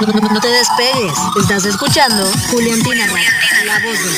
No 0.00 0.40
te 0.40 0.48
despegues. 0.48 1.12
Estás 1.38 1.66
escuchando 1.66 2.24
Juliantina, 2.50 3.06
la 3.66 3.78
voz 3.84 3.98
del 4.02 4.14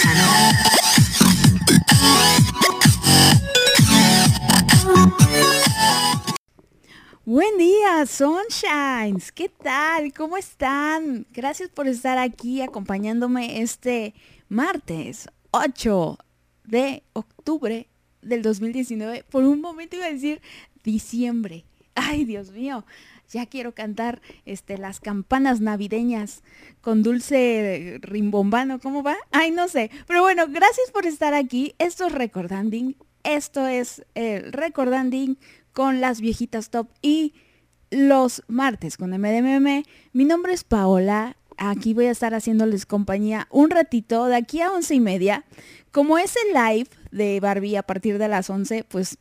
Buen 7.24 7.58
día, 7.58 8.06
Sunshines. 8.06 9.32
¿Qué 9.32 9.48
tal? 9.48 10.12
¿Cómo 10.12 10.36
están? 10.36 11.26
Gracias 11.32 11.70
por 11.70 11.88
estar 11.88 12.18
aquí 12.18 12.62
acompañándome 12.62 13.60
este 13.60 14.14
martes 14.48 15.28
8 15.50 16.18
de 16.62 17.02
octubre 17.14 17.88
del 18.22 18.42
2019. 18.42 19.24
Por 19.28 19.42
un 19.42 19.60
momento 19.60 19.96
iba 19.96 20.06
a 20.06 20.12
decir 20.12 20.40
diciembre. 20.84 21.64
Ay, 21.96 22.24
Dios 22.24 22.52
mío 22.52 22.84
ya 23.30 23.46
quiero 23.46 23.74
cantar 23.74 24.20
este, 24.44 24.78
las 24.78 25.00
campanas 25.00 25.60
navideñas 25.60 26.42
con 26.80 27.02
dulce 27.02 27.98
rimbombano, 28.00 28.78
¿cómo 28.80 29.02
va? 29.02 29.16
Ay, 29.30 29.50
no 29.50 29.68
sé. 29.68 29.90
Pero 30.06 30.22
bueno, 30.22 30.46
gracias 30.48 30.90
por 30.92 31.06
estar 31.06 31.34
aquí. 31.34 31.74
Esto 31.78 32.06
es 32.06 32.12
Recordanding. 32.12 32.96
Esto 33.22 33.66
es 33.66 34.04
Recordanding 34.14 35.38
con 35.72 36.00
las 36.00 36.20
viejitas 36.20 36.70
top 36.70 36.88
y 37.02 37.34
los 37.90 38.42
martes 38.48 38.96
con 38.96 39.10
MDMM. 39.10 39.84
Mi 40.12 40.24
nombre 40.24 40.52
es 40.52 40.64
Paola. 40.64 41.36
Aquí 41.56 41.94
voy 41.94 42.06
a 42.06 42.10
estar 42.10 42.34
haciéndoles 42.34 42.86
compañía 42.86 43.46
un 43.50 43.70
ratito 43.70 44.26
de 44.26 44.36
aquí 44.36 44.60
a 44.60 44.72
once 44.72 44.94
y 44.94 45.00
media. 45.00 45.44
Como 45.92 46.18
es 46.18 46.34
el 46.36 46.54
live 46.54 46.88
de 47.12 47.38
Barbie 47.40 47.76
a 47.76 47.84
partir 47.84 48.18
de 48.18 48.28
las 48.28 48.50
11, 48.50 48.84
pues 48.84 49.18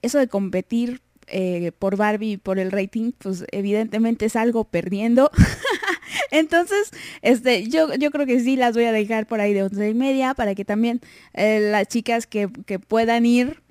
eso 0.00 0.18
de 0.18 0.28
competir 0.28 1.02
eh, 1.26 1.72
por 1.78 1.96
Barbie, 1.96 2.36
por 2.36 2.58
el 2.58 2.70
rating, 2.70 3.12
pues 3.18 3.44
evidentemente 3.52 4.28
salgo 4.28 4.64
perdiendo. 4.64 5.30
Entonces, 6.30 6.90
este, 7.22 7.68
yo, 7.68 7.94
yo 7.94 8.10
creo 8.10 8.26
que 8.26 8.40
sí 8.40 8.56
las 8.56 8.74
voy 8.74 8.84
a 8.84 8.92
dejar 8.92 9.26
por 9.26 9.40
ahí 9.40 9.52
de 9.52 9.62
once 9.62 9.88
y 9.88 9.94
media 9.94 10.34
para 10.34 10.54
que 10.54 10.64
también 10.64 11.00
eh, 11.34 11.60
las 11.70 11.88
chicas 11.88 12.26
que, 12.26 12.50
que, 12.66 12.78
puedan 12.78 13.26
ir, 13.26 13.62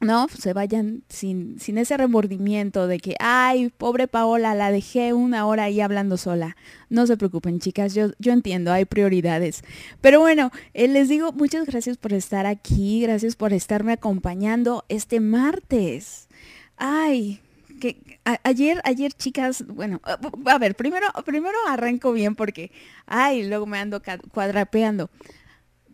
¿no? 0.00 0.28
Se 0.28 0.52
vayan 0.52 1.02
sin, 1.08 1.58
sin 1.58 1.78
ese 1.78 1.96
remordimiento 1.96 2.86
de 2.86 2.98
que, 2.98 3.16
ay, 3.18 3.70
pobre 3.70 4.08
Paola, 4.08 4.54
la 4.54 4.70
dejé 4.70 5.12
una 5.12 5.46
hora 5.46 5.64
ahí 5.64 5.80
hablando 5.80 6.16
sola. 6.16 6.56
No 6.90 7.06
se 7.06 7.16
preocupen, 7.16 7.60
chicas, 7.60 7.94
yo, 7.94 8.10
yo 8.18 8.32
entiendo, 8.32 8.72
hay 8.72 8.84
prioridades. 8.84 9.62
Pero 10.00 10.20
bueno, 10.20 10.50
eh, 10.74 10.88
les 10.88 11.08
digo 11.08 11.32
muchas 11.32 11.66
gracias 11.66 11.96
por 11.96 12.12
estar 12.12 12.46
aquí, 12.46 13.00
gracias 13.00 13.36
por 13.36 13.52
estarme 13.52 13.92
acompañando 13.92 14.84
este 14.88 15.20
martes. 15.20 16.28
Ay, 16.76 17.40
que 17.80 18.20
ayer, 18.44 18.80
ayer 18.84 19.12
chicas, 19.12 19.64
bueno, 19.66 20.00
a 20.46 20.58
ver, 20.58 20.74
primero, 20.74 21.06
primero 21.24 21.56
arranco 21.68 22.12
bien 22.12 22.34
porque, 22.34 22.70
ay, 23.06 23.46
luego 23.46 23.66
me 23.66 23.78
ando 23.78 24.02
cuadrapeando. 24.32 25.10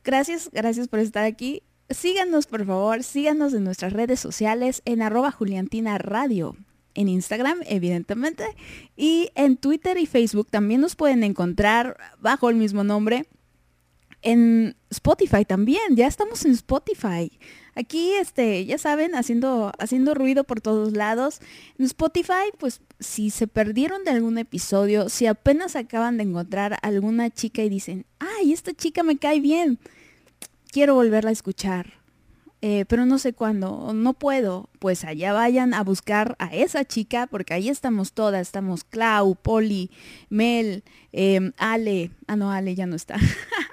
Gracias, 0.05 0.51
gracias 0.53 0.89
por 0.89 0.99
estar 0.99 1.25
aquí. 1.25 1.63
Síganos, 1.91 2.47
por 2.47 2.65
favor, 2.65 3.03
síganos 3.03 3.53
en 3.55 3.65
nuestras 3.65 3.93
redes 3.93 4.19
sociales 4.19 4.83
en 4.85 5.03
arroba 5.03 5.31
Juliantina 5.31 5.99
Radio. 5.99 6.57
En 6.95 7.09
Instagram, 7.09 7.61
evidentemente. 7.67 8.45
Y 8.97 9.31
en 9.35 9.57
Twitter 9.57 9.97
y 9.99 10.07
Facebook 10.07 10.49
también 10.51 10.81
nos 10.81 10.95
pueden 10.95 11.25
encontrar 11.25 11.97
bajo 12.21 12.51
el 12.51 12.57
mismo 12.57 12.85
nombre. 12.85 13.27
En 14.23 14.77
Spotify 14.91 15.45
también, 15.45 15.97
ya 15.97 16.07
estamos 16.07 16.45
en 16.45 16.53
Spotify. 16.53 17.31
Aquí, 17.75 18.13
este, 18.15 18.65
ya 18.67 18.79
saben, 18.79 19.15
haciendo, 19.15 19.73
haciendo 19.79 20.15
ruido 20.15 20.45
por 20.45 20.61
todos 20.61 20.93
lados. 20.93 21.41
En 21.79 21.87
Spotify, 21.87 22.53
pues 22.59 22.81
si 23.01 23.31
se 23.31 23.49
perdieron 23.49 24.05
de 24.05 24.13
algún 24.13 24.39
episodio, 24.39 25.09
si 25.09 25.27
apenas 25.27 25.75
acaban 25.75 26.19
de 26.19 26.25
encontrar 26.25 26.79
alguna 26.83 27.31
chica 27.31 27.63
y 27.63 27.69
dicen, 27.69 28.07
ay, 28.21 28.53
esta 28.53 28.73
chica 28.73 29.03
me 29.03 29.19
cae 29.19 29.41
bien, 29.41 29.81
quiero 30.71 30.95
volverla 30.95 31.31
a 31.31 31.33
escuchar. 31.33 32.03
Eh, 32.65 32.85
pero 32.87 33.07
no 33.07 33.19
sé 33.19 33.33
cuándo, 33.33 33.93
no 33.93 34.13
puedo, 34.13 34.69
pues 34.79 35.05
allá 35.05 35.33
vayan 35.33 35.75
a 35.75 35.83
buscar 35.83 36.37
a 36.39 36.55
esa 36.55 36.85
chica, 36.85 37.27
porque 37.27 37.55
ahí 37.55 37.69
estamos 37.69 38.13
todas, 38.13 38.41
estamos 38.43 38.85
Clau, 38.85 39.35
Poli, 39.35 39.91
Mel, 40.29 40.85
em, 41.11 41.53
Ale, 41.57 42.13
ah 42.29 42.37
no, 42.37 42.53
Ale 42.53 42.77
ya 42.77 42.87
no 42.87 42.95
está. 42.95 43.17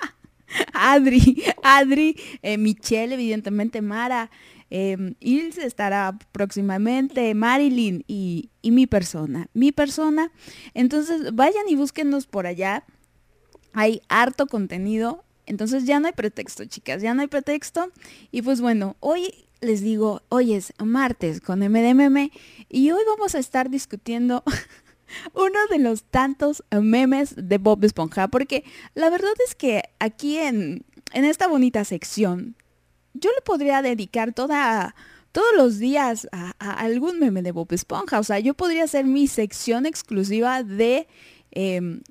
Adri, 0.73 1.43
Adri, 1.63 2.15
eh, 2.41 2.57
Michelle, 2.57 3.13
evidentemente, 3.13 3.81
Mara, 3.81 4.29
eh, 4.71 5.15
Ilse 5.19 5.65
estará 5.65 6.17
próximamente, 6.31 7.33
Marilyn 7.33 8.03
y, 8.07 8.49
mi 8.63 8.87
persona, 8.87 9.49
mi 9.53 9.71
persona. 9.71 10.31
Entonces 10.73 11.33
vayan 11.33 11.67
y 11.67 11.75
búsquenos 11.75 12.27
por 12.27 12.45
allá. 12.45 12.83
Hay 13.73 14.01
harto 14.09 14.47
contenido. 14.47 15.23
Entonces 15.45 15.85
ya 15.85 15.99
no 15.99 16.05
hay 16.05 16.13
pretexto, 16.13 16.65
chicas, 16.65 17.01
ya 17.01 17.15
no 17.15 17.21
hay 17.21 17.27
pretexto. 17.27 17.91
Y 18.31 18.43
pues 18.43 18.61
bueno, 18.61 18.95
hoy 18.99 19.47
les 19.61 19.81
digo, 19.81 20.21
hoy 20.29 20.53
es 20.53 20.73
martes 20.77 21.41
con 21.41 21.59
MDMM 21.59 22.29
y 22.69 22.91
hoy 22.91 23.01
vamos 23.07 23.33
a 23.33 23.39
estar 23.39 23.71
discutiendo 23.71 24.43
uno 25.33 25.59
de 25.69 25.79
los 25.79 26.03
tantos 26.03 26.63
memes 26.71 27.33
de 27.35 27.57
Bob 27.57 27.83
Esponja, 27.83 28.27
porque 28.27 28.63
la 28.95 29.09
verdad 29.09 29.33
es 29.45 29.55
que 29.55 29.83
aquí 29.99 30.37
en, 30.37 30.83
en 31.13 31.25
esta 31.25 31.47
bonita 31.47 31.83
sección, 31.85 32.55
yo 33.13 33.29
le 33.31 33.41
podría 33.41 33.81
dedicar 33.81 34.33
toda, 34.33 34.95
todos 35.31 35.47
los 35.55 35.79
días 35.79 36.27
a, 36.31 36.51
algún 36.59 37.19
meme 37.19 37.41
de 37.41 37.51
Bob 37.51 37.71
Esponja. 37.71 38.19
O 38.19 38.23
sea, 38.23 38.39
yo 38.39 38.53
podría 38.53 38.83
hacer 38.83 39.05
mi 39.05 39.27
sección 39.27 39.85
exclusiva 39.85 40.63
de, 40.63 41.07
em, 41.51 42.01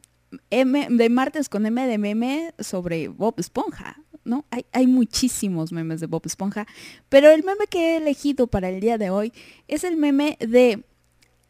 de 0.50 1.08
martes 1.10 1.48
con 1.48 1.66
M 1.66 1.86
de 1.86 1.98
meme 1.98 2.54
sobre 2.58 3.08
Bob 3.08 3.34
Esponja. 3.38 4.00
¿no? 4.24 4.44
Hay, 4.50 4.66
hay, 4.72 4.86
muchísimos 4.86 5.72
memes 5.72 6.00
de 6.00 6.06
Bob 6.06 6.22
Esponja, 6.26 6.66
pero 7.08 7.30
el 7.30 7.44
meme 7.44 7.66
que 7.70 7.94
he 7.94 7.96
elegido 7.96 8.46
para 8.46 8.68
el 8.68 8.78
día 8.78 8.98
de 8.98 9.08
hoy 9.08 9.32
es 9.68 9.84
el 9.84 9.96
meme 9.96 10.36
de 10.40 10.84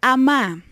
Ama. 0.01 0.63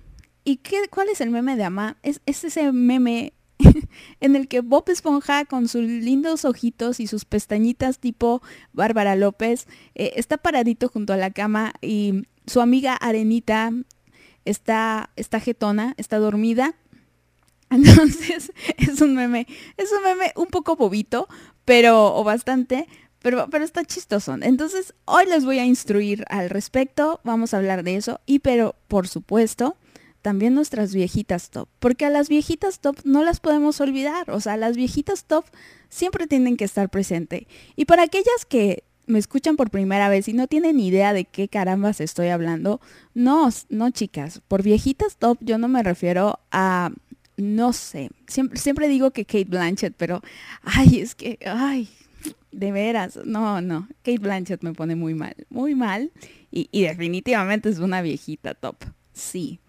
¿Y 0.48 0.58
qué, 0.58 0.88
cuál 0.88 1.08
es 1.08 1.20
el 1.20 1.30
meme 1.30 1.56
de 1.56 1.64
Ama? 1.64 1.96
Es, 2.04 2.20
ese 2.24 2.70
meme 2.70 3.32
en 4.20 4.36
el 4.36 4.46
que 4.46 4.60
Bob 4.60 4.88
Esponja 4.88 5.44
con 5.44 5.66
sus 5.66 5.82
lindos 5.82 6.44
ojitos 6.44 7.00
y 7.00 7.08
sus 7.08 7.24
pestañitas 7.24 7.98
tipo 7.98 8.42
Bárbara 8.72 9.16
López 9.16 9.66
eh, 9.96 10.12
está 10.14 10.36
paradito 10.36 10.88
junto 10.88 11.12
a 11.12 11.16
la 11.16 11.32
cama 11.32 11.72
y 11.82 12.28
su 12.46 12.60
amiga 12.60 12.94
Arenita 12.94 13.72
está, 14.44 15.10
está 15.16 15.40
jetona, 15.40 15.94
está 15.96 16.18
dormida. 16.18 16.76
Entonces 17.70 18.52
es 18.78 19.00
un 19.00 19.16
meme, 19.16 19.48
es 19.76 19.90
un 19.90 20.04
meme 20.04 20.32
un 20.36 20.46
poco 20.46 20.76
bobito, 20.76 21.26
pero, 21.64 22.14
o 22.14 22.22
bastante, 22.22 22.86
pero, 23.18 23.48
pero 23.50 23.64
está 23.64 23.84
chistoso. 23.84 24.36
Entonces 24.40 24.94
hoy 25.06 25.26
les 25.26 25.44
voy 25.44 25.58
a 25.58 25.64
instruir 25.64 26.24
al 26.28 26.50
respecto, 26.50 27.20
vamos 27.24 27.52
a 27.52 27.56
hablar 27.56 27.82
de 27.82 27.96
eso 27.96 28.20
y 28.26 28.38
pero 28.38 28.76
por 28.86 29.08
supuesto 29.08 29.76
también 30.26 30.54
nuestras 30.54 30.92
viejitas 30.92 31.50
top, 31.50 31.68
porque 31.78 32.04
a 32.04 32.10
las 32.10 32.28
viejitas 32.28 32.80
top 32.80 32.96
no 33.04 33.22
las 33.22 33.38
podemos 33.38 33.80
olvidar, 33.80 34.28
o 34.32 34.40
sea, 34.40 34.56
las 34.56 34.76
viejitas 34.76 35.24
top 35.24 35.44
siempre 35.88 36.26
tienen 36.26 36.56
que 36.56 36.64
estar 36.64 36.88
presente. 36.88 37.46
Y 37.76 37.84
para 37.84 38.02
aquellas 38.02 38.44
que 38.48 38.82
me 39.06 39.20
escuchan 39.20 39.54
por 39.54 39.70
primera 39.70 40.08
vez 40.08 40.26
y 40.26 40.32
no 40.32 40.48
tienen 40.48 40.80
idea 40.80 41.12
de 41.12 41.26
qué 41.26 41.46
carambas 41.46 42.00
estoy 42.00 42.26
hablando, 42.30 42.80
no, 43.14 43.50
no 43.68 43.90
chicas, 43.90 44.42
por 44.48 44.64
viejitas 44.64 45.16
top 45.16 45.38
yo 45.42 45.58
no 45.58 45.68
me 45.68 45.84
refiero 45.84 46.40
a, 46.50 46.90
no 47.36 47.72
sé, 47.72 48.10
siempre, 48.26 48.58
siempre 48.58 48.88
digo 48.88 49.12
que 49.12 49.26
Kate 49.26 49.44
Blanchett, 49.44 49.94
pero, 49.96 50.22
ay, 50.64 51.02
es 51.02 51.14
que, 51.14 51.38
ay, 51.46 51.88
de 52.50 52.72
veras, 52.72 53.20
no, 53.24 53.60
no, 53.60 53.86
Kate 54.02 54.18
Blanchett 54.18 54.64
me 54.64 54.72
pone 54.72 54.96
muy 54.96 55.14
mal, 55.14 55.36
muy 55.50 55.76
mal 55.76 56.10
y, 56.50 56.68
y 56.72 56.82
definitivamente 56.82 57.68
es 57.68 57.78
una 57.78 58.02
viejita 58.02 58.54
top, 58.54 58.74
sí, 59.12 59.60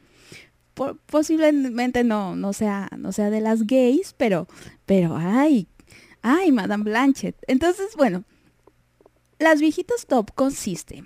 posiblemente 1.06 2.04
no, 2.04 2.36
no, 2.36 2.54
sea, 2.54 2.90
no 2.98 3.12
sea 3.12 3.30
de 3.30 3.42
las 3.42 3.66
gays, 3.66 4.14
pero, 4.18 4.48
pero, 4.86 5.18
ay, 5.18 5.68
ay, 6.22 6.52
Madame 6.52 6.84
Blanchett. 6.84 7.36
Entonces, 7.48 7.96
bueno, 7.98 8.24
las 9.40 9.60
viejitas 9.60 10.06
top 10.06 10.32
consiste 10.34 11.04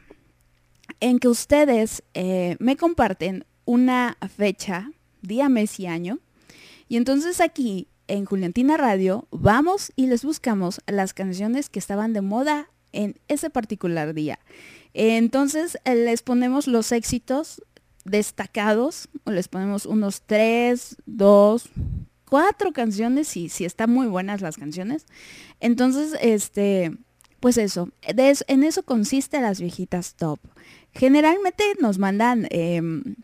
en 1.00 1.20
que 1.20 1.28
ustedes 1.28 2.04
eh, 2.14 2.58
me 2.60 2.78
comparten 2.78 3.46
una 3.66 4.18
fecha, 4.36 4.92
día, 5.22 5.50
mes 5.50 5.80
y 5.80 5.88
año, 5.88 6.20
y 6.88 6.98
entonces 6.98 7.40
aquí 7.40 7.88
en 8.08 8.26
Juliantina 8.26 8.76
Radio 8.76 9.28
vamos 9.32 9.94
y 9.96 10.08
les 10.08 10.26
buscamos 10.26 10.82
las 10.88 11.14
canciones 11.14 11.70
que 11.70 11.80
estaban 11.80 12.12
de 12.12 12.22
moda 12.22 12.70
en 12.92 13.18
ese 13.30 13.50
particular 13.50 14.14
día. 14.14 14.40
Entonces 14.94 15.78
les 15.86 16.22
ponemos 16.22 16.68
los 16.68 16.92
éxitos 16.92 17.64
destacados, 18.06 19.10
les 19.26 19.48
ponemos 19.48 19.86
unos 19.86 20.22
tres, 20.22 20.98
dos, 21.06 21.70
cuatro 22.30 22.72
canciones, 22.72 23.28
si, 23.28 23.50
si 23.50 23.66
están 23.66 23.92
muy 23.92 24.08
buenas 24.08 24.42
las 24.42 24.58
canciones. 24.58 25.06
Entonces, 25.60 26.16
este, 26.22 26.98
pues 27.42 27.58
eso, 27.58 27.90
en 28.04 28.64
eso 28.64 28.84
consiste 28.84 29.42
las 29.42 29.60
viejitas 29.60 30.16
top. 30.16 30.40
Generalmente 30.94 31.64
nos 31.80 31.98
mandan 31.98 32.48
em, 32.52 33.16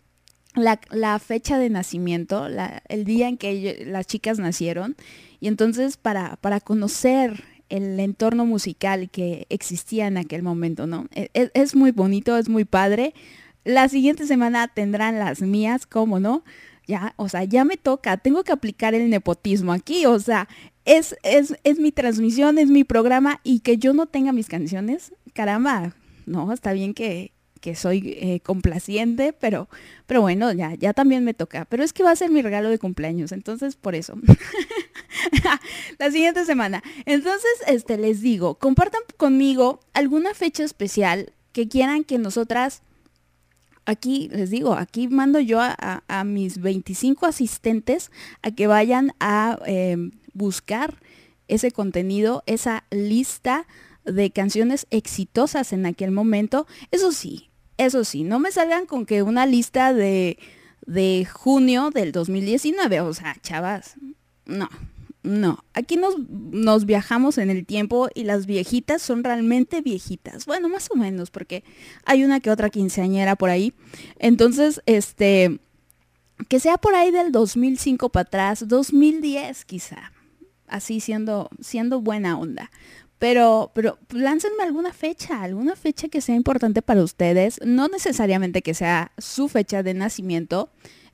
la, 0.56 1.20
fecha 1.20 1.58
de 1.58 1.70
nacimiento, 1.70 2.48
el 2.90 3.06
día 3.06 3.28
en 3.30 3.38
que 3.38 3.86
las 3.88 4.08
chicas 4.08 4.40
nacieron. 4.40 4.96
Y 5.40 5.48
entonces 5.48 5.98
para, 5.98 6.38
para 6.38 6.60
conocer 6.60 7.44
el 7.70 8.00
entorno 8.00 8.46
musical 8.46 9.10
que 9.10 9.46
existía 9.50 10.08
en 10.08 10.18
aquel 10.18 10.42
momento, 10.42 10.88
¿no? 10.88 11.08
Es, 11.12 11.30
e, 11.34 11.52
es, 11.54 11.76
muy 11.76 11.92
bonito, 11.92 12.38
es 12.38 12.50
muy 12.50 12.66
padre. 12.66 13.14
La 13.68 13.90
siguiente 13.90 14.26
semana 14.26 14.70
tendrán 14.70 15.20
las 15.20 15.42
mías, 15.42 15.86
¿cómo 15.86 16.22
no? 16.22 16.46
Ya, 16.88 17.14
o 17.18 17.28
sea, 17.28 17.44
ya 17.44 17.66
me 17.66 17.76
toca, 17.76 18.16
tengo 18.16 18.46
que 18.46 18.54
aplicar 18.54 18.94
el 18.94 19.10
nepotismo 19.10 19.74
aquí, 19.74 20.06
o 20.06 20.18
sea, 20.20 20.48
es, 20.86 21.18
es, 21.22 21.54
es 21.66 21.78
mi 21.78 21.92
transmisión, 21.92 22.60
es 22.60 22.70
mi 22.70 22.86
programa 22.86 23.42
y 23.44 23.60
que 23.60 23.78
yo 23.78 23.92
no 23.92 24.06
tenga 24.06 24.32
mis 24.32 24.48
canciones, 24.48 25.12
caramba, 25.34 25.92
no, 26.26 26.54
está 26.54 26.72
bien 26.72 26.94
que, 26.94 27.34
que 27.60 27.76
soy 27.76 28.18
eh, 28.22 28.40
complaciente, 28.40 29.34
pero, 29.34 29.68
pero 30.06 30.22
bueno, 30.22 30.54
ya, 30.54 30.74
ya 30.76 30.94
también 30.94 31.26
me 31.26 31.34
toca. 31.34 31.66
Pero 31.66 31.84
es 31.84 31.92
que 31.92 32.04
va 32.04 32.12
a 32.12 32.16
ser 32.16 32.32
mi 32.32 32.42
regalo 32.42 32.70
de 32.70 32.80
cumpleaños, 32.80 33.34
entonces 33.34 33.76
por 33.76 33.96
eso. 33.96 34.16
la 36.00 36.10
siguiente 36.10 36.46
semana. 36.46 36.82
Entonces, 37.06 37.52
este, 37.68 37.98
les 37.98 38.22
digo, 38.22 38.56
compartan 38.56 39.02
conmigo 39.18 39.82
alguna 39.94 40.34
fecha 40.34 40.64
especial 40.64 41.34
que 41.52 41.68
quieran 41.68 42.06
que 42.06 42.18
nosotras 42.18 42.82
aquí 43.88 44.30
les 44.32 44.52
digo, 44.52 44.74
aquí 44.74 45.08
mando 45.08 45.40
yo 45.40 45.60
a, 45.62 46.24
mis 46.26 46.60
25 46.62 47.26
asistentes 47.26 48.12
a 48.44 48.52
que 48.52 48.68
vayan 48.68 49.14
a 49.20 49.58
em, 49.66 50.12
buscar 50.34 51.02
ese 51.48 51.72
contenido, 51.72 52.44
esa 52.46 52.84
lista 52.92 53.66
de 54.04 54.30
canciones 54.32 54.88
exitosas 54.92 55.72
en 55.72 55.86
aquel 55.86 56.12
momento. 56.12 56.68
Eso 56.92 57.12
sí, 57.12 57.50
eso 57.78 58.04
sí, 58.04 58.24
no 58.24 58.40
me 58.40 58.52
salgan 58.52 58.86
con 58.86 59.06
que 59.06 59.24
una 59.24 59.46
lista 59.46 59.94
de, 59.94 60.38
de 60.86 61.26
junio 61.32 61.90
del 61.90 62.12
2019, 62.12 63.00
o 63.02 63.14
sea, 63.14 63.38
chavas, 63.42 63.96
no, 64.46 64.70
no, 65.28 65.64
aquí 65.74 65.98
nos, 65.98 66.16
nos, 66.30 66.86
viajamos 66.86 67.38
en 67.38 67.50
el 67.50 67.66
tiempo 67.66 68.10
y 68.16 68.24
las 68.24 68.46
viejitas 68.46 69.02
son 69.02 69.24
realmente 69.24 69.82
viejitas. 69.82 70.46
Bueno, 70.46 70.70
más 70.70 70.90
o 70.92 70.96
menos, 70.96 71.32
porque 71.32 71.64
hay 72.06 72.24
una 72.24 72.40
que 72.40 72.50
otra 72.50 72.70
quinceañera 72.70 73.36
por 73.36 73.50
ahí. 73.50 73.74
Entonces, 74.20 74.82
este, 74.86 75.60
que 76.48 76.60
sea 76.60 76.78
por 76.78 76.96
ahí 76.96 77.12
del 77.12 77.32
2005 77.32 78.10
para 78.10 78.22
atrás, 78.24 78.68
2010 78.68 79.66
quizá. 79.66 80.12
Así 80.68 81.00
siendo, 81.00 81.50
siendo 81.62 82.02
buena 82.02 82.40
onda. 82.40 82.72
Pero, 83.20 83.72
pero 83.74 83.98
láncenme 84.12 84.64
alguna 84.64 84.94
fecha, 84.94 85.42
alguna 85.42 85.76
fecha 85.76 86.08
que 86.08 86.22
sea 86.22 86.36
importante 86.36 86.82
para 86.82 87.04
ustedes. 87.04 87.60
No 87.66 87.88
necesariamente 87.88 88.62
que 88.62 88.74
sea 88.74 89.12
su 89.18 89.50
fecha 89.50 89.84
de 89.84 89.94
nacimiento, 89.94 90.70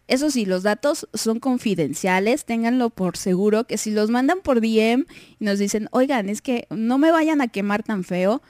eso 0.08 0.30
sí, 0.30 0.46
los 0.46 0.64
datos 0.64 1.08
son 1.14 1.40
confidenciales, 1.40 2.46
ténganlo 2.46 2.90
por 2.90 3.18
seguro 3.18 3.66
que 3.66 3.78
si 3.78 3.92
los 3.92 4.10
mandan 4.10 4.42
por 4.42 4.60
DM 4.60 5.06
y 5.40 5.46
nos 5.46 5.60
dicen, 5.60 5.88
oigan, 5.92 6.30
es 6.30 6.42
que 6.42 6.68
no 6.70 6.98
me 6.98 7.12
vayan 7.12 7.42
a 7.42 7.48
quemar 7.48 7.84
tan 7.84 8.04
feo, 8.04 8.42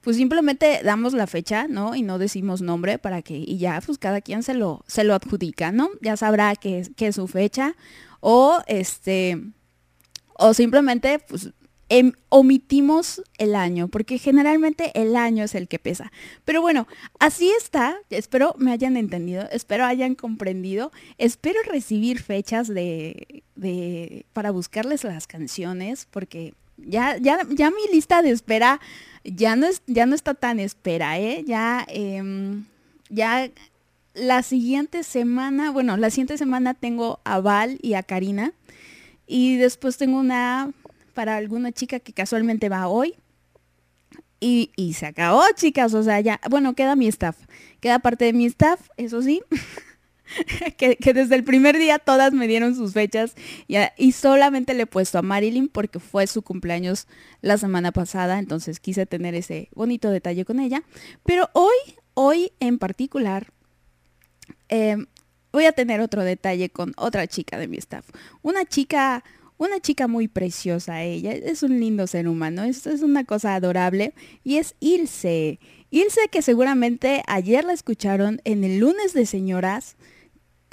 pues 0.00 0.16
simplemente 0.16 0.80
damos 0.84 1.12
la 1.12 1.26
fecha, 1.26 1.66
¿no? 1.68 1.94
Y 1.94 2.02
no 2.02 2.18
decimos 2.18 2.62
nombre 2.62 2.98
para 2.98 3.22
que, 3.22 3.36
y 3.36 3.58
ya, 3.58 3.80
pues 3.84 3.98
cada 3.98 4.20
quien 4.20 4.42
se 4.42 4.54
lo, 4.54 4.84
se 4.86 5.04
lo 5.04 5.14
adjudica, 5.14 5.72
¿no? 5.72 5.90
Ya 6.00 6.16
sabrá 6.16 6.54
que, 6.56 6.88
que 6.96 7.08
es 7.08 7.16
su 7.16 7.28
fecha. 7.28 7.76
O 8.20 8.60
este, 8.66 9.42
o 10.34 10.54
simplemente, 10.54 11.18
pues 11.18 11.50
Em, 11.92 12.12
omitimos 12.28 13.20
el 13.36 13.56
año, 13.56 13.88
porque 13.88 14.18
generalmente 14.18 14.92
el 14.94 15.16
año 15.16 15.42
es 15.42 15.56
el 15.56 15.66
que 15.66 15.80
pesa. 15.80 16.12
Pero 16.44 16.60
bueno, 16.60 16.86
así 17.18 17.50
está. 17.50 17.96
Espero 18.10 18.54
me 18.58 18.70
hayan 18.70 18.96
entendido, 18.96 19.48
espero 19.50 19.84
hayan 19.84 20.14
comprendido. 20.14 20.92
Espero 21.18 21.58
recibir 21.66 22.22
fechas 22.22 22.68
de, 22.68 23.42
de 23.56 24.24
para 24.32 24.52
buscarles 24.52 25.02
las 25.02 25.26
canciones, 25.26 26.06
porque 26.08 26.54
ya, 26.76 27.16
ya, 27.16 27.40
ya 27.50 27.70
mi 27.70 27.92
lista 27.92 28.22
de 28.22 28.30
espera 28.30 28.80
ya 29.24 29.56
no, 29.56 29.66
es, 29.66 29.82
ya 29.88 30.06
no 30.06 30.14
está 30.14 30.34
tan 30.34 30.60
espera, 30.60 31.18
¿eh? 31.18 31.42
Ya, 31.44 31.84
em, 31.88 32.66
ya 33.08 33.50
la 34.14 34.44
siguiente 34.44 35.02
semana, 35.02 35.72
bueno, 35.72 35.96
la 35.96 36.10
siguiente 36.10 36.38
semana 36.38 36.74
tengo 36.74 37.18
a 37.24 37.40
Val 37.40 37.80
y 37.82 37.94
a 37.94 38.04
Karina. 38.04 38.52
Y 39.26 39.56
después 39.56 39.96
tengo 39.96 40.18
una 40.18 40.72
para 41.20 41.36
alguna 41.36 41.70
chica 41.70 42.00
que 42.00 42.14
casualmente 42.14 42.70
va 42.70 42.88
hoy. 42.88 43.14
Y, 44.40 44.70
se 44.94 45.04
acabó, 45.04 45.42
chicas. 45.54 45.92
O 45.92 46.02
sea, 46.02 46.18
ya, 46.20 46.40
bueno, 46.48 46.74
queda 46.74 46.96
mi 46.96 47.08
staff. 47.08 47.36
Queda 47.78 47.98
parte 47.98 48.24
de 48.24 48.32
mi 48.32 48.46
staff, 48.46 48.88
eso 48.96 49.20
sí. 49.20 49.42
que, 50.78 51.12
desde 51.12 51.34
el 51.34 51.44
primer 51.44 51.76
día 51.76 51.98
todas 51.98 52.32
me 52.32 52.46
dieron 52.46 52.74
sus 52.74 52.94
fechas 52.94 53.34
y, 53.98 54.12
solamente 54.12 54.72
le 54.72 54.84
he 54.84 54.86
puesto 54.86 55.18
a 55.18 55.22
Marilyn 55.22 55.68
porque 55.68 55.98
fue 55.98 56.26
su 56.26 56.40
cumpleaños 56.40 57.06
la 57.42 57.58
semana 57.58 57.92
pasada, 57.92 58.38
entonces 58.38 58.80
quise 58.80 59.04
tener 59.04 59.34
ese 59.34 59.68
bonito 59.74 60.10
detalle 60.10 60.46
con 60.46 60.58
ella. 60.58 60.82
Pero 61.26 61.50
hoy, 61.52 61.76
hoy 62.14 62.52
en 62.60 62.78
particular, 62.78 63.52
eh, 64.70 64.96
voy 65.52 65.66
a 65.66 65.72
tener 65.72 66.00
otro 66.00 66.24
detalle 66.24 66.70
con 66.70 66.94
otra 66.96 67.26
chica 67.26 67.58
de 67.58 67.68
mi 67.68 67.76
staff. 67.76 68.08
Una 68.40 68.64
chica 68.64 69.22
una 69.60 69.78
chica 69.78 70.08
muy 70.08 70.26
preciosa 70.26 71.02
ella, 71.02 71.32
es 71.32 71.62
un 71.62 71.78
lindo 71.78 72.06
ser 72.06 72.28
humano, 72.28 72.64
es, 72.64 72.86
es 72.86 73.02
una 73.02 73.24
cosa 73.24 73.54
adorable 73.54 74.14
y 74.42 74.56
es 74.56 74.74
Ilse. 74.80 75.60
Ilse 75.90 76.28
que 76.30 76.40
seguramente 76.40 77.22
ayer 77.26 77.64
la 77.64 77.74
escucharon 77.74 78.40
en 78.44 78.64
el 78.64 78.78
lunes 78.78 79.12
de 79.12 79.26
señoras, 79.26 79.96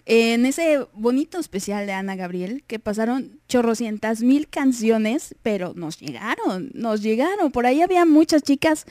en 0.10 0.46
ese 0.46 0.88
bonito 0.94 1.38
especial 1.38 1.86
de 1.86 1.92
Ana 1.92 2.16
Gabriel, 2.16 2.64
que 2.66 2.80
pasaron 2.80 3.42
chorrocientas 3.50 4.22
mil 4.22 4.48
canciones, 4.48 5.36
pero 5.44 5.74
nos 5.76 6.00
llegaron, 6.00 6.72
nos 6.74 7.02
llegaron. 7.02 7.52
Por 7.52 7.66
ahí 7.66 7.82
había 7.82 8.06
muchas 8.06 8.42
chicas 8.42 8.86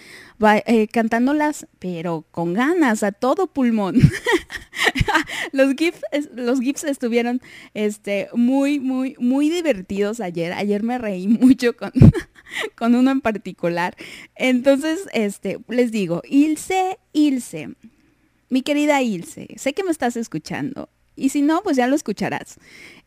eh, 0.66 0.88
cantándolas, 0.88 1.68
pero 1.78 2.26
con 2.30 2.52
ganas, 2.52 3.02
a 3.02 3.12
todo 3.12 3.46
pulmón. 3.46 3.96
los 5.52 5.74
GIFs, 5.74 6.02
los 6.34 6.60
GIFs 6.60 6.84
estuvieron 6.84 7.40
este, 7.72 8.28
muy, 8.34 8.78
muy, 8.78 9.16
muy 9.19 9.48
divertidos 9.48 10.20
ayer. 10.20 10.52
Ayer 10.52 10.82
me 10.82 10.98
reí 10.98 11.28
mucho 11.28 11.74
con, 11.78 11.92
con 12.76 12.94
uno 12.94 13.10
en 13.10 13.22
particular. 13.22 13.96
Entonces, 14.34 15.08
este, 15.14 15.60
les 15.69 15.92
digo, 15.92 16.20
Ilse, 16.28 16.98
Ilse, 17.14 17.70
mi 18.50 18.60
querida 18.60 19.00
Ilse, 19.00 19.48
sé 19.56 19.72
que 19.72 19.82
me 19.82 19.90
estás 19.90 20.19
escuchando. 20.19 20.90
Y 21.16 21.30
si 21.30 21.42
no, 21.42 21.62
pues 21.62 21.76
ya 21.76 21.86
lo 21.86 21.96
escucharás. 21.96 22.56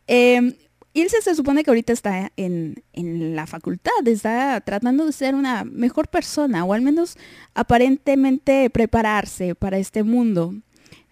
Eh, 0.07 0.57
Ilse 0.93 1.21
se 1.21 1.35
supone 1.35 1.63
que 1.63 1.69
ahorita 1.69 1.93
está 1.93 2.31
en, 2.35 2.83
en, 2.93 3.35
la 3.35 3.45
facultad, 3.45 3.91
está 4.07 4.59
tratando 4.61 5.05
de 5.05 5.11
ser 5.11 5.35
una 5.35 5.63
mejor 5.63 6.07
persona 6.07 6.65
o 6.65 6.73
al 6.73 6.81
menos 6.81 7.15
aparentemente 7.53 8.69
prepararse 8.71 9.53
para 9.53 9.77
este 9.77 10.01
mundo 10.01 10.55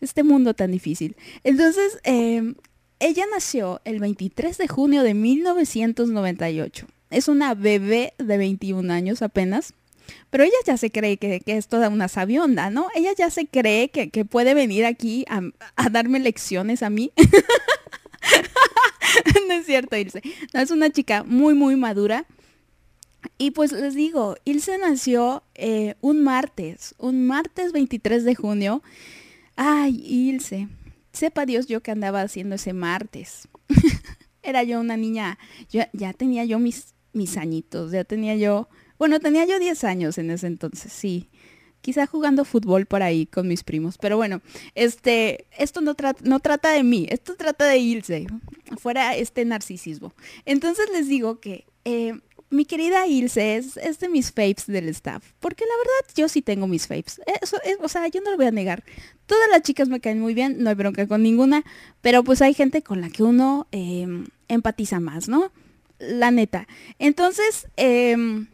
este 0.01 0.23
mundo 0.23 0.53
tan 0.53 0.71
difícil. 0.71 1.15
Entonces, 1.43 1.99
em, 2.03 2.55
ella 2.99 3.25
nació 3.31 3.81
el 3.85 3.99
23 3.99 4.57
de 4.57 4.67
junio 4.67 5.03
de 5.03 5.13
1998. 5.13 6.87
Es 7.09 7.27
una 7.27 7.53
bebé 7.53 8.13
de 8.17 8.37
21 8.37 8.91
años 8.91 9.21
apenas. 9.21 9.73
Pero 10.29 10.43
ella 10.43 10.55
ya 10.65 10.77
se 10.77 10.91
cree 10.91 11.17
que, 11.17 11.41
es 11.45 11.67
toda 11.67 11.89
una 11.89 12.07
sabionda, 12.07 12.69
¿no? 12.69 12.89
Ella 12.95 13.11
ya 13.17 13.29
se 13.29 13.47
cree 13.47 13.89
que, 13.89 14.25
puede 14.25 14.53
venir 14.53 14.85
aquí 14.85 15.25
a, 15.29 15.89
darme 15.89 16.19
lecciones 16.19 16.83
a 16.83 16.89
mí. 16.89 17.11
no 19.47 19.53
es 19.53 19.65
cierto, 19.65 19.95
Ilse. 19.95 20.21
Es 20.53 20.71
una 20.71 20.89
chica 20.89 21.23
muy, 21.23 21.53
muy 21.53 21.75
madura. 21.75 22.25
Y 23.37 23.51
pues 23.51 23.71
les 23.71 23.95
digo, 23.95 24.35
Ilse 24.45 24.77
nació 24.77 25.43
eh, 25.55 25.95
un 26.01 26.23
martes, 26.23 26.95
un 26.97 27.27
martes 27.27 27.71
23 27.71 28.23
de 28.23 28.35
junio. 28.35 28.83
Ay, 29.55 30.01
Ilse, 30.05 30.67
sepa 31.11 31.45
Dios 31.45 31.67
yo 31.67 31.81
que 31.81 31.91
andaba 31.91 32.21
haciendo 32.21 32.55
ese 32.55 32.73
martes. 32.73 33.47
Era 34.43 34.63
yo 34.63 34.79
una 34.79 34.95
niña, 34.95 35.37
ya 35.69 36.13
tenía 36.13 36.45
yo 36.45 36.57
mis, 36.57 36.93
mis 37.11 37.35
añitos, 37.35 37.91
ya 37.91 38.05
tenía 38.05 38.35
yo, 38.35 38.69
bueno, 38.97 39.19
tenía 39.19 39.45
yo 39.45 39.59
10 39.59 39.83
años 39.83 40.17
en 40.17 40.31
ese 40.31 40.47
entonces, 40.47 40.91
sí. 40.91 41.29
Quizá 41.81 42.07
jugando 42.07 42.43
fútbol 42.43 42.85
por 42.85 43.03
ahí 43.03 43.27
con 43.27 43.47
mis 43.47 43.63
primos. 43.63 43.97
Pero 43.97 44.17
bueno, 44.17 44.41
este, 44.75 45.45
esto 45.57 45.79
no, 45.79 45.95
no 46.23 46.39
trata 46.39 46.71
de 46.71 46.83
mí, 46.83 47.07
esto 47.09 47.35
trata 47.35 47.65
de 47.65 47.77
Ilse. 47.77 48.27
Fuera 48.77 49.15
este 49.15 49.45
narcisismo. 49.45 50.13
Entonces 50.45 50.87
les 50.91 51.07
digo 51.07 51.39
que 51.39 51.65
eh, 51.85 52.13
mi 52.49 52.65
querida 52.65 53.07
Ilse 53.07 53.57
es, 53.57 53.99
de 53.99 54.09
mis 54.09 54.31
faves 54.31 54.67
del 54.67 54.87
staff, 54.89 55.23
porque 55.39 55.65
la 55.65 55.77
verdad 55.77 56.15
yo 56.15 56.29
sí 56.29 56.41
tengo 56.41 56.67
mis 56.67 56.87
faves. 56.87 57.21
Eso, 57.41 57.57
es, 57.63 57.77
o 57.81 57.87
sea, 57.89 58.07
yo 58.07 58.21
no 58.21 58.31
lo 58.31 58.37
voy 58.37 58.45
a 58.45 58.51
negar. 58.51 58.83
Todas 59.25 59.49
las 59.51 59.61
chicas 59.61 59.89
me 59.89 59.99
caen 59.99 60.19
muy 60.19 60.33
bien, 60.33 60.57
no 60.59 60.69
hay 60.69 60.75
bronca 60.75 61.07
con 61.07 61.23
ninguna, 61.23 61.63
pero 62.01 62.23
pues 62.23 62.41
hay 62.41 62.53
gente 62.53 62.81
con 62.81 63.01
la 63.01 63.09
que 63.09 63.23
uno 63.23 63.67
em, 63.71 64.27
empatiza 64.47 64.99
más, 64.99 65.27
¿no? 65.27 65.51
La 65.99 66.31
neta. 66.31 66.67
Entonces, 66.99 67.67
em, 67.75 68.47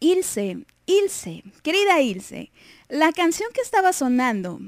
Ilse, 0.00 0.64
Ilse, 0.86 1.44
querida 1.62 2.00
Ilse, 2.00 2.50
la 2.88 3.12
canción 3.12 3.48
que 3.54 3.60
estaba 3.60 3.92
sonando 3.92 4.60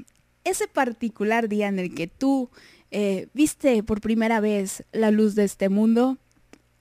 ese 0.43 0.67
particular 0.67 1.49
día 1.49 1.67
en 1.67 1.79
el 1.79 1.93
que 1.93 2.07
tú 2.07 2.49
eh, 2.91 3.27
viste 3.33 3.83
por 3.83 4.01
primera 4.01 4.39
vez 4.39 4.83
la 4.91 5.11
luz 5.11 5.35
de 5.35 5.43
este 5.43 5.69
mundo, 5.69 6.17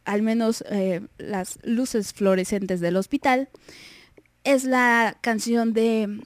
al 0.05 0.23
menos 0.23 0.65
eh, 0.71 1.01
las 1.19 1.59
luces 1.65 2.13
fluorescentes 2.13 2.81
del 2.81 2.97
hospital, 2.97 3.49
es 4.45 4.65
la 4.65 5.19
canción 5.21 5.73
de 5.73 6.21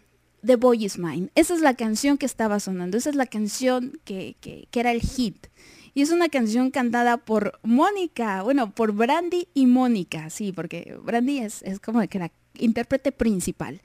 The 0.45 0.57
Boy 0.57 0.85
Is 0.85 0.99
Mine. 0.99 1.31
Esa 1.35 1.55
es 1.55 1.61
la 1.61 1.75
canción 1.75 2.19
que 2.19 2.27
estaba 2.27 2.61
sonando, 2.61 2.99
esa 2.99 3.11
es 3.11 3.17
la 3.17 3.27
canción 3.27 3.99
que, 4.05 4.37
que, 4.41 4.69
era 4.73 4.93
el 4.93 5.01
hit. 5.01 5.47
Y 5.95 6.03
es 6.03 6.11
una 6.11 6.29
canción 6.29 6.71
cantada 6.71 7.17
por 7.17 7.59
Mónica, 7.63 8.43
bueno, 8.43 8.73
por 8.73 8.93
Brandy 8.93 9.49
y 9.55 9.67
Mónica, 9.67 10.31
sí, 10.31 10.53
porque 10.53 10.97
Brandy 11.03 11.39
es, 11.39 11.63
es 11.63 11.81
como 11.81 12.07
que 12.09 12.19
la 12.19 12.31
intérprete 12.55 13.13
principal. 13.13 13.81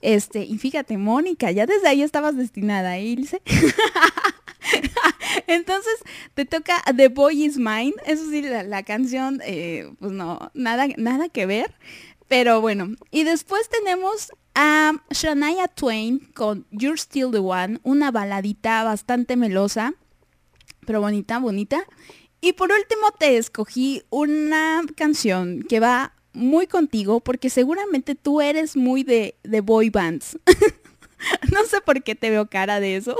Este, 0.00 0.44
y 0.44 0.58
fíjate, 0.58 0.98
Mónica, 0.98 1.50
ya 1.50 1.66
desde 1.66 1.88
ahí 1.88 2.02
estabas 2.02 2.36
destinada 2.36 2.90
a 2.90 2.98
irse. 2.98 3.42
Entonces 5.46 5.94
te 6.34 6.44
toca 6.44 6.82
The 6.96 7.08
Boy 7.08 7.44
Is 7.44 7.56
Mine. 7.56 7.94
Eso 8.06 8.28
sí, 8.30 8.42
la, 8.42 8.82
canción, 8.82 9.40
eh, 9.44 9.90
pues 9.98 10.12
no, 10.12 10.50
nada, 10.54 10.86
nada 10.96 11.28
que 11.28 11.46
ver. 11.46 11.74
Pero 12.28 12.60
bueno, 12.60 12.96
y 13.10 13.24
después 13.24 13.68
tenemos 13.68 14.30
a 14.54 14.92
Shania 15.10 15.68
Twain 15.68 16.20
con 16.34 16.66
You're 16.70 16.98
Still 16.98 17.30
the 17.30 17.38
One, 17.38 17.80
una 17.82 18.10
baladita 18.10 18.84
bastante 18.84 19.36
melosa, 19.36 19.94
pero 20.84 21.00
bonita, 21.00 21.38
bonita. 21.38 21.84
Y 22.40 22.52
por 22.52 22.70
último 22.70 23.10
te 23.18 23.36
escogí 23.36 24.02
una 24.10 24.82
canción 24.96 25.62
que 25.62 25.80
va 25.80 26.14
muy 26.34 26.66
contigo 26.66 27.20
porque 27.20 27.48
seguramente 27.48 28.14
tú 28.14 28.40
eres 28.40 28.76
muy 28.76 29.02
de, 29.02 29.36
de 29.42 29.60
boy 29.60 29.88
bands. 29.88 30.38
no 31.52 31.64
sé 31.64 31.80
por 31.80 32.02
qué 32.02 32.14
te 32.14 32.30
veo 32.30 32.50
cara 32.50 32.80
de 32.80 32.96
eso. 32.96 33.16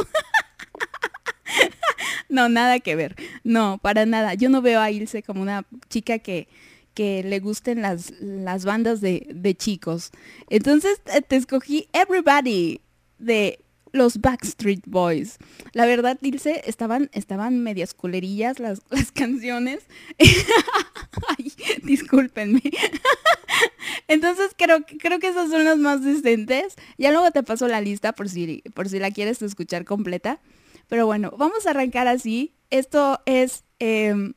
no, 2.29 2.49
nada 2.49 2.81
que 2.81 2.97
ver. 2.97 3.17
No, 3.45 3.79
para 3.81 4.05
nada. 4.05 4.35
Yo 4.35 4.51
no 4.51 4.61
veo 4.61 4.81
a 4.81 4.91
Ilse 4.91 5.23
como 5.23 5.41
una 5.41 5.65
chica 5.89 6.19
que, 6.19 6.49
que 6.93 7.23
le 7.23 7.41
gusten 7.41 7.81
las, 7.81 8.13
las 8.21 8.65
bandas 8.65 9.01
de, 9.01 9.27
de 9.35 9.55
chicos. 9.55 10.11
Entonces 10.51 11.01
te 11.29 11.37
escogí 11.37 11.89
Everybody 11.93 12.81
de 13.19 13.64
los 13.95 14.21
Backstreet 14.21 14.83
Boys. 14.87 15.39
La 15.73 15.87
verdad, 15.87 16.19
Ilse, 16.21 16.63
estaban, 16.67 17.11
estaban 17.13 17.63
medias 17.63 17.95
culerillas 17.95 18.59
las, 18.59 18.83
las 18.91 19.13
canciones. 19.13 19.85
Ay, 21.39 21.53
discúlpenme. 21.85 22.61
Entonces 24.09 24.51
creo, 24.59 24.85
creo 24.99 25.21
que 25.21 25.29
esas 25.29 25.49
son 25.49 25.65
las 25.65 25.79
más 25.79 26.03
decentes. 26.03 26.75
Ya 26.99 27.13
luego 27.13 27.31
te 27.31 27.45
paso 27.45 27.69
la 27.69 27.81
lista 27.81 28.13
por 28.13 28.29
si, 28.29 28.63
por 28.75 28.89
si 28.89 28.99
la 28.99 29.13
quieres 29.13 29.41
escuchar 29.43 29.85
completa. 29.85 30.41
Pero 30.89 31.07
bueno, 31.07 31.33
vamos 31.39 31.67
a 31.67 31.71
arrancar 31.71 32.09
así. 32.09 32.53
Esto 32.71 33.21
es, 33.27 33.63
em, 33.79 34.35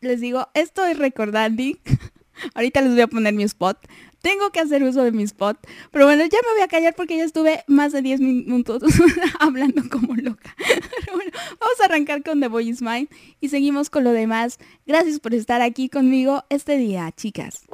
les 0.00 0.20
digo, 0.20 0.48
esto 0.52 0.84
es 0.84 0.98
recordando. 0.98 1.62
Ahorita 2.54 2.82
les 2.82 2.92
voy 2.92 3.00
a 3.00 3.06
poner 3.06 3.32
mi 3.32 3.44
spot. 3.44 3.78
Tengo 4.22 4.50
que 4.50 4.60
hacer 4.60 4.82
uso 4.82 5.02
de 5.02 5.12
mi 5.12 5.24
spot. 5.24 5.58
Pero 5.90 6.06
bueno, 6.06 6.24
ya 6.24 6.38
me 6.46 6.54
voy 6.54 6.62
a 6.62 6.68
callar 6.68 6.94
porque 6.94 7.16
ya 7.16 7.24
estuve 7.24 7.64
más 7.66 7.92
de 7.92 8.02
10 8.02 8.20
minutos 8.20 8.82
hablando 9.40 9.82
como 9.90 10.14
loca. 10.14 10.56
Pero 11.04 11.16
bueno, 11.16 11.32
vamos 11.60 11.80
a 11.80 11.84
arrancar 11.84 12.22
con 12.22 12.40
The 12.40 12.48
Boy 12.48 12.70
Is 12.70 12.80
Mine 12.80 13.08
y 13.40 13.48
seguimos 13.48 13.90
con 13.90 14.04
lo 14.04 14.12
demás. 14.12 14.58
Gracias 14.86 15.20
por 15.20 15.34
estar 15.34 15.60
aquí 15.60 15.88
conmigo 15.88 16.44
este 16.48 16.78
día, 16.78 17.12
chicas. 17.12 17.66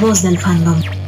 Voz 0.00 0.22
del 0.22 0.38
fandom. 0.38 0.99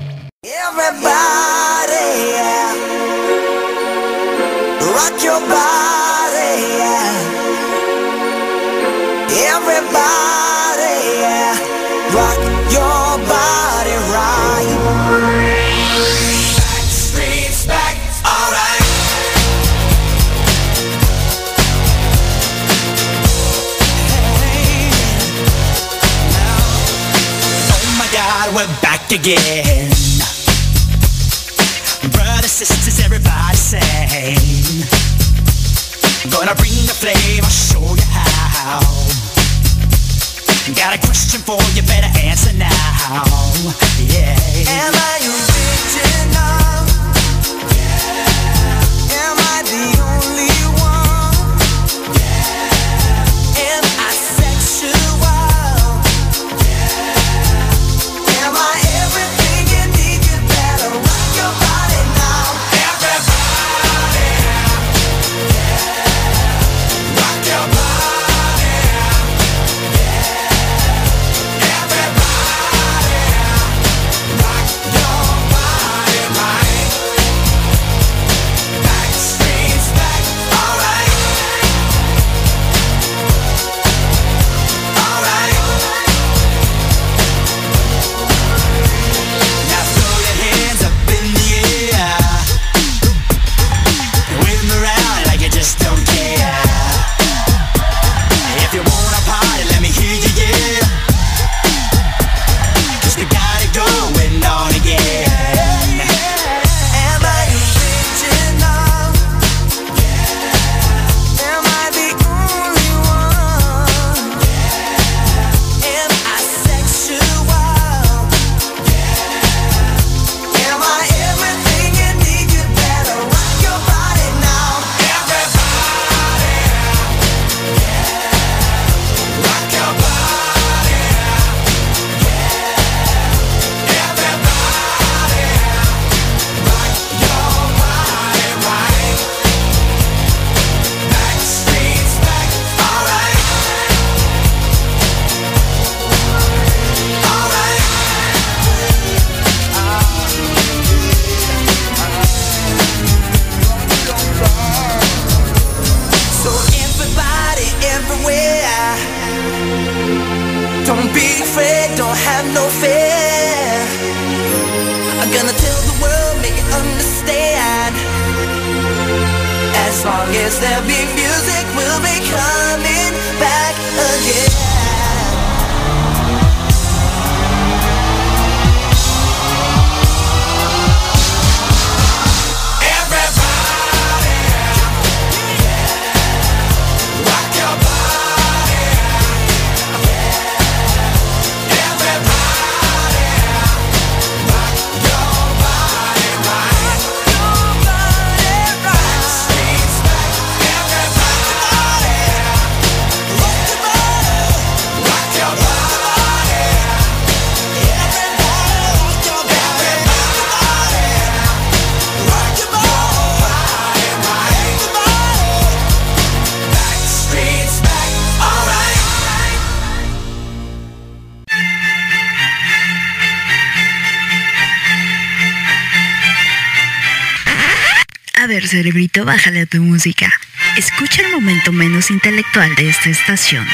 Bájale 229.25 229.63
a 229.63 229.67
tu 229.67 229.83
música. 229.83 230.33
Escucha 230.77 231.23
el 231.23 231.33
momento 231.33 231.73
menos 231.73 232.11
intelectual 232.11 232.75
de 232.77 232.89
esta 232.89 233.11
estación. 233.11 233.67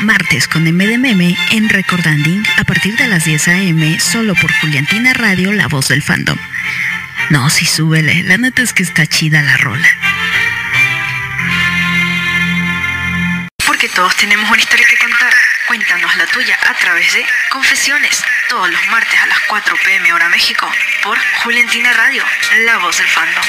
Martes 0.00 0.48
con 0.48 0.66
M 0.66 0.86
de 0.86 0.98
Meme 0.98 1.36
en 1.52 1.68
Recordanding 1.68 2.44
a 2.58 2.64
partir 2.64 2.96
de 2.96 3.06
las 3.06 3.24
10 3.24 3.48
a.m. 3.48 4.00
solo 4.00 4.34
por 4.34 4.52
Juliantina 4.60 5.14
Radio, 5.14 5.52
la 5.52 5.68
voz 5.68 5.88
del 5.88 6.02
fandom. 6.02 6.38
No, 7.30 7.48
sí, 7.50 7.64
súbele. 7.64 8.24
La 8.24 8.36
neta 8.36 8.62
es 8.62 8.72
que 8.72 8.82
está 8.82 9.06
chida 9.06 9.42
la 9.42 9.56
rola. 9.58 9.88
Porque 13.66 13.88
todos 13.88 14.16
tenemos 14.16 14.50
una 14.50 14.60
historia 14.60 14.86
que 14.86 14.98
contar. 14.98 15.32
Cuéntanos 15.66 16.16
la 16.16 16.26
tuya 16.26 16.58
a 16.68 16.74
través 16.74 17.12
de 17.14 17.24
Confesiones, 17.50 18.22
todos 18.48 18.70
los 18.70 18.86
martes 18.88 19.18
a 19.18 19.26
las 19.26 19.40
4 19.48 19.76
pm 19.84 20.12
hora 20.12 20.28
México, 20.28 20.70
por 21.02 21.18
Juliantina 21.42 21.92
Radio, 21.94 22.22
la 22.66 22.78
voz 22.78 22.98
del 22.98 23.08
fandom. 23.08 23.44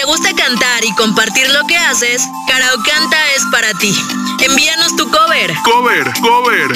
Si 0.00 0.06
te 0.06 0.12
gusta 0.12 0.34
cantar 0.34 0.82
y 0.82 0.94
compartir 0.94 1.50
lo 1.50 1.66
que 1.66 1.76
haces, 1.76 2.22
Karaokanta 2.48 3.18
es 3.36 3.42
para 3.52 3.74
ti. 3.74 3.94
Envíanos 4.40 4.96
tu 4.96 5.06
cover. 5.10 5.54
Cover, 5.62 6.10
cover. 6.22 6.74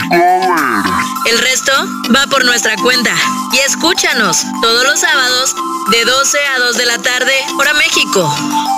El 1.24 1.38
resto 1.38 1.72
va 2.14 2.26
por 2.26 2.44
nuestra 2.44 2.76
cuenta. 2.76 3.14
Y 3.52 3.60
escúchanos 3.60 4.44
todos 4.60 4.84
los 4.84 5.00
sábados 5.00 5.54
de 5.90 6.04
12 6.04 6.38
a 6.54 6.58
2 6.58 6.76
de 6.76 6.84
la 6.84 6.98
tarde, 6.98 7.32
hora 7.58 7.72
México, 7.72 8.30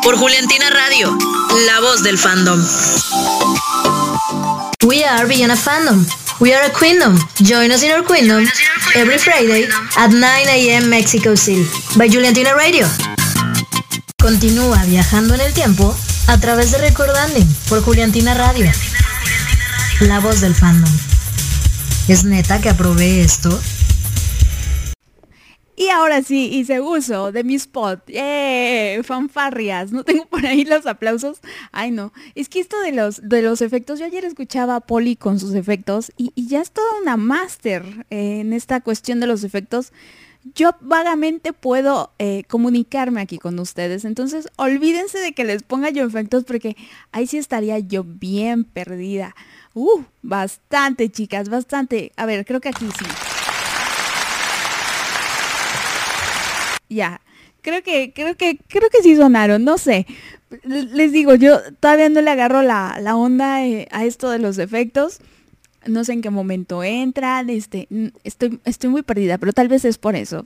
por 0.05 0.17
Juliantina 0.17 0.71
Radio, 0.71 1.19
la 1.67 1.81
voz 1.81 2.05
del 2.05 2.17
fandom. 2.17 2.65
We 4.85 5.05
are 5.05 5.27
Beyond 5.27 5.51
a 5.51 5.57
Fandom. 5.57 6.07
We 6.39 6.55
are 6.55 6.67
a 6.67 6.71
Queendom. 6.71 7.19
Join 7.43 7.73
us 7.73 7.83
in 7.83 7.91
our 7.91 8.05
Queendom 8.05 8.47
every 8.95 9.19
Friday 9.19 9.67
at 9.97 10.13
9 10.13 10.23
a.m. 10.23 10.89
Mexico 10.89 11.35
City 11.35 11.67
by 11.97 12.09
Juliantina 12.09 12.55
Radio. 12.55 12.87
Continúa 14.27 14.85
viajando 14.87 15.37
en 15.37 15.41
el 15.41 15.55
tiempo 15.55 15.95
a 16.27 16.41
través 16.41 16.73
de 16.73 16.79
Recordanding 16.79 17.47
por 17.69 17.81
Juliantina 17.81 18.35
Radio. 18.35 18.67
La 20.01 20.19
voz 20.19 20.41
del 20.41 20.53
fandom. 20.53 20.91
¿Es 22.09 22.25
neta 22.25 22.61
que 22.61 22.69
aprobé 22.69 23.21
esto? 23.21 23.57
Y 25.77 25.91
ahora 25.91 26.25
sí, 26.25 26.49
hice 26.53 26.81
uso 26.81 27.31
de 27.31 27.45
mi 27.45 27.55
spot. 27.55 28.03
¡Eh! 28.09 29.01
Fanfarrias. 29.05 29.93
No 29.93 30.03
tengo 30.03 30.27
por 30.27 30.45
ahí 30.45 30.65
los 30.65 30.87
aplausos. 30.87 31.39
Ay, 31.71 31.93
no. 31.93 32.12
Es 32.35 32.49
que 32.49 32.59
esto 32.59 32.81
de 32.81 32.91
los, 32.91 33.21
de 33.23 33.43
los 33.43 33.61
efectos, 33.61 34.01
yo 34.01 34.07
ayer 34.07 34.25
escuchaba 34.25 34.75
a 34.75 34.81
Poli 34.81 35.15
con 35.15 35.39
sus 35.39 35.55
efectos 35.55 36.11
y, 36.17 36.33
y 36.35 36.49
ya 36.49 36.61
es 36.62 36.73
toda 36.73 37.01
una 37.01 37.17
máster 37.17 38.05
eh, 38.11 38.41
en 38.41 38.53
esta 38.53 38.81
cuestión 38.81 39.21
de 39.21 39.29
los 39.29 39.45
efectos. 39.45 39.93
Yo 40.55 40.73
vagamente 40.81 41.53
puedo 41.53 42.13
eh, 42.19 42.45
comunicarme 42.49 43.21
aquí 43.21 43.39
con 43.39 43.59
ustedes. 43.59 44.05
Entonces, 44.05 44.49
olvídense 44.57 45.19
de 45.19 45.33
que 45.33 45.45
les 45.45 45.63
ponga 45.63 45.91
yo 45.91 46.05
efectos 46.05 46.45
porque 46.45 46.77
ahí 47.11 47.27
sí 47.27 47.39
estaría 47.39 47.79
yo 47.79 48.05
bien 48.05 48.65
perdida. 48.65 49.35
Uh, 49.75 50.03
bastante, 50.23 51.11
chicas, 51.11 51.49
bastante. 51.49 52.13
A 52.17 52.27
ver, 52.27 52.45
creo 52.45 52.61
que 52.61 52.69
aquí 52.69 52.87
sí. 52.99 53.07
Ya, 56.89 57.21
creo 57.63 57.83
que, 57.83 58.13
creo 58.15 58.37
que, 58.37 58.59
creo 58.69 58.89
que 58.91 59.03
sí 59.03 59.17
sonaron, 59.17 59.65
no 59.65 59.79
sé. 59.79 60.07
Les 60.63 61.11
digo, 61.13 61.35
yo 61.35 61.59
todavía 61.81 62.09
no 62.09 62.21
le 62.21 62.31
agarro 62.31 62.63
la, 62.63 62.99
la 63.01 63.17
onda 63.17 63.67
eh, 63.67 63.89
a 63.91 64.05
esto 64.05 64.31
de 64.31 64.39
los 64.39 64.59
efectos. 64.59 65.19
No 65.87 66.05
sé 66.05 66.12
en 66.12 66.22
qué 66.22 66.31
momento 66.31 66.83
entran, 66.83 67.51
este, 67.51 67.88
estoy, 68.25 68.61
estoy 68.64 68.90
muy 68.90 69.03
perdida, 69.03 69.38
pero 69.38 69.53
tal 69.53 69.68
vez 69.68 69.85
es 69.85 69.99
por 69.99 70.16
eso. 70.16 70.44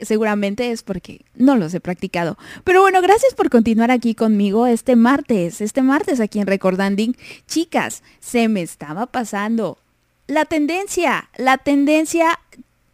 Seguramente 0.00 0.70
es 0.70 0.82
porque 0.82 1.22
no 1.34 1.56
los 1.56 1.74
he 1.74 1.80
practicado. 1.80 2.36
Pero 2.64 2.80
bueno, 2.82 3.00
gracias 3.02 3.34
por 3.34 3.50
continuar 3.50 3.90
aquí 3.90 4.14
conmigo 4.14 4.66
este 4.66 4.96
martes, 4.96 5.60
este 5.60 5.82
martes 5.82 6.20
aquí 6.20 6.40
en 6.40 6.46
Recordanding. 6.46 7.16
Chicas, 7.46 8.02
se 8.20 8.48
me 8.48 8.62
estaba 8.62 9.06
pasando 9.06 9.78
la 10.26 10.44
tendencia, 10.44 11.28
la 11.36 11.58
tendencia 11.58 12.38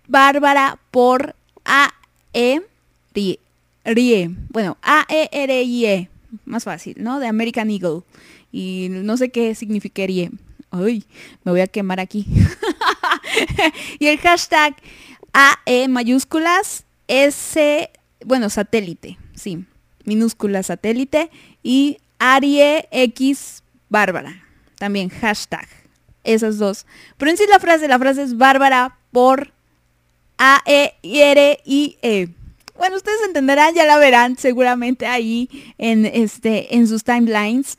bárbara 0.06 0.78
por 0.90 1.34
AE 1.64 2.62
Rie. 3.84 4.30
Bueno, 4.50 4.76
A-E-R-I-E. 4.82 6.08
Más 6.44 6.64
fácil, 6.64 6.96
¿no? 6.98 7.20
De 7.20 7.26
American 7.26 7.70
Eagle. 7.70 8.02
Y 8.52 8.88
no 8.90 9.16
sé 9.16 9.30
qué 9.30 9.54
significaría. 9.54 10.30
Ay, 10.70 11.04
me 11.44 11.52
voy 11.52 11.60
a 11.60 11.66
quemar 11.66 12.00
aquí. 12.00 12.26
y 13.98 14.06
el 14.06 14.18
hashtag 14.18 14.76
AE 15.32 15.88
mayúsculas 15.88 16.84
S, 17.06 17.90
bueno, 18.24 18.50
satélite, 18.50 19.18
sí, 19.34 19.64
minúscula 20.04 20.62
satélite 20.62 21.30
y 21.62 21.98
Arie 22.18 22.88
X 22.90 23.62
Bárbara, 23.88 24.44
también 24.78 25.08
hashtag, 25.08 25.66
esas 26.24 26.58
dos. 26.58 26.86
Pero 27.16 27.30
en 27.30 27.36
sí 27.36 27.44
la 27.48 27.58
frase, 27.58 27.88
la 27.88 27.98
frase 27.98 28.22
es 28.22 28.36
Bárbara 28.36 28.98
por 29.10 29.52
A-E-R-I-E. 30.36 32.28
Bueno, 32.76 32.96
ustedes 32.96 33.20
entenderán, 33.26 33.74
ya 33.74 33.84
la 33.84 33.98
verán 33.98 34.36
seguramente 34.36 35.06
ahí 35.06 35.48
en, 35.78 36.06
este, 36.06 36.76
en 36.76 36.86
sus 36.86 37.02
timelines. 37.02 37.78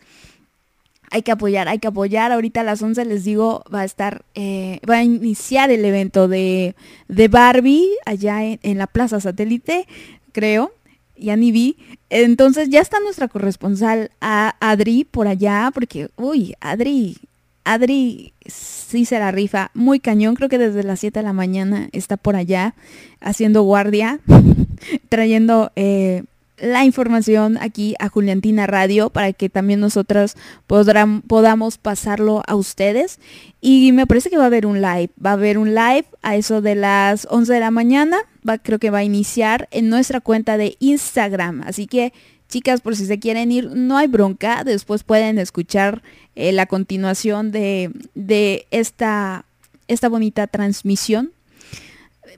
Hay 1.11 1.23
que 1.23 1.31
apoyar, 1.31 1.67
hay 1.67 1.79
que 1.79 1.87
apoyar. 1.87 2.31
Ahorita 2.31 2.61
a 2.61 2.63
las 2.63 2.81
11 2.81 3.05
les 3.05 3.23
digo, 3.23 3.63
va 3.73 3.81
a 3.81 3.85
estar, 3.85 4.23
eh, 4.35 4.79
va 4.89 4.97
a 4.97 5.03
iniciar 5.03 5.71
el 5.71 5.83
evento 5.83 6.27
de, 6.27 6.75
de 7.07 7.27
Barbie 7.27 7.87
allá 8.05 8.43
en, 8.43 8.77
la 8.77 8.87
Plaza 8.87 9.19
Satélite, 9.19 9.87
creo. 10.31 10.71
Ya 11.17 11.35
ni 11.35 11.51
vi. 11.51 11.75
Entonces 12.09 12.69
ya 12.69 12.79
está 12.79 12.99
nuestra 13.01 13.27
corresponsal 13.27 14.11
a 14.21 14.55
Adri 14.59 15.03
por 15.03 15.27
allá, 15.27 15.69
porque, 15.73 16.09
uy, 16.15 16.53
Adri, 16.61 17.17
Adri 17.65 18.33
sí 18.45 19.05
se 19.05 19.19
la 19.19 19.31
rifa. 19.31 19.71
Muy 19.73 19.99
cañón, 19.99 20.35
creo 20.35 20.47
que 20.47 20.57
desde 20.57 20.83
las 20.83 21.01
7 21.01 21.19
de 21.19 21.23
la 21.23 21.33
mañana 21.33 21.89
está 21.91 22.15
por 22.17 22.35
allá 22.35 22.73
haciendo 23.19 23.63
guardia, 23.63 24.19
trayendo 25.09 25.71
eh, 25.75 26.23
la 26.61 26.85
información 26.85 27.57
aquí 27.59 27.95
a 27.99 28.09
Juliantina 28.09 28.67
Radio 28.67 29.09
para 29.09 29.33
que 29.33 29.49
también 29.49 29.79
nosotras 29.79 30.35
podrán, 30.67 31.21
podamos 31.21 31.77
pasarlo 31.77 32.43
a 32.47 32.55
ustedes. 32.55 33.19
Y 33.61 33.91
me 33.91 34.07
parece 34.07 34.29
que 34.29 34.37
va 34.37 34.43
a 34.43 34.47
haber 34.47 34.65
un 34.65 34.81
live, 34.81 35.09
va 35.23 35.31
a 35.31 35.33
haber 35.33 35.57
un 35.57 35.75
live 35.75 36.05
a 36.21 36.35
eso 36.35 36.61
de 36.61 36.75
las 36.75 37.27
11 37.29 37.53
de 37.53 37.59
la 37.59 37.71
mañana, 37.71 38.17
va, 38.47 38.57
creo 38.57 38.79
que 38.79 38.89
va 38.89 38.99
a 38.99 39.03
iniciar 39.03 39.67
en 39.71 39.89
nuestra 39.89 40.21
cuenta 40.21 40.57
de 40.57 40.75
Instagram. 40.79 41.63
Así 41.65 41.87
que 41.87 42.13
chicas, 42.47 42.81
por 42.81 42.95
si 42.95 43.05
se 43.05 43.19
quieren 43.19 43.51
ir, 43.51 43.69
no 43.75 43.97
hay 43.97 44.07
bronca, 44.07 44.63
después 44.63 45.03
pueden 45.03 45.37
escuchar 45.37 46.01
eh, 46.35 46.51
la 46.51 46.65
continuación 46.65 47.51
de, 47.51 47.91
de 48.15 48.65
esta, 48.71 49.45
esta 49.87 50.09
bonita 50.09 50.47
transmisión 50.47 51.31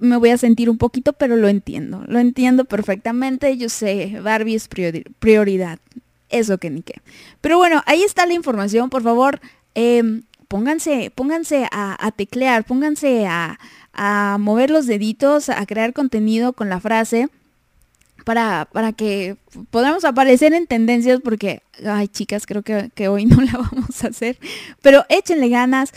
me 0.02 0.18
voy 0.18 0.32
a 0.32 0.38
sentir 0.38 0.70
un 0.70 0.78
poquito, 0.78 1.14
pero 1.14 1.38
lo 1.38 1.48
entiendo. 1.48 2.04
Lo 2.08 2.20
entiendo 2.20 2.66
perfectamente. 2.66 3.56
Yo 3.58 3.70
sé, 3.70 4.20
Barbie 4.22 4.56
es 4.56 4.70
priori- 4.70 5.06
prioridad. 5.20 5.80
Eso 6.30 6.58
que 6.58 6.70
ni 6.70 6.82
qué. 6.82 6.96
Pero 7.40 7.58
bueno, 7.58 7.82
ahí 7.86 8.04
está 8.04 8.26
la 8.26 8.34
información. 8.34 8.90
Por 8.90 9.04
favor, 9.04 9.40
eh, 9.76 10.22
pónganse, 10.48 11.12
pónganse 11.16 11.68
a, 11.72 11.96
a 12.06 12.12
teclear, 12.12 12.64
pónganse 12.66 13.26
a, 13.28 13.58
a 13.94 14.38
mover 14.40 14.70
los 14.70 14.88
deditos, 14.88 15.50
a 15.50 15.66
crear 15.66 15.94
contenido 15.94 16.54
con 16.54 16.68
la 16.70 16.80
frase 16.80 17.30
para, 18.26 18.68
para 18.72 18.94
que 18.94 19.36
podamos 19.72 20.06
aparecer 20.06 20.54
en 20.54 20.68
tendencias 20.68 21.20
porque, 21.24 21.64
ay 21.86 22.08
chicas, 22.08 22.46
creo 22.46 22.62
que, 22.62 22.92
que 22.94 23.08
hoy 23.08 23.26
no 23.26 23.42
la 23.42 23.54
vamos 23.54 24.04
a 24.04 24.08
hacer, 24.08 24.38
pero 24.82 25.06
échenle 25.10 25.50
ganas. 25.50 25.92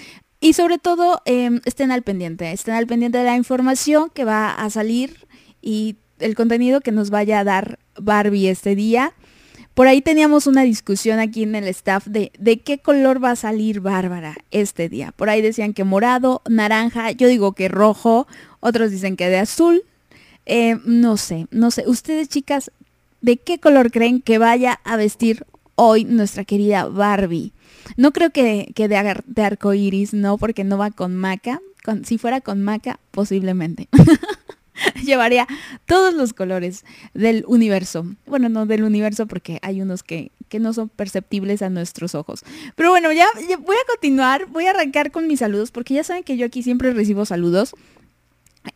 Y 0.45 0.53
sobre 0.53 0.77
todo, 0.77 1.23
eh, 1.25 1.59
estén 1.65 1.91
al 1.91 2.03
pendiente, 2.03 2.53
estén 2.53 2.75
al 2.75 2.87
pendiente 2.87 3.17
de 3.17 3.25
la 3.25 3.35
información 3.35 4.11
que 4.13 4.27
va 4.27 4.51
a 4.51 4.69
salir 4.69 5.27
y 5.63 5.97
el 6.19 6.35
contenido 6.35 6.83
que 6.83 6.93
nos 6.93 7.09
vaya 7.09 7.39
a 7.39 7.45
dar 7.45 7.79
Barbie 7.99 8.49
este 8.49 8.75
día. 8.75 9.15
Por 9.73 9.87
ahí 9.87 10.03
teníamos 10.03 10.47
una 10.47 10.61
discusión 10.61 11.19
aquí 11.19 11.45
en 11.45 11.55
el 11.55 11.67
staff 11.69 12.07
de, 12.07 12.31
de 12.39 12.61
qué 12.61 12.77
color 12.77 13.25
va 13.25 13.31
a 13.31 13.37
salir 13.37 13.81
Bárbara 13.81 14.37
este 14.51 14.91
día. 14.91 15.15
Por 15.17 15.31
ahí 15.31 15.41
decían 15.41 15.73
que 15.73 15.83
morado, 15.83 16.43
naranja, 16.47 17.13
yo 17.13 17.27
digo 17.27 17.53
que 17.53 17.69
rojo, 17.69 18.27
otros 18.61 18.91
dicen 18.91 19.17
que 19.17 19.31
de 19.31 19.39
azul. 19.39 19.83
Eh, 20.45 20.77
no 20.85 21.17
sé, 21.17 21.47
no 21.53 21.71
sé. 21.71 21.85
Ustedes 21.87 22.29
chicas, 22.29 22.71
¿de 23.23 23.39
qué 23.39 23.59
color 23.59 23.91
creen 23.91 24.21
que 24.21 24.37
vaya 24.37 24.79
a 24.85 24.99
vestir 24.99 25.47
hoy 25.77 26.05
nuestra 26.05 26.45
querida 26.45 26.87
Barbie? 26.87 27.53
No 27.97 28.13
creo 28.13 28.31
que, 28.31 28.73
que 28.75 28.89
de, 28.89 29.23
de 29.27 29.43
arco 29.43 29.75
iris, 29.75 30.15
no, 30.15 30.39
porque 30.39 30.65
no 30.65 30.79
va 30.79 30.91
con 30.91 31.17
maca. 31.17 31.61
Si 32.05 32.17
fuera 32.19 32.41
con 32.41 32.63
maca, 32.63 32.99
posiblemente. 33.11 33.89
Llevaría 35.05 35.47
todos 35.87 36.15
los 36.15 36.33
colores 36.33 36.85
del 37.13 37.45
universo. 37.47 38.07
Bueno, 38.27 38.49
no 38.49 38.67
del 38.67 38.85
universo 38.85 39.27
porque 39.27 39.59
hay 39.63 39.83
unos 39.83 40.03
que, 40.03 40.33
que 40.49 40.59
no 40.59 40.73
son 40.73 40.89
perceptibles 40.89 41.63
a 41.63 41.71
nuestros 41.71 42.15
ojos. 42.15 42.43
Pero 42.75 42.91
bueno, 42.91 43.13
ya, 43.13 43.27
ya 43.49 43.57
voy 43.57 43.77
a 43.77 43.87
continuar, 43.91 44.47
voy 44.47 44.67
a 44.67 44.71
arrancar 44.71 45.11
con 45.11 45.27
mis 45.27 45.41
saludos 45.41 45.71
porque 45.71 45.95
ya 45.95 46.05
saben 46.05 46.25
que 46.25 46.37
yo 46.37 46.47
aquí 46.47 46.63
siempre 46.63 46.93
recibo 46.93 47.25
saludos. 47.25 47.75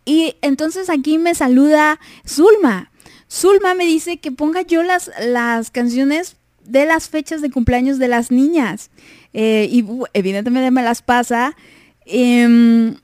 Y 0.05 0.37
entonces 0.43 0.91
aquí 0.91 1.19
me 1.19 1.35
saluda 1.35 1.99
Zulma. 2.27 2.91
Zulma 3.31 3.75
me 3.75 3.87
dice 3.87 4.19
que 4.19 4.33
ponga 4.33 4.63
yo 4.63 4.83
las, 4.83 5.11
las 5.21 5.71
canciones 5.71 6.37
de 6.69 6.87
las 6.87 7.09
fechas 7.09 7.43
de 7.43 7.51
cumpleaños 7.51 7.99
de 7.99 8.09
las 8.09 8.31
niñas. 8.31 8.91
Eh, 9.33 9.69
y 9.71 9.83
bu- 9.83 10.09
evidentemente 10.13 10.71
me 10.71 10.83
las 10.83 11.03
pasa. 11.03 11.57
Em, 12.07 12.95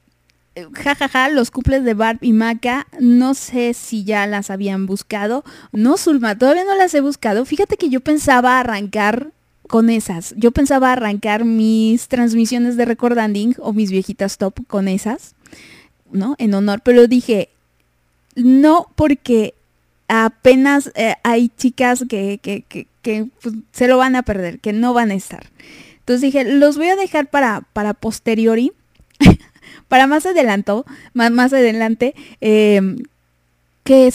ja, 0.72 0.94
ja, 0.94 1.08
ja, 1.08 1.28
los 1.28 1.50
cumples 1.50 1.84
de 1.84 1.94
Barb 1.94 2.18
y 2.22 2.32
Maca, 2.32 2.86
no 3.00 3.34
sé 3.34 3.74
si 3.74 4.04
ya 4.04 4.26
las 4.26 4.50
habían 4.50 4.86
buscado. 4.86 5.44
No, 5.72 5.96
Zulma, 5.96 6.38
todavía 6.38 6.64
no 6.64 6.76
las 6.76 6.94
he 6.94 7.00
buscado. 7.00 7.44
Fíjate 7.44 7.76
que 7.76 7.88
yo 7.90 8.00
pensaba 8.00 8.60
arrancar 8.60 9.32
con 9.68 9.90
esas. 9.90 10.34
Yo 10.36 10.50
pensaba 10.52 10.92
arrancar 10.92 11.44
mis 11.44 12.08
transmisiones 12.08 12.76
de 12.76 12.84
Recordanding 12.84 13.56
o 13.58 13.72
mis 13.72 13.90
viejitas 13.90 14.38
top 14.38 14.66
con 14.66 14.88
esas, 14.88 15.34
¿no? 16.12 16.36
En 16.38 16.54
honor, 16.54 16.80
pero 16.84 17.06
dije, 17.08 17.48
no, 18.36 18.88
porque 18.94 19.54
apenas 20.08 20.90
eh, 20.94 21.14
hay 21.22 21.48
chicas 21.56 22.04
que, 22.08 22.38
que, 22.42 22.62
que- 22.62 22.86
pues, 23.42 23.54
se 23.72 23.86
lo 23.88 23.98
van 23.98 24.16
a 24.16 24.22
perder, 24.22 24.60
que 24.60 24.72
no 24.72 24.94
van 24.94 25.10
a 25.10 25.14
estar. 25.14 25.50
Entonces 25.98 26.22
dije, 26.22 26.44
los 26.44 26.76
voy 26.78 26.88
a 26.88 26.96
dejar 26.96 27.28
para, 27.28 27.62
para 27.72 27.92
posteriori, 27.94 28.72
para 29.88 30.06
más 30.06 30.24
adelanto, 30.26 30.84
más, 31.12 31.30
más 31.30 31.52
adelante, 31.52 32.14
eh, 32.40 32.96
que 33.84 34.10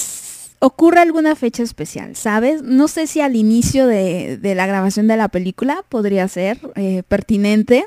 ocurra 0.59 1.03
alguna 1.03 1.35
fecha 1.35 1.63
especial, 1.63 2.15
¿sabes? 2.15 2.63
No 2.63 2.87
sé 2.87 3.07
si 3.07 3.21
al 3.21 3.35
inicio 3.35 3.85
de, 3.87 4.37
de 4.37 4.55
la 4.55 4.65
grabación 4.65 5.07
de 5.07 5.17
la 5.17 5.27
película 5.29 5.83
podría 5.87 6.27
ser 6.27 6.59
eh, 6.75 7.03
pertinente 7.07 7.85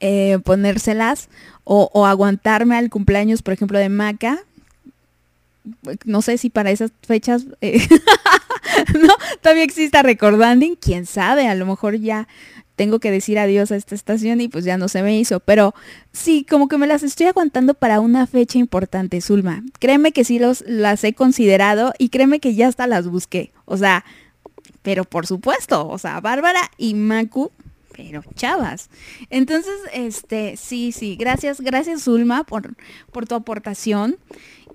eh, 0.00 0.38
ponérselas 0.44 1.28
o 1.64 2.06
aguantarme 2.06 2.76
al 2.76 2.90
cumpleaños, 2.90 3.42
por 3.42 3.52
ejemplo, 3.54 3.78
de 3.78 3.88
Maca. 3.88 4.44
No 6.04 6.22
sé 6.22 6.38
si 6.38 6.50
para 6.50 6.70
esas 6.70 6.92
fechas 7.02 7.46
eh, 7.60 7.86
no 9.00 9.14
todavía 9.40 9.64
exista 9.64 10.02
Recordanding, 10.02 10.76
quién 10.76 11.06
sabe, 11.06 11.48
a 11.48 11.54
lo 11.54 11.66
mejor 11.66 11.96
ya 11.96 12.28
tengo 12.76 13.00
que 13.00 13.10
decir 13.10 13.38
adiós 13.38 13.72
a 13.72 13.76
esta 13.76 13.94
estación 13.94 14.40
y 14.40 14.48
pues 14.48 14.64
ya 14.64 14.76
no 14.76 14.88
se 14.88 15.02
me 15.02 15.18
hizo, 15.18 15.40
pero 15.40 15.74
sí, 16.12 16.46
como 16.48 16.68
que 16.68 16.78
me 16.78 16.86
las 16.86 17.02
estoy 17.02 17.26
aguantando 17.26 17.74
para 17.74 18.00
una 18.00 18.26
fecha 18.26 18.58
importante, 18.58 19.20
Zulma. 19.20 19.64
Créeme 19.78 20.12
que 20.12 20.24
sí 20.24 20.38
los, 20.38 20.62
las 20.66 21.02
he 21.02 21.14
considerado 21.14 21.92
y 21.98 22.10
créeme 22.10 22.38
que 22.38 22.54
ya 22.54 22.68
hasta 22.68 22.86
las 22.86 23.08
busqué. 23.08 23.52
O 23.64 23.78
sea, 23.78 24.04
pero 24.82 25.04
por 25.04 25.26
supuesto, 25.26 25.88
o 25.88 25.98
sea, 25.98 26.20
Bárbara 26.20 26.70
y 26.76 26.94
Macu, 26.94 27.50
pero 27.96 28.22
chavas. 28.34 28.90
Entonces, 29.30 29.74
este, 29.94 30.56
sí, 30.58 30.92
sí, 30.92 31.16
gracias, 31.16 31.60
gracias 31.62 32.02
Zulma 32.02 32.44
por, 32.44 32.76
por 33.10 33.26
tu 33.26 33.34
aportación. 33.34 34.18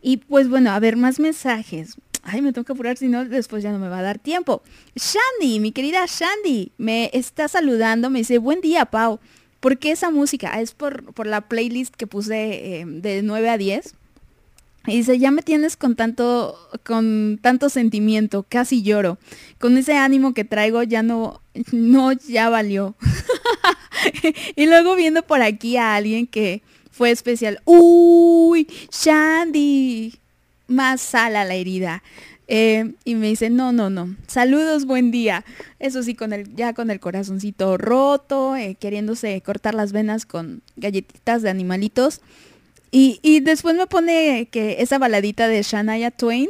Y 0.01 0.17
pues 0.17 0.49
bueno, 0.49 0.71
a 0.71 0.79
ver, 0.79 0.97
más 0.97 1.19
mensajes. 1.19 1.95
Ay, 2.23 2.41
me 2.41 2.53
tengo 2.53 2.65
que 2.65 2.73
apurar, 2.73 2.97
si 2.97 3.07
no, 3.07 3.25
después 3.25 3.63
ya 3.63 3.71
no 3.71 3.79
me 3.79 3.89
va 3.89 3.99
a 3.99 4.03
dar 4.03 4.19
tiempo. 4.19 4.61
Shandy, 4.95 5.59
mi 5.59 5.71
querida 5.71 6.05
Shandy, 6.05 6.71
me 6.77 7.09
está 7.13 7.47
saludando, 7.47 8.09
me 8.09 8.19
dice, 8.19 8.37
buen 8.37 8.61
día, 8.61 8.85
Pau. 8.85 9.19
¿Por 9.59 9.77
qué 9.77 9.91
esa 9.91 10.09
música? 10.09 10.51
Ah, 10.53 10.61
Es 10.61 10.73
por, 10.73 11.13
por 11.13 11.27
la 11.27 11.41
playlist 11.41 11.95
que 11.95 12.07
puse 12.07 12.79
eh, 12.79 12.85
de 12.85 13.21
9 13.21 13.49
a 13.49 13.57
10. 13.57 13.95
Y 14.87 14.97
dice, 14.97 15.19
ya 15.19 15.29
me 15.29 15.43
tienes 15.43 15.77
con 15.77 15.95
tanto, 15.95 16.57
con 16.83 17.39
tanto 17.39 17.69
sentimiento, 17.69 18.43
casi 18.49 18.81
lloro. 18.81 19.19
Con 19.59 19.77
ese 19.77 19.93
ánimo 19.95 20.33
que 20.33 20.43
traigo 20.43 20.81
ya 20.81 21.03
no, 21.03 21.41
no, 21.71 22.11
ya 22.13 22.49
valió. 22.49 22.95
y 24.55 24.65
luego 24.65 24.95
viendo 24.95 25.21
por 25.21 25.43
aquí 25.43 25.77
a 25.77 25.95
alguien 25.95 26.25
que 26.25 26.63
fue 26.91 27.11
especial. 27.11 27.59
Uy, 27.65 28.67
Shandy, 28.91 30.15
más 30.67 31.01
sal 31.01 31.35
a 31.35 31.45
la 31.45 31.55
herida. 31.55 32.03
Eh, 32.47 32.93
y 33.05 33.15
me 33.15 33.27
dice, 33.27 33.49
no, 33.49 33.71
no, 33.71 33.89
no. 33.89 34.13
Saludos, 34.27 34.85
buen 34.85 35.09
día. 35.09 35.45
Eso 35.79 36.03
sí, 36.03 36.15
con 36.15 36.33
el, 36.33 36.53
ya 36.53 36.73
con 36.73 36.91
el 36.91 36.99
corazoncito 36.99 37.77
roto, 37.77 38.57
eh, 38.57 38.75
queriéndose 38.77 39.39
cortar 39.41 39.73
las 39.73 39.93
venas 39.93 40.25
con 40.25 40.61
galletitas 40.75 41.41
de 41.43 41.49
animalitos. 41.49 42.19
Y, 42.91 43.19
y 43.21 43.39
después 43.39 43.75
me 43.75 43.87
pone 43.87 44.49
que 44.51 44.81
esa 44.81 44.97
baladita 44.99 45.47
de 45.47 45.61
Shania 45.63 46.11
Twain. 46.11 46.49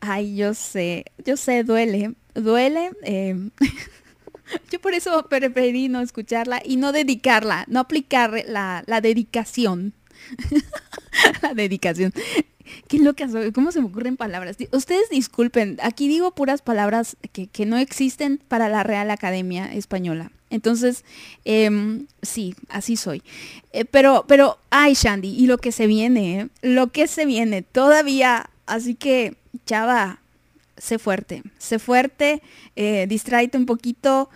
Ay, 0.00 0.36
yo 0.36 0.54
sé, 0.54 1.04
yo 1.24 1.36
sé, 1.36 1.64
duele, 1.64 2.14
duele. 2.34 2.92
eh, 3.02 3.36
yo 4.70 4.80
por 4.80 4.94
eso 4.94 5.26
preferí 5.28 5.88
no 5.88 6.00
escucharla 6.00 6.62
y 6.64 6.76
no 6.76 6.92
dedicarla, 6.92 7.64
no 7.68 7.80
aplicar 7.80 8.44
la, 8.46 8.84
la 8.86 9.00
dedicación. 9.00 9.92
la 11.42 11.54
dedicación. 11.54 12.12
Qué 12.88 12.98
loca 12.98 13.28
¿cómo 13.54 13.70
se 13.70 13.80
me 13.80 13.86
ocurren 13.86 14.16
palabras? 14.16 14.56
Ustedes 14.72 15.08
disculpen, 15.10 15.78
aquí 15.82 16.08
digo 16.08 16.32
puras 16.32 16.62
palabras 16.62 17.16
que, 17.32 17.46
que 17.46 17.64
no 17.64 17.76
existen 17.76 18.40
para 18.48 18.68
la 18.68 18.82
Real 18.82 19.10
Academia 19.10 19.72
Española. 19.72 20.32
Entonces, 20.50 21.04
em, 21.44 22.06
sí, 22.22 22.54
así 22.68 22.96
soy. 22.96 23.22
Eh, 23.72 23.84
pero, 23.84 24.24
pero, 24.28 24.58
ay, 24.70 24.94
Shandy, 24.94 25.28
y 25.28 25.46
lo 25.46 25.58
que 25.58 25.72
se 25.72 25.86
viene, 25.86 26.40
¿eh? 26.40 26.48
lo 26.62 26.88
que 26.88 27.08
se 27.08 27.26
viene 27.26 27.62
todavía. 27.62 28.50
Así 28.66 28.94
que, 28.94 29.36
chava, 29.64 30.20
sé 30.76 30.98
fuerte, 30.98 31.42
sé 31.58 31.78
fuerte, 31.78 32.42
eh, 32.74 33.08
un 33.54 33.66
poquito. 33.66 34.30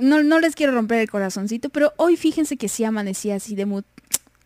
No, 0.00 0.22
no 0.22 0.40
les 0.40 0.54
quiero 0.54 0.72
romper 0.72 1.00
el 1.00 1.10
corazoncito, 1.10 1.70
pero 1.70 1.92
hoy 1.96 2.16
fíjense 2.16 2.56
que 2.56 2.68
sí 2.68 2.84
amanecí 2.84 3.30
así 3.30 3.54
de 3.54 3.66
mood. 3.66 3.84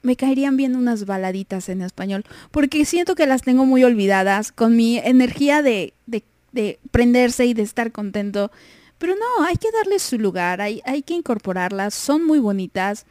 Me 0.02 0.16
caerían 0.16 0.56
bien 0.56 0.76
unas 0.76 1.04
baladitas 1.04 1.68
en 1.68 1.82
español, 1.82 2.24
porque 2.50 2.84
siento 2.84 3.14
que 3.14 3.26
las 3.26 3.42
tengo 3.42 3.66
muy 3.66 3.82
olvidadas 3.82 4.52
con 4.52 4.76
mi 4.76 4.98
energía 4.98 5.62
de, 5.62 5.94
de, 6.06 6.22
de 6.52 6.78
prenderse 6.90 7.44
y 7.46 7.54
de 7.54 7.62
estar 7.62 7.90
contento. 7.92 8.52
Pero 8.98 9.14
no, 9.14 9.44
hay 9.44 9.56
que 9.56 9.70
darles 9.72 10.02
su 10.02 10.18
lugar, 10.18 10.60
hay, 10.60 10.80
hay 10.84 11.02
que 11.02 11.14
incorporarlas, 11.14 11.92
son 11.94 12.24
muy 12.24 12.38
bonitas 12.38 13.04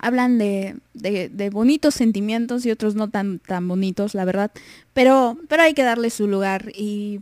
hablan 0.00 0.38
de, 0.38 0.76
de- 0.94 1.50
bonitos 1.50 1.94
sentimientos 1.94 2.64
y 2.66 2.70
otros 2.70 2.94
no 2.94 3.10
tan, 3.10 3.38
tan 3.38 3.68
bonitos, 3.68 4.14
la 4.14 4.24
verdad. 4.24 4.50
Pero, 4.92 5.38
pero 5.48 5.62
hay 5.62 5.74
que 5.74 5.82
darle 5.82 6.10
su 6.10 6.26
lugar 6.26 6.72
y, 6.74 7.20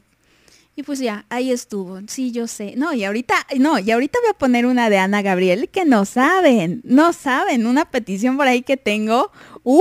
y 0.77 0.83
pues 0.83 0.99
ya, 0.99 1.27
ahí 1.29 1.51
estuvo. 1.51 1.99
Sí, 2.07 2.33
yo 2.33 2.47
sé. 2.47 2.75
No, 2.77 2.93
y 2.95 3.05
ahorita, 3.05 3.35
no, 3.59 3.79
y 3.79 3.91
ahorita 3.91 4.19
voy 4.23 4.31
a 4.31 4.39
poner 4.39 4.67
una 4.67 4.89
de 4.89 4.99
Ana 4.99 5.23
Gabriel 5.23 5.69
que 5.69 5.85
no 5.85 6.05
saben, 6.05 6.81
no 6.85 7.13
saben, 7.13 7.67
una 7.67 7.91
petición 7.91 8.37
por 8.37 8.47
ahí 8.47 8.63
que 8.63 8.77
tengo. 8.77 9.31
¡Uh! 9.63 9.81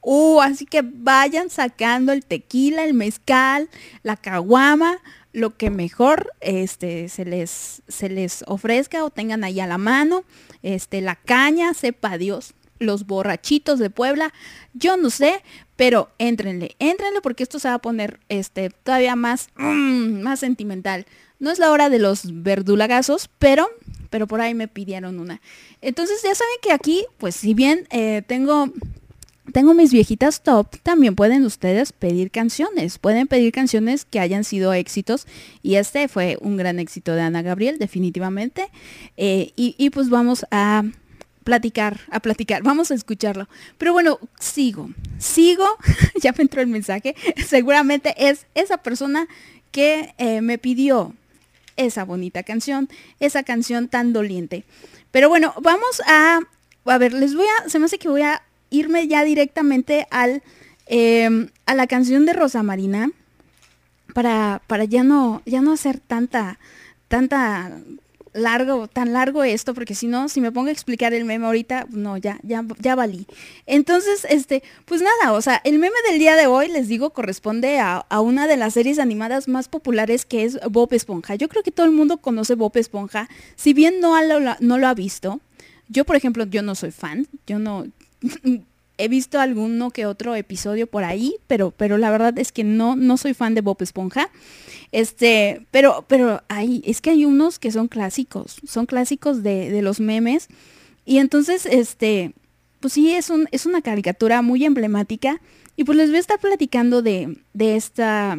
¡Uh! 0.00 0.40
Así 0.40 0.66
que 0.66 0.82
vayan 0.82 1.50
sacando 1.50 2.12
el 2.12 2.24
tequila, 2.24 2.84
el 2.84 2.94
mezcal, 2.94 3.68
la 4.02 4.16
caguama, 4.16 4.98
lo 5.32 5.56
que 5.56 5.68
mejor 5.68 6.32
este, 6.40 7.08
se, 7.08 7.24
les, 7.24 7.82
se 7.88 8.08
les 8.08 8.44
ofrezca 8.46 9.04
o 9.04 9.10
tengan 9.10 9.42
ahí 9.44 9.58
a 9.60 9.66
la 9.66 9.78
mano. 9.78 10.22
Este, 10.64 11.02
la 11.02 11.14
caña, 11.14 11.74
sepa 11.74 12.16
Dios, 12.16 12.54
los 12.78 13.06
borrachitos 13.06 13.78
de 13.78 13.90
Puebla, 13.90 14.32
yo 14.72 14.96
no 14.96 15.10
sé, 15.10 15.42
pero 15.76 16.10
éntrenle, 16.18 16.74
éntrenle 16.78 17.20
porque 17.20 17.42
esto 17.42 17.58
se 17.58 17.68
va 17.68 17.74
a 17.74 17.82
poner 17.82 18.18
este, 18.30 18.70
todavía 18.70 19.14
más, 19.14 19.48
mm, 19.56 20.22
más 20.22 20.40
sentimental. 20.40 21.04
No 21.38 21.50
es 21.50 21.58
la 21.58 21.70
hora 21.70 21.90
de 21.90 21.98
los 21.98 22.42
verdulagazos, 22.42 23.28
pero, 23.38 23.68
pero 24.08 24.26
por 24.26 24.40
ahí 24.40 24.54
me 24.54 24.66
pidieron 24.66 25.20
una. 25.20 25.42
Entonces 25.82 26.22
ya 26.22 26.34
saben 26.34 26.56
que 26.62 26.72
aquí, 26.72 27.04
pues 27.18 27.36
si 27.36 27.52
bien 27.52 27.86
eh, 27.90 28.22
tengo 28.26 28.72
tengo 29.52 29.74
mis 29.74 29.92
viejitas 29.92 30.42
top, 30.42 30.68
también 30.82 31.14
pueden 31.14 31.44
ustedes 31.44 31.92
pedir 31.92 32.30
canciones. 32.30 32.98
Pueden 32.98 33.26
pedir 33.26 33.52
canciones 33.52 34.04
que 34.04 34.20
hayan 34.20 34.42
sido 34.42 34.72
éxitos. 34.72 35.26
Y 35.62 35.74
este 35.76 36.08
fue 36.08 36.38
un 36.40 36.56
gran 36.56 36.78
éxito 36.78 37.14
de 37.14 37.22
Ana 37.22 37.42
Gabriel, 37.42 37.78
definitivamente. 37.78 38.70
Eh, 39.16 39.52
y, 39.56 39.90
pues 39.90 40.08
vamos 40.08 40.46
a 40.50 40.84
platicar, 41.44 42.00
a 42.10 42.20
platicar, 42.20 42.62
vamos 42.62 42.90
a 42.90 42.94
escucharlo. 42.94 43.48
Pero 43.76 43.92
bueno, 43.92 44.18
sigo, 44.40 44.90
sigo, 45.18 45.66
ya 46.22 46.32
me 46.32 46.42
entró 46.42 46.62
el 46.62 46.68
mensaje, 46.68 47.14
seguramente 47.46 48.14
es 48.16 48.46
esa 48.54 48.78
persona 48.78 49.28
que 49.70 50.14
eh, 50.16 50.40
me 50.40 50.56
pidió 50.56 51.14
esa 51.76 52.04
bonita 52.04 52.44
canción, 52.44 52.88
esa 53.20 53.42
canción 53.42 53.88
tan 53.88 54.14
doliente. 54.14 54.64
Pero 55.10 55.28
bueno, 55.28 55.52
vamos 55.60 56.00
a, 56.06 56.40
a 56.86 56.98
ver, 56.98 57.12
les 57.12 57.34
voy 57.34 57.46
a, 57.46 57.68
se 57.68 57.78
me 57.78 57.84
hace 57.84 57.98
que 57.98 58.08
voy 58.08 58.22
a 58.22 58.42
irme 58.70 59.06
ya 59.08 59.24
directamente 59.24 60.06
al, 60.10 60.42
eh, 60.86 61.48
a 61.66 61.74
la 61.74 61.86
canción 61.86 62.26
de 62.26 62.32
Rosa 62.32 62.62
Marina 62.62 63.10
para, 64.14 64.62
para 64.66 64.84
ya 64.84 65.04
no, 65.04 65.42
ya 65.46 65.60
no 65.60 65.72
hacer 65.72 66.00
tanta, 66.00 66.58
tanta 67.08 67.80
largo, 68.34 68.88
tan 68.88 69.12
largo 69.12 69.44
esto, 69.44 69.74
porque 69.74 69.94
si 69.94 70.06
no, 70.08 70.28
si 70.28 70.40
me 70.40 70.52
pongo 70.52 70.68
a 70.68 70.72
explicar 70.72 71.14
el 71.14 71.24
meme 71.24 71.46
ahorita, 71.46 71.86
no, 71.90 72.16
ya, 72.16 72.38
ya, 72.42 72.64
ya 72.80 72.94
valí. 72.94 73.26
Entonces, 73.66 74.26
este, 74.28 74.62
pues 74.84 75.00
nada, 75.00 75.32
o 75.32 75.40
sea, 75.40 75.60
el 75.64 75.78
meme 75.78 75.94
del 76.08 76.18
día 76.18 76.36
de 76.36 76.46
hoy, 76.46 76.68
les 76.68 76.88
digo, 76.88 77.10
corresponde 77.10 77.78
a, 77.78 77.98
a 78.08 78.20
una 78.20 78.46
de 78.46 78.56
las 78.56 78.74
series 78.74 78.98
animadas 78.98 79.48
más 79.48 79.68
populares 79.68 80.24
que 80.26 80.44
es 80.44 80.58
Bob 80.70 80.92
Esponja. 80.92 81.36
Yo 81.36 81.48
creo 81.48 81.62
que 81.62 81.70
todo 81.70 81.86
el 81.86 81.92
mundo 81.92 82.18
conoce 82.18 82.56
Bob 82.56 82.76
Esponja, 82.76 83.28
si 83.54 83.72
bien 83.72 84.00
no 84.00 84.20
lo, 84.20 84.40
no 84.58 84.78
lo 84.78 84.88
ha 84.88 84.94
visto. 84.94 85.40
Yo, 85.88 86.04
por 86.04 86.16
ejemplo, 86.16 86.44
yo 86.44 86.62
no 86.62 86.74
soy 86.74 86.90
fan, 86.90 87.26
yo 87.46 87.58
no... 87.58 87.86
He 88.96 89.08
visto 89.08 89.40
alguno 89.40 89.90
que 89.90 90.06
otro 90.06 90.36
episodio 90.36 90.86
por 90.86 91.02
ahí, 91.02 91.34
pero, 91.48 91.72
pero 91.72 91.98
la 91.98 92.10
verdad 92.10 92.38
es 92.38 92.52
que 92.52 92.62
no, 92.62 92.94
no 92.94 93.16
soy 93.16 93.34
fan 93.34 93.54
de 93.54 93.60
Bob 93.60 93.78
Esponja. 93.80 94.30
Este, 94.92 95.66
pero, 95.72 96.04
pero 96.06 96.42
hay, 96.48 96.80
es 96.86 97.00
que 97.00 97.10
hay 97.10 97.24
unos 97.24 97.58
que 97.58 97.72
son 97.72 97.88
clásicos, 97.88 98.58
son 98.64 98.86
clásicos 98.86 99.42
de, 99.42 99.70
de 99.70 99.82
los 99.82 99.98
memes. 99.98 100.46
Y 101.04 101.18
entonces, 101.18 101.66
este, 101.66 102.34
pues 102.78 102.92
sí, 102.92 103.12
es, 103.12 103.30
un, 103.30 103.48
es 103.50 103.66
una 103.66 103.82
caricatura 103.82 104.42
muy 104.42 104.64
emblemática. 104.64 105.40
Y 105.74 105.84
pues 105.84 105.98
les 105.98 106.10
voy 106.10 106.18
a 106.18 106.20
estar 106.20 106.38
platicando 106.38 107.02
de, 107.02 107.38
de 107.52 107.74
esta, 107.74 108.38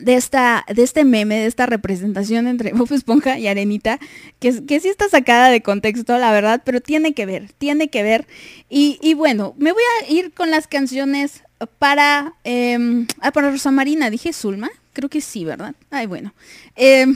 de 0.00 0.14
esta, 0.14 0.64
de 0.72 0.82
este 0.82 1.04
meme, 1.04 1.38
de 1.38 1.46
esta 1.46 1.66
representación 1.66 2.46
entre 2.46 2.72
Bob 2.74 2.92
Esponja 2.92 3.38
y 3.38 3.46
Arenita, 3.46 3.98
que, 4.38 4.64
que 4.64 4.80
sí 4.80 4.88
está 4.88 5.08
sacada 5.08 5.50
de 5.50 5.62
contexto, 5.62 6.16
la 6.18 6.32
verdad, 6.32 6.62
pero 6.64 6.80
tiene 6.80 7.14
que 7.14 7.26
ver, 7.26 7.52
tiene 7.58 7.88
que 7.88 8.02
ver. 8.02 8.26
Y, 8.68 8.98
y 9.02 9.14
bueno, 9.14 9.54
me 9.58 9.72
voy 9.72 9.82
a 10.00 10.10
ir 10.10 10.32
con 10.32 10.50
las 10.50 10.66
canciones 10.66 11.42
para, 11.78 12.34
eh, 12.44 13.06
ah, 13.20 13.32
para 13.32 13.50
Rosa 13.50 13.70
Marina, 13.70 14.10
dije 14.10 14.32
Zulma, 14.32 14.70
creo 14.92 15.08
que 15.08 15.20
sí, 15.20 15.44
¿verdad? 15.44 15.74
Ay, 15.90 16.06
bueno. 16.06 16.32
Eh, 16.76 17.06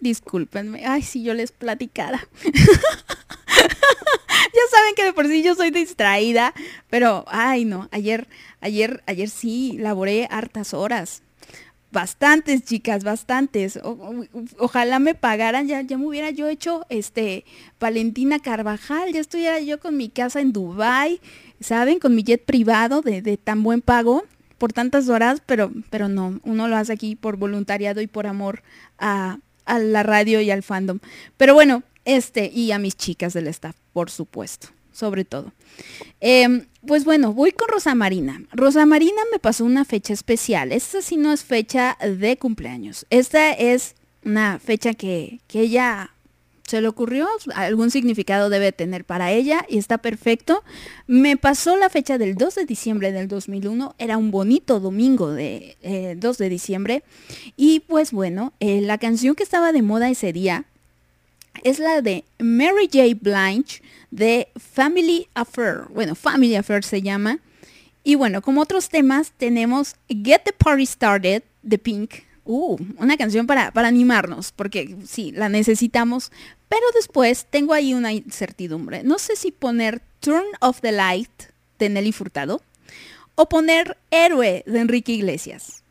discúlpenme, 0.00 0.84
ay, 0.86 1.02
si 1.02 1.22
yo 1.22 1.34
les 1.34 1.52
platicara. 1.52 2.26
ya 2.44 2.52
saben 4.70 4.94
que 4.96 5.04
de 5.04 5.12
por 5.12 5.26
sí 5.28 5.42
yo 5.42 5.54
soy 5.54 5.70
distraída, 5.70 6.54
pero, 6.90 7.24
ay, 7.28 7.64
no, 7.64 7.88
ayer, 7.92 8.28
ayer, 8.60 9.02
ayer 9.06 9.30
sí, 9.30 9.76
laboré 9.78 10.26
hartas 10.30 10.74
horas. 10.74 11.22
Bastantes, 11.92 12.64
chicas, 12.64 13.04
bastantes. 13.04 13.78
Ojalá 14.58 14.98
me 14.98 15.14
pagaran, 15.14 15.68
ya, 15.68 15.82
ya 15.82 15.98
me 15.98 16.06
hubiera 16.06 16.30
yo 16.30 16.48
hecho 16.48 16.86
este 16.88 17.44
Valentina 17.78 18.38
Carvajal, 18.38 19.12
ya 19.12 19.20
estuviera 19.20 19.60
yo 19.60 19.78
con 19.78 19.96
mi 19.98 20.08
casa 20.08 20.40
en 20.40 20.52
Dubai, 20.52 21.20
¿saben? 21.60 21.98
Con 21.98 22.14
mi 22.14 22.22
jet 22.22 22.44
privado 22.44 23.02
de, 23.02 23.20
de 23.20 23.36
tan 23.36 23.62
buen 23.62 23.82
pago 23.82 24.24
por 24.56 24.72
tantas 24.72 25.08
horas, 25.08 25.42
pero, 25.44 25.70
pero 25.90 26.08
no, 26.08 26.40
uno 26.44 26.68
lo 26.68 26.76
hace 26.76 26.92
aquí 26.92 27.14
por 27.14 27.36
voluntariado 27.36 28.00
y 28.00 28.06
por 28.06 28.26
amor 28.26 28.62
a, 28.96 29.38
a 29.64 29.78
la 29.78 30.02
radio 30.02 30.40
y 30.40 30.50
al 30.50 30.62
fandom. 30.62 31.00
Pero 31.36 31.52
bueno, 31.52 31.82
este, 32.04 32.50
y 32.52 32.72
a 32.72 32.78
mis 32.78 32.96
chicas 32.96 33.32
del 33.32 33.48
staff, 33.48 33.76
por 33.92 34.08
supuesto, 34.08 34.68
sobre 34.92 35.24
todo. 35.24 35.52
Em, 36.20 36.66
pues 36.86 37.04
bueno, 37.04 37.32
voy 37.32 37.52
con 37.52 37.68
Rosa 37.68 37.94
Marina. 37.94 38.42
Rosa 38.52 38.86
Marina 38.86 39.22
me 39.32 39.38
pasó 39.38 39.64
una 39.64 39.84
fecha 39.84 40.12
especial. 40.12 40.72
Esta 40.72 41.02
sí 41.02 41.16
no 41.16 41.32
es 41.32 41.44
fecha 41.44 41.96
de 42.00 42.36
cumpleaños. 42.36 43.06
Esta 43.10 43.52
es 43.52 43.94
una 44.24 44.58
fecha 44.58 44.94
que, 44.94 45.40
que 45.48 45.60
ella 45.60 46.10
se 46.72 46.80
le 46.80 46.88
ocurrió, 46.88 47.28
algún 47.54 47.90
significado 47.90 48.48
debe 48.48 48.72
tener 48.72 49.04
para 49.04 49.30
ella 49.30 49.66
y 49.68 49.78
está 49.78 49.98
perfecto. 49.98 50.62
Me 51.06 51.36
pasó 51.36 51.76
la 51.76 51.90
fecha 51.90 52.16
del 52.16 52.34
2 52.34 52.54
de 52.54 52.64
diciembre 52.64 53.12
del 53.12 53.28
2001, 53.28 53.94
era 53.98 54.16
un 54.16 54.30
bonito 54.30 54.80
domingo 54.80 55.30
de 55.30 55.76
eh, 55.82 56.14
2 56.16 56.38
de 56.38 56.48
diciembre 56.48 57.02
y 57.56 57.80
pues 57.80 58.12
bueno, 58.12 58.52
eh, 58.60 58.80
la 58.80 58.96
canción 58.96 59.34
que 59.34 59.42
estaba 59.42 59.72
de 59.72 59.82
moda 59.82 60.08
ese 60.08 60.32
día 60.32 60.64
es 61.64 61.78
la 61.78 62.00
de 62.00 62.24
Mary 62.38 62.88
J. 62.90 63.18
Blige 63.20 63.82
de 64.12 64.48
Family 64.56 65.26
Affair. 65.34 65.86
Bueno, 65.90 66.14
Family 66.14 66.54
Affair 66.54 66.84
se 66.84 67.02
llama. 67.02 67.40
Y 68.04 68.14
bueno, 68.14 68.42
como 68.42 68.60
otros 68.60 68.88
temas 68.88 69.32
tenemos 69.36 69.96
Get 70.08 70.42
the 70.44 70.52
Party 70.52 70.86
Started 70.86 71.42
de 71.62 71.78
Pink. 71.78 72.14
Uh, 72.44 72.76
una 72.98 73.16
canción 73.16 73.46
para, 73.46 73.72
para 73.72 73.88
animarnos, 73.88 74.52
porque 74.52 74.96
sí, 75.06 75.32
la 75.32 75.48
necesitamos. 75.48 76.30
Pero 76.68 76.84
después 76.94 77.46
tengo 77.48 77.72
ahí 77.72 77.94
una 77.94 78.12
incertidumbre. 78.12 79.02
No 79.02 79.18
sé 79.18 79.34
si 79.34 79.50
poner 79.50 80.02
Turn 80.20 80.44
Off 80.60 80.80
the 80.80 80.92
Light 80.92 81.30
de 81.78 81.88
Nelly 81.88 82.12
Furtado 82.12 82.62
o 83.34 83.48
poner 83.48 83.96
Héroe 84.10 84.62
de 84.66 84.78
Enrique 84.78 85.12
Iglesias. 85.12 85.82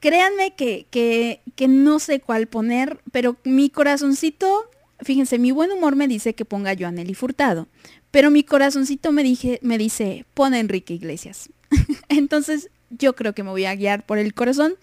Créanme 0.00 0.54
que, 0.54 0.86
que, 0.90 1.40
que 1.56 1.66
no 1.66 1.98
sé 1.98 2.20
cuál 2.20 2.46
poner, 2.46 3.00
pero 3.10 3.36
mi 3.42 3.68
corazoncito, 3.68 4.70
fíjense, 5.00 5.38
mi 5.38 5.50
buen 5.50 5.70
humor 5.70 5.96
me 5.96 6.08
dice 6.08 6.34
que 6.34 6.44
ponga 6.44 6.72
yo 6.72 6.88
a 6.88 6.92
Nelly 6.92 7.14
Furtado, 7.14 7.68
pero 8.10 8.30
mi 8.30 8.42
corazoncito 8.42 9.12
me, 9.12 9.22
dije, 9.22 9.58
me 9.62 9.78
dice, 9.78 10.24
pon 10.34 10.54
Enrique 10.54 10.94
Iglesias. 10.94 11.50
Entonces 12.08 12.70
yo 12.90 13.14
creo 13.14 13.34
que 13.34 13.42
me 13.42 13.50
voy 13.50 13.66
a 13.66 13.74
guiar 13.74 14.06
por 14.06 14.18
el 14.18 14.32
corazón 14.32 14.74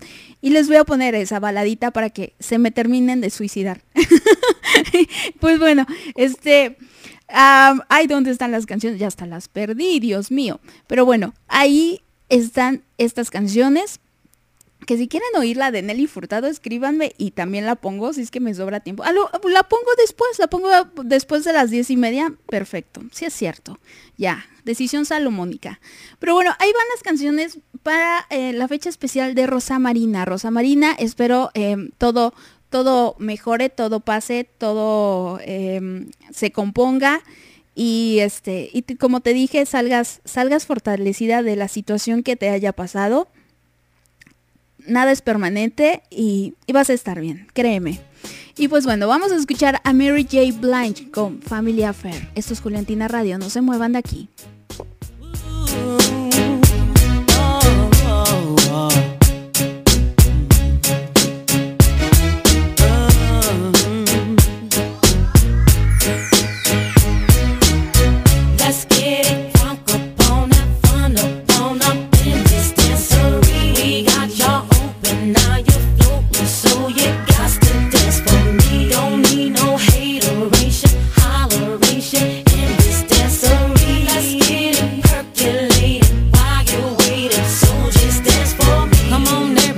y 0.42 0.52
les 0.52 0.68
voy 0.68 0.78
a 0.78 0.84
poner 0.84 1.16
esa 1.16 1.40
baladita 1.40 1.92
para 1.92 2.10
que 2.10 2.34
se 2.40 2.60
me 2.60 2.72
terminen 2.72 3.22
de 3.22 3.30
suicidar. 3.30 3.82
pues 5.40 5.60
bueno, 5.60 5.86
este... 6.16 6.78
am, 7.28 7.82
ay, 7.90 8.08
¿dónde 8.08 8.32
están 8.32 8.52
las 8.52 8.66
canciones? 8.66 9.00
Ya 9.00 9.08
hasta 9.08 9.26
las 9.26 9.48
perdí, 9.48 10.00
Dios 10.00 10.32
mío. 10.32 10.60
Pero 10.88 11.06
bueno, 11.06 11.34
ahí 11.48 12.02
están 12.30 12.84
estas 12.98 13.32
canciones 13.32 14.00
que 14.86 14.98
si 14.98 15.08
quieren 15.08 15.28
oír 15.38 15.58
la 15.58 15.72
de 15.72 15.82
Nelly 15.82 16.08
Furtado, 16.08 16.48
escríbanme 16.48 17.14
y 17.18 17.32
también 17.32 17.66
la 17.66 17.76
pongo 17.76 18.14
si 18.14 18.22
es 18.22 18.32
que 18.32 18.40
me 18.40 18.54
sobra 18.54 18.80
tiempo. 18.80 19.04
Ah, 19.04 19.12
lo- 19.12 19.30
la 19.50 19.64
pongo 19.64 19.90
después, 19.98 20.38
la 20.40 20.48
pongo 20.48 20.70
después 21.04 21.44
de 21.44 21.54
las 21.54 21.70
diez 21.72 21.90
y 21.90 21.98
media. 21.98 22.34
Perfecto, 22.48 23.02
sí 23.12 23.26
es 23.26 23.34
cierto. 23.34 23.80
Ya, 24.18 24.46
decisión 24.64 25.06
salomónica. 25.06 25.80
Pero 26.20 26.34
bueno, 26.36 26.52
ahí 26.60 26.72
van 26.72 26.86
las 26.94 27.04
canciones 27.04 27.60
para 27.84 28.26
eh, 28.30 28.54
la 28.54 28.68
fecha 28.68 28.90
especial 28.90 29.36
de 29.36 29.48
Rosa 29.48 29.78
Marina. 29.80 30.26
Rosa 30.26 30.52
Marina, 30.52 30.96
espero 30.98 31.52
eh, 31.54 31.76
todo, 31.98 32.34
todo 32.70 33.16
mejore, 33.20 33.70
todo 33.70 34.00
pase, 34.00 34.48
todo 34.58 35.40
eh, 35.44 36.06
se 36.32 36.52
componga. 36.52 37.22
Y 37.78 38.20
este, 38.22 38.70
y 38.72 38.84
como 38.96 39.20
te 39.20 39.34
dije, 39.34 39.66
salgas, 39.66 40.22
salgas 40.24 40.66
fortalecida 40.66 41.44
de 41.44 41.58
la 41.58 41.68
situación 41.68 42.24
que 42.24 42.38
te 42.38 42.50
haya 42.50 42.72
pasado 42.72 43.28
nada 44.88 45.12
es 45.12 45.22
permanente 45.22 46.02
y, 46.10 46.56
vas 46.74 46.90
a 46.90 46.94
estar 46.94 47.20
bien, 47.20 47.48
créeme. 47.54 48.00
Y 48.58 48.68
pues 48.68 48.86
bueno, 48.86 49.08
vamos 49.08 49.32
a 49.32 49.36
escuchar 49.36 49.82
a 49.84 49.94
Mary 49.94 50.24
J. 50.24 50.58
Blige 50.60 51.12
con 51.12 51.42
Family 51.42 51.84
Affair. 51.84 52.30
Esto 52.36 52.54
es 52.54 52.62
Juliantina 52.62 53.08
Radio, 53.08 53.38
no 53.38 53.50
se 53.50 53.62
muevan 53.62 53.94
de 53.94 54.00
aquí. 54.00 54.30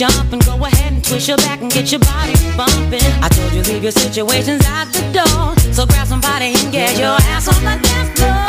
jump 0.00 0.32
and 0.32 0.42
go 0.46 0.54
ahead 0.64 0.92
and 0.94 1.04
twist 1.04 1.28
your 1.28 1.36
back 1.36 1.60
and 1.60 1.70
get 1.70 1.92
your 1.92 2.00
body 2.00 2.32
bumping. 2.56 3.04
I 3.20 3.28
told 3.28 3.52
you 3.52 3.60
leave 3.70 3.82
your 3.82 3.92
situations 3.92 4.64
out 4.64 4.90
the 4.94 5.02
door, 5.12 5.54
so 5.74 5.84
grab 5.84 6.06
somebody 6.06 6.54
and 6.56 6.72
get 6.72 6.98
your 6.98 7.18
ass 7.28 7.48
on 7.48 7.62
the 7.62 7.86
dance 7.86 8.18
floor. 8.18 8.39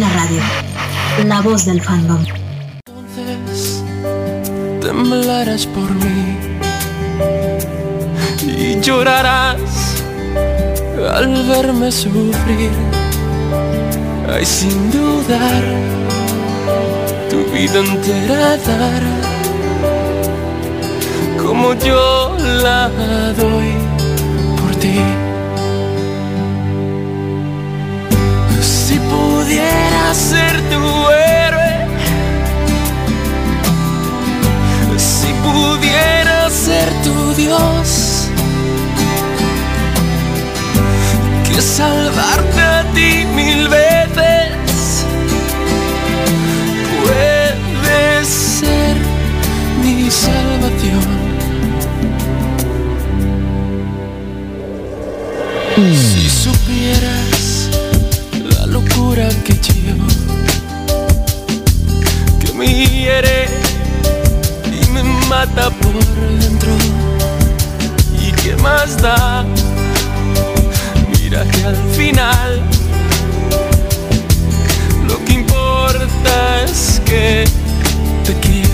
Juliantina 0.00 0.08
Radio, 0.14 0.42
la 1.26 1.40
voz 1.42 1.66
del 1.66 1.82
fandom. 1.82 2.24
Entonces 2.86 3.84
temblarás 4.80 5.66
por 5.66 5.90
mí 5.90 6.38
y 8.46 8.80
llorarás 8.80 9.60
al 11.14 11.46
verme 11.46 11.92
sufrir. 11.92 12.70
Ay, 14.32 14.46
sin 14.46 14.90
dudar, 14.90 15.64
tu 17.28 17.44
vida 17.52 17.80
entera 17.80 18.56
dar 18.56 19.02
como 21.42 21.74
yo 21.74 22.36
la 22.62 22.88
doy 23.36 23.74
por 24.56 24.74
ti. 24.76 25.29
Si 28.90 28.98
pudiera 28.98 30.12
ser 30.12 30.60
tu 30.68 30.84
héroe, 31.10 31.86
si 34.96 35.28
pudiera 35.44 36.50
ser 36.50 36.88
tu 37.04 37.32
Dios, 37.34 38.26
que 41.44 41.60
salvarte 41.62 42.60
a 42.60 42.84
ti 42.92 43.24
mil 43.32 43.68
veces 43.68 45.06
puede 47.04 48.24
ser 48.24 48.96
mi 49.84 50.10
salvación. 50.10 51.20
Si 55.76 56.28
supieras 56.28 57.39
locura 58.70 59.28
que 59.44 59.54
llevo, 59.54 60.06
que 62.38 62.52
me 62.52 62.66
hiere 62.66 63.48
y 64.66 64.88
me 64.90 65.02
mata 65.28 65.70
por 65.70 65.92
dentro, 66.38 66.72
y 68.18 68.32
qué 68.42 68.56
más 68.56 69.00
da, 69.02 69.44
mira 71.12 71.44
que 71.44 71.64
al 71.64 71.76
final 71.96 72.60
lo 75.08 75.24
que 75.24 75.32
importa 75.32 76.62
es 76.64 77.00
que 77.04 77.44
te 78.24 78.34
quiero. 78.40 78.69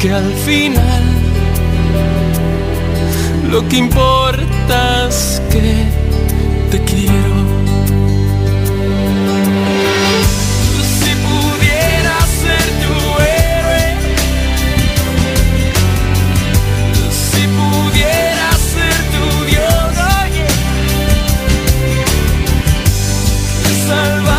Que 0.00 0.12
al 0.12 0.32
final 0.32 1.02
lo 3.50 3.66
que 3.68 3.76
importa 3.78 5.08
es 5.08 5.42
que 5.50 5.86
te 6.70 6.78
quiero. 6.84 7.34
Si 11.00 11.12
pudiera 11.26 12.16
ser 12.42 12.66
tu 12.84 12.94
héroe, 13.22 13.86
si 17.32 17.42
pudiera 17.58 18.48
ser 18.74 18.98
tu 19.14 19.24
Dios, 19.46 19.88
salvarte 23.86 24.30
a 24.30 24.37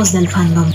voz 0.00 0.12
del 0.14 0.28
fandom. 0.28 0.72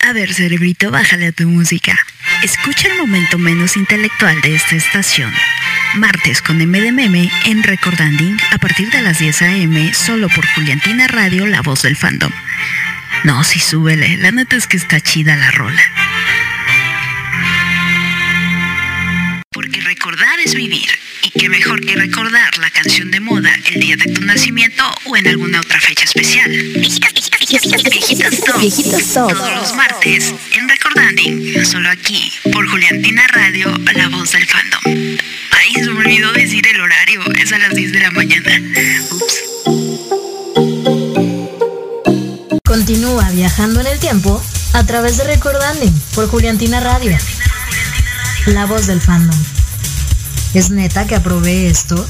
A 0.00 0.12
ver, 0.14 0.32
cerebrito, 0.32 0.90
bájale 0.90 1.26
a 1.26 1.32
tu 1.32 1.46
música. 1.46 1.98
Escucha 2.42 2.88
el 2.88 2.96
momento 2.96 3.36
menos 3.36 3.76
intelectual 3.76 4.40
de 4.40 4.54
esta 4.54 4.74
estación. 4.74 5.30
Martes 5.96 6.40
con 6.40 6.56
MDMM 6.56 7.30
en 7.44 7.62
Recordanding 7.62 8.38
a 8.52 8.56
partir 8.56 8.90
de 8.90 9.02
las 9.02 9.18
10 9.18 9.42
a.m. 9.42 9.92
solo 9.92 10.30
por 10.30 10.46
Juliantina 10.46 11.06
Radio, 11.08 11.46
la 11.46 11.60
voz 11.60 11.82
del 11.82 11.96
fandom. 11.96 12.32
No, 13.24 13.44
sí, 13.44 13.58
súbele. 13.58 14.16
La 14.16 14.30
neta 14.30 14.56
es 14.56 14.66
que 14.66 14.78
está 14.78 14.98
chida 15.02 15.36
la 15.36 15.50
rola. 15.50 15.82
Recordar 21.96 22.58
la 22.58 22.70
canción 22.70 23.10
de 23.10 23.20
moda 23.20 23.50
el 23.72 23.80
día 23.80 23.96
de 23.96 24.12
tu 24.12 24.20
nacimiento 24.22 24.84
o 25.04 25.16
en 25.16 25.26
alguna 25.26 25.60
otra 25.60 25.80
fecha 25.80 26.04
especial. 26.04 26.50
Viejitas, 26.50 27.12
viejitas, 27.12 27.82
viejitas, 27.82 28.40
top. 28.40 28.60
Viejitas 28.60 29.14
top. 29.14 29.32
Todos 29.32 29.54
los 29.54 29.74
martes 29.74 30.34
en 30.52 30.68
Recordanding, 30.68 31.64
solo 31.64 31.90
aquí, 31.90 32.32
por 32.52 32.68
Juliantina 32.68 33.26
Radio, 33.28 33.76
la 33.94 34.08
voz 34.08 34.32
del 34.32 34.46
fandom. 34.46 34.80
Ay, 35.50 35.72
se 35.74 35.90
me 35.90 35.98
olvidó 35.98 36.32
decir 36.32 36.66
el 36.66 36.80
horario, 36.80 37.22
es 37.34 37.52
a 37.52 37.58
las 37.58 37.74
10 37.74 37.92
de 37.92 38.00
la 38.00 38.10
mañana. 38.10 38.60
Ups. 39.10 39.42
Continúa 42.64 43.30
viajando 43.30 43.80
en 43.80 43.86
el 43.86 43.98
tiempo 43.98 44.42
a 44.74 44.84
través 44.84 45.16
de 45.16 45.24
Recordanding 45.24 45.92
por 46.14 46.28
Juliantina 46.28 46.80
Radio, 46.80 47.16
la 48.46 48.66
voz 48.66 48.86
del 48.86 49.00
fandom. 49.00 49.55
¿Es 50.56 50.70
neta 50.70 51.06
que 51.06 51.14
aprobé 51.14 51.66
esto? 51.66 52.02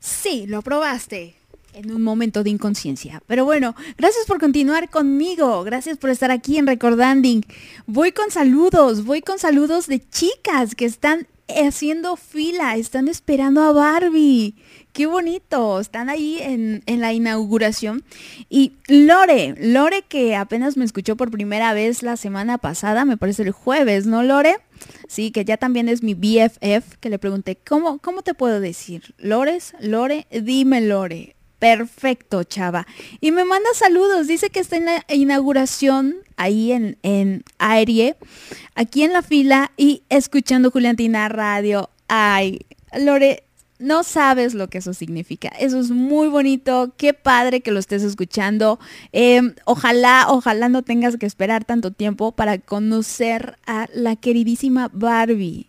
Sí, 0.00 0.46
lo 0.48 0.62
probaste. 0.62 1.36
en 1.74 1.92
un 1.92 2.02
momento 2.02 2.42
de 2.42 2.50
inconsciencia. 2.50 3.22
Pero 3.28 3.44
bueno, 3.44 3.76
gracias 3.96 4.26
por 4.26 4.40
continuar 4.40 4.90
conmigo, 4.90 5.62
gracias 5.62 5.96
por 5.96 6.10
estar 6.10 6.32
aquí 6.32 6.58
en 6.58 6.66
Recordanding. 6.66 7.46
Voy 7.86 8.10
con 8.10 8.32
saludos, 8.32 9.04
voy 9.04 9.22
con 9.22 9.38
saludos 9.38 9.86
de 9.86 10.00
chicas 10.10 10.74
que 10.74 10.86
están 10.86 11.28
haciendo 11.46 12.16
fila, 12.16 12.74
están 12.74 13.06
esperando 13.06 13.62
a 13.62 13.70
Barbie. 13.70 14.56
Qué 14.94 15.06
bonito, 15.06 15.80
están 15.80 16.08
ahí 16.08 16.38
en, 16.40 16.84
la 16.86 17.12
inauguración. 17.12 18.04
Y 18.48 18.74
Lore, 18.86 19.56
Lore 19.58 20.02
que 20.02 20.36
apenas 20.36 20.76
me 20.76 20.84
escuchó 20.84 21.16
por 21.16 21.32
primera 21.32 21.74
vez 21.74 22.04
la 22.04 22.16
semana 22.16 22.58
pasada, 22.58 23.04
me 23.04 23.16
parece 23.16 23.42
el 23.42 23.50
jueves, 23.50 24.06
¿no, 24.06 24.22
Lore? 24.22 24.54
Sí, 25.08 25.32
que 25.32 25.44
ya 25.44 25.56
también 25.56 25.88
es 25.88 26.04
mi 26.04 26.14
BFF, 26.14 26.94
que 27.00 27.10
le 27.10 27.18
pregunté, 27.18 27.56
¿cómo, 27.56 27.98
cómo 27.98 28.22
te 28.22 28.34
puedo 28.34 28.60
decir? 28.60 29.16
¿Lores? 29.18 29.74
¿Lore? 29.80 30.28
Dime, 30.30 30.80
Lore. 30.80 31.34
Perfecto, 31.58 32.44
chava. 32.44 32.86
Y 33.20 33.32
me 33.32 33.44
manda 33.44 33.70
saludos. 33.74 34.28
Dice 34.28 34.50
que 34.50 34.60
está 34.60 34.76
en 34.76 34.84
la 34.84 35.04
inauguración 35.08 36.18
ahí 36.36 36.70
en, 36.70 36.98
en 37.02 37.42
Aerie, 37.58 38.14
aquí 38.76 39.02
en 39.02 39.12
la 39.12 39.22
fila 39.22 39.72
y 39.76 40.04
escuchando 40.08 40.70
Juliantina 40.70 41.28
Radio. 41.28 41.90
Ay, 42.06 42.60
Lore, 42.96 43.42
no 43.78 44.04
sabes 44.04 44.54
lo 44.54 44.68
que 44.68 44.78
eso 44.78 44.94
significa. 44.94 45.48
Eso 45.48 45.80
es 45.80 45.90
muy 45.90 46.28
bonito. 46.28 46.92
Qué 46.96 47.12
padre 47.12 47.60
que 47.60 47.70
lo 47.70 47.78
estés 47.78 48.02
escuchando. 48.02 48.78
Eh, 49.12 49.42
ojalá, 49.64 50.26
ojalá 50.28 50.68
no 50.68 50.82
tengas 50.82 51.16
que 51.16 51.26
esperar 51.26 51.64
tanto 51.64 51.90
tiempo 51.90 52.32
para 52.32 52.58
conocer 52.58 53.56
a 53.66 53.88
la 53.92 54.16
queridísima 54.16 54.90
Barbie 54.92 55.68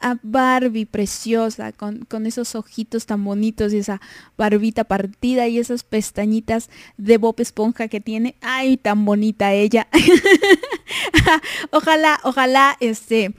a 0.00 0.18
Barbie 0.22 0.84
preciosa, 0.84 1.72
con, 1.72 2.04
con, 2.04 2.26
esos 2.26 2.54
ojitos 2.54 3.06
tan 3.06 3.24
bonitos 3.24 3.72
y 3.72 3.78
esa 3.78 4.02
barbita 4.36 4.84
partida 4.84 5.48
y 5.48 5.58
esas 5.58 5.82
pestañitas 5.82 6.68
de 6.98 7.16
Bob 7.16 7.36
Esponja 7.38 7.88
que 7.88 8.02
tiene. 8.02 8.34
Ay, 8.42 8.76
tan 8.76 9.06
bonita 9.06 9.54
ella. 9.54 9.88
ojalá, 11.70 12.20
ojalá, 12.22 12.76
este, 12.80 13.34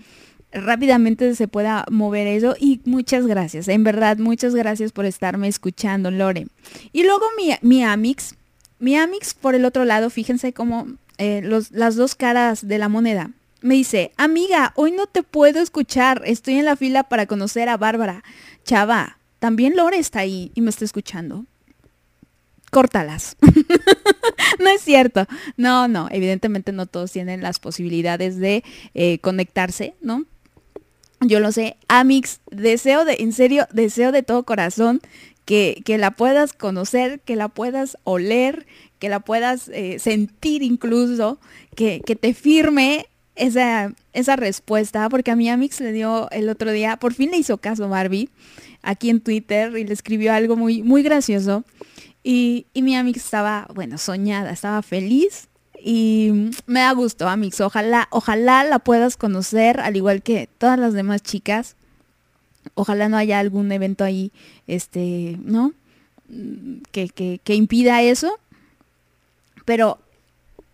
rápidamente 0.56 1.36
se 1.36 1.48
pueda 1.48 1.86
mover 1.92 2.28
eso 2.28 2.56
y 2.60 2.82
muchas 2.86 3.28
gracias, 3.28 3.68
en 3.68 3.84
verdad, 3.84 4.18
muchas 4.18 4.56
gracias 4.56 4.92
por 4.92 5.06
estarme 5.06 5.48
escuchando, 5.48 6.12
Lore. 6.12 6.48
Y 6.92 7.04
luego 7.04 7.26
mi, 7.38 7.52
mi 7.62 7.84
Amix, 7.84 8.36
mi 8.80 8.96
Amix 8.96 9.34
por 9.34 9.56
el 9.56 9.66
otro 9.66 9.86
lado, 9.86 10.10
fíjense 10.10 10.54
cómo 10.54 10.88
eh, 11.18 11.42
las 11.72 11.96
dos 11.96 12.16
caras 12.16 12.68
de 12.68 12.78
la 12.78 12.90
moneda 12.90 13.32
me 13.66 13.74
dice, 13.74 14.12
amiga, 14.16 14.74
hoy 14.76 14.92
no 14.92 15.08
te 15.08 15.24
puedo 15.24 15.60
escuchar, 15.60 16.22
estoy 16.26 16.60
en 16.60 16.66
la 16.66 16.76
fila 16.76 17.02
para 17.02 17.26
conocer 17.26 17.68
a 17.68 17.78
Bárbara. 17.78 18.24
Chava, 18.64 19.18
también 19.40 19.76
Lore 19.76 19.98
está 19.98 20.20
ahí 20.20 20.52
y 20.54 20.62
me 20.62 20.70
está 20.70 20.86
escuchando. 20.86 21.46
Córtalas. 22.70 23.38
no 24.60 24.70
es 24.70 24.82
cierto. 24.82 25.26
No, 25.58 25.88
no, 25.88 26.10
evidentemente 26.12 26.74
no 26.74 26.86
todos 26.86 27.12
tienen 27.12 27.42
las 27.42 27.58
posibilidades 27.58 28.38
de 28.38 28.64
eh, 28.94 29.18
conectarse, 29.18 29.96
¿no? 30.00 30.26
Yo 31.22 31.40
lo 31.40 31.52
sé. 31.52 31.78
Amix, 31.88 32.40
deseo 32.52 33.06
de, 33.06 33.18
en 33.20 33.32
serio, 33.34 33.68
deseo 33.72 34.12
de 34.12 34.24
todo 34.24 34.44
corazón 34.44 35.02
que, 35.46 35.82
que 35.86 35.98
la 35.98 36.12
puedas 36.12 36.54
conocer, 36.54 37.20
que 37.22 37.36
la 37.36 37.48
puedas 37.48 37.98
oler, 38.04 38.66
que 39.00 39.10
la 39.10 39.20
puedas 39.20 39.70
eh, 39.70 40.00
sentir 40.00 40.64
incluso, 40.64 41.40
que, 41.76 42.02
que 42.06 42.16
te 42.16 42.34
firme 42.34 43.08
esa, 43.36 43.94
esa 44.14 44.36
respuesta, 44.36 45.08
porque 45.10 45.32
a 45.32 45.36
mi 45.36 45.50
Amix 45.50 45.80
le 45.80 45.92
dio 45.92 46.30
el 46.32 46.50
otro 46.50 46.72
día, 46.72 46.98
por 46.98 47.14
fin 47.14 47.32
le 47.32 47.38
hizo 47.38 47.58
caso 47.58 47.88
Barbie, 47.90 48.30
aquí 48.82 49.10
en 49.10 49.22
Twitter, 49.22 49.78
y 49.78 49.84
le 49.84 49.94
escribió 49.94 50.34
algo 50.34 50.56
muy, 50.56 50.84
muy 50.84 51.04
gracioso. 51.04 51.64
Y, 52.24 52.66
y 52.74 52.82
mi 52.82 52.96
Amix 52.96 53.24
estaba, 53.24 53.68
bueno, 53.74 53.98
soñada, 53.98 54.52
estaba 54.52 54.82
feliz. 54.82 55.48
Y 55.88 56.50
me 56.66 56.80
da 56.80 56.94
gusto, 56.94 57.28
Amix. 57.30 57.62
Ojalá, 57.62 58.08
ojalá 58.10 58.64
la 58.64 58.80
puedas 58.80 59.18
conocer, 59.18 59.80
al 59.80 59.96
igual 59.96 60.24
que 60.24 60.50
todas 60.58 60.80
las 60.80 60.94
demás 60.94 61.22
chicas. 61.22 61.76
Ojalá 62.74 63.08
no 63.08 63.18
haya 63.18 63.38
algún 63.38 63.72
evento 63.72 64.04
ahí, 64.04 64.32
este, 64.66 65.38
¿no? 65.44 65.74
Que, 66.92 67.08
que, 67.10 67.40
que 67.44 67.54
impida 67.54 68.02
eso. 68.02 68.40
Pero 69.66 70.00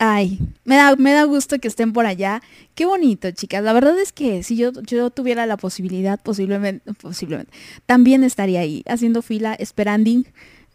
Ay, 0.04 0.40
me 0.64 0.78
da, 0.78 0.96
me 0.96 1.12
da 1.12 1.26
gusto 1.26 1.60
que 1.60 1.68
estén 1.68 1.94
por 1.94 2.06
allá. 2.08 2.42
Qué 2.74 2.86
bonito, 2.86 3.30
chicas. 3.32 3.64
La 3.64 3.72
verdad 3.72 4.00
es 4.00 4.12
que 4.12 4.42
si 4.42 4.56
yo, 4.56 4.72
yo 4.82 5.12
tuviera 5.12 5.46
la 5.46 5.58
posibilidad, 5.58 6.20
posiblemente, 6.20 6.92
posiblemente, 6.94 7.52
también 7.86 8.24
estaría 8.24 8.62
ahí, 8.62 8.82
haciendo 8.88 9.22
fila, 9.22 9.54
esperando, 9.54 10.10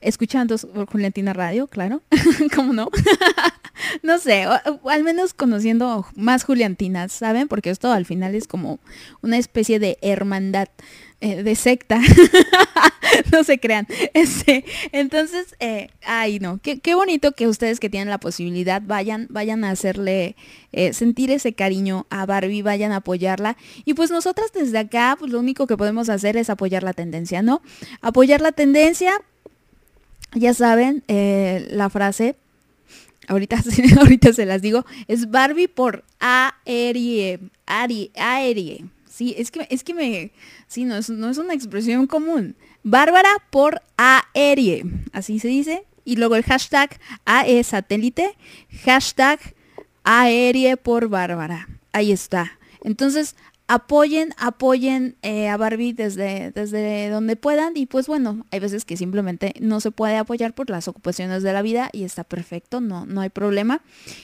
escuchando 0.00 0.56
Juliantina 0.92 1.32
Radio, 1.32 1.66
claro. 1.66 2.02
¿Cómo 2.54 2.72
no? 2.72 2.88
no 4.02 4.18
sé, 4.18 4.44
al 4.44 5.04
menos 5.04 5.34
conociendo 5.34 6.06
más 6.14 6.44
Juliantinas, 6.44 7.12
¿saben? 7.12 7.48
Porque 7.48 7.70
esto 7.70 7.90
al 7.90 8.06
final 8.06 8.34
es 8.34 8.46
como 8.46 8.78
una 9.22 9.38
especie 9.38 9.78
de 9.78 9.98
hermandad 10.02 10.68
eh, 11.22 11.42
de 11.42 11.54
secta. 11.54 11.98
no 13.32 13.42
se 13.42 13.58
crean. 13.58 13.86
Este, 14.12 14.64
entonces, 14.92 15.56
eh, 15.60 15.88
ay 16.06 16.38
no, 16.40 16.58
qué, 16.62 16.78
qué, 16.78 16.94
bonito 16.94 17.32
que 17.32 17.48
ustedes 17.48 17.80
que 17.80 17.90
tienen 17.90 18.08
la 18.08 18.18
posibilidad 18.18 18.82
vayan, 18.84 19.26
vayan 19.30 19.64
a 19.64 19.70
hacerle 19.70 20.36
eh, 20.72 20.92
sentir 20.92 21.30
ese 21.30 21.52
cariño 21.54 22.06
a 22.10 22.26
Barbie, 22.26 22.62
vayan 22.62 22.92
a 22.92 22.96
apoyarla. 22.96 23.56
Y 23.84 23.94
pues 23.94 24.10
nosotras 24.10 24.52
desde 24.52 24.78
acá, 24.78 25.16
pues 25.18 25.32
lo 25.32 25.38
único 25.38 25.66
que 25.66 25.76
podemos 25.76 26.08
hacer 26.10 26.36
es 26.36 26.50
apoyar 26.50 26.82
la 26.82 26.92
tendencia, 26.92 27.42
¿no? 27.42 27.62
Apoyar 28.02 28.40
la 28.40 28.52
tendencia. 28.52 29.12
Ya 30.34 30.52
saben, 30.52 31.02
la 31.06 31.88
frase, 31.88 32.36
ahorita, 33.28 33.62
ahorita 34.00 34.32
se 34.32 34.46
las 34.46 34.62
digo, 34.62 34.84
es 35.08 35.30
Barbie 35.30 35.68
por 35.68 36.04
aerie, 36.18 37.40
aerie, 37.66 38.10
aerie. 38.14 38.84
Sí, 39.08 39.34
es 39.38 39.50
que, 39.50 39.66
es 39.70 39.82
que 39.82 39.94
me, 39.94 40.32
sí, 40.66 40.84
no 40.84 40.96
es, 40.96 41.08
no 41.08 41.30
es 41.30 41.38
una 41.38 41.54
expresión 41.54 42.06
común. 42.06 42.54
Bárbara 42.82 43.30
por 43.50 43.82
aerie, 43.96 44.84
así 45.12 45.38
se 45.38 45.48
dice. 45.48 45.84
Y 46.04 46.16
luego 46.16 46.36
el 46.36 46.44
hashtag 46.44 47.00
AE 47.24 47.64
satélite, 47.64 48.36
hashtag 48.84 49.40
aerie 50.04 50.76
por 50.76 51.08
Bárbara. 51.08 51.68
Ahí 51.92 52.12
está. 52.12 52.58
Entonces, 52.82 53.34
apoyen, 53.68 54.34
apoyen 54.38 55.16
eh, 55.22 55.48
a 55.48 55.56
Barbie 55.56 55.92
desde, 55.92 56.50
desde 56.52 57.08
donde 57.08 57.36
puedan. 57.36 57.76
Y 57.76 57.86
pues 57.86 58.06
bueno, 58.06 58.46
hay 58.50 58.60
veces 58.60 58.84
que 58.84 58.96
simplemente 58.96 59.54
no 59.60 59.80
se 59.80 59.90
puede 59.90 60.16
apoyar 60.16 60.54
por 60.54 60.70
las 60.70 60.88
ocupaciones 60.88 61.42
de 61.42 61.52
la 61.52 61.62
vida 61.62 61.90
y 61.92 62.04
está 62.04 62.24
perfecto, 62.24 62.80
no, 62.80 63.06
no 63.06 63.20
hay 63.20 63.30
problema. 63.30 63.82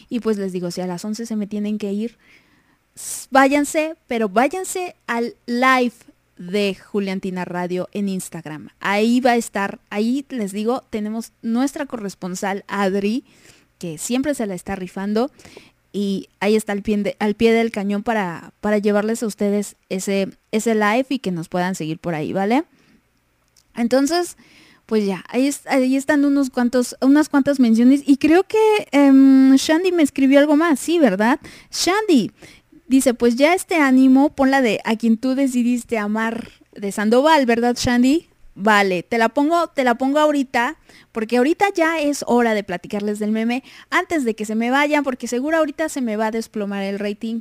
Y 0.09 0.20
pues 0.20 0.38
les 0.38 0.53
digo, 0.53 0.70
si 0.70 0.80
a 0.80 0.86
las 0.86 1.05
11 1.05 1.26
se 1.26 1.36
me 1.36 1.47
tienen 1.47 1.78
que 1.78 1.93
ir, 1.93 2.18
váyanse, 3.30 3.97
pero 4.07 4.28
váyanse 4.28 4.97
al 5.07 5.34
live 5.47 5.95
de 6.36 6.74
Juliantina 6.74 7.45
Radio 7.45 7.88
en 7.93 8.09
Instagram. 8.09 8.70
Ahí 8.80 9.20
va 9.20 9.32
a 9.32 9.36
estar, 9.36 9.80
ahí 9.90 10.24
les 10.28 10.53
digo, 10.53 10.82
tenemos 10.90 11.32
nuestra 11.43 11.86
corresponsal 11.86 12.64
Adri, 12.68 13.24
que 13.78 13.99
siempre 13.99 14.34
se 14.34 14.47
la 14.47 14.55
está 14.55 14.76
rifando. 14.76 15.30
Y 15.93 16.28
ahí 16.40 16.57
está 16.57 16.72
al 16.72 16.82
pie, 16.82 16.97
de, 16.99 17.16
al 17.18 17.34
pie 17.34 17.53
del 17.53 17.70
cañón 17.70 18.03
para, 18.03 18.53
para 18.61 18.78
llevarles 18.78 19.22
a 19.22 19.26
ustedes 19.26 19.76
ese, 19.88 20.28
ese 20.51 20.74
live 20.74 21.07
y 21.11 21.18
que 21.18 21.30
nos 21.30 21.49
puedan 21.49 21.74
seguir 21.74 21.99
por 21.99 22.14
ahí, 22.14 22.32
¿vale? 22.32 22.64
Entonces, 23.76 24.36
pues 24.86 25.05
ya, 25.05 25.24
ahí, 25.28 25.51
ahí, 25.66 25.97
están 25.97 26.24
unos 26.24 26.51
cuantos, 26.51 26.97
unas 27.01 27.28
cuantas 27.28 27.61
menciones. 27.61 28.03
Y 28.07 28.16
creo 28.16 28.45
que 28.45 28.59
um, 28.93 29.55
Shandy 29.55 29.93
me 29.93 30.03
escribió 30.03 30.38
algo 30.38 30.57
más, 30.57 30.80
sí, 30.80 30.99
¿verdad? 30.99 31.38
Shandy, 31.70 32.30
Dice, 32.93 33.14
pues 33.14 33.36
ya 33.36 33.55
este 33.55 33.76
ánimo, 33.76 34.34
ponla 34.34 34.61
de 34.61 34.78
a 34.84 34.97
quien 34.97 35.16
tú 35.16 35.34
decidiste 35.34 35.97
amar 35.97 36.51
de 36.72 36.93
Sandoval, 36.93 37.47
¿verdad, 37.47 37.74
Shandy? 37.74 38.28
Vale, 38.55 39.03
te 39.03 39.16
la 39.18 39.30
pongo, 39.30 39.68
te 39.68 39.82
la 39.82 39.94
pongo 39.94 40.18
ahorita, 40.18 40.76
porque 41.11 41.38
ahorita 41.38 41.66
ya 41.74 42.00
es 42.00 42.24
hora 42.26 42.55
de 42.55 42.64
platicarles 42.64 43.18
del 43.18 43.32
meme, 43.32 43.62
antes 43.90 44.24
de 44.24 44.34
que 44.34 44.44
se 44.44 44.55
me 44.55 44.70
vayan, 44.70 45.05
porque 45.05 45.26
seguro 45.26 45.57
ahorita 45.57 45.88
se 45.88 46.03
me 46.03 46.16
va 46.16 46.26
a 46.26 46.30
desplomar 46.30 46.82
el 46.82 46.98
rating. 46.98 47.40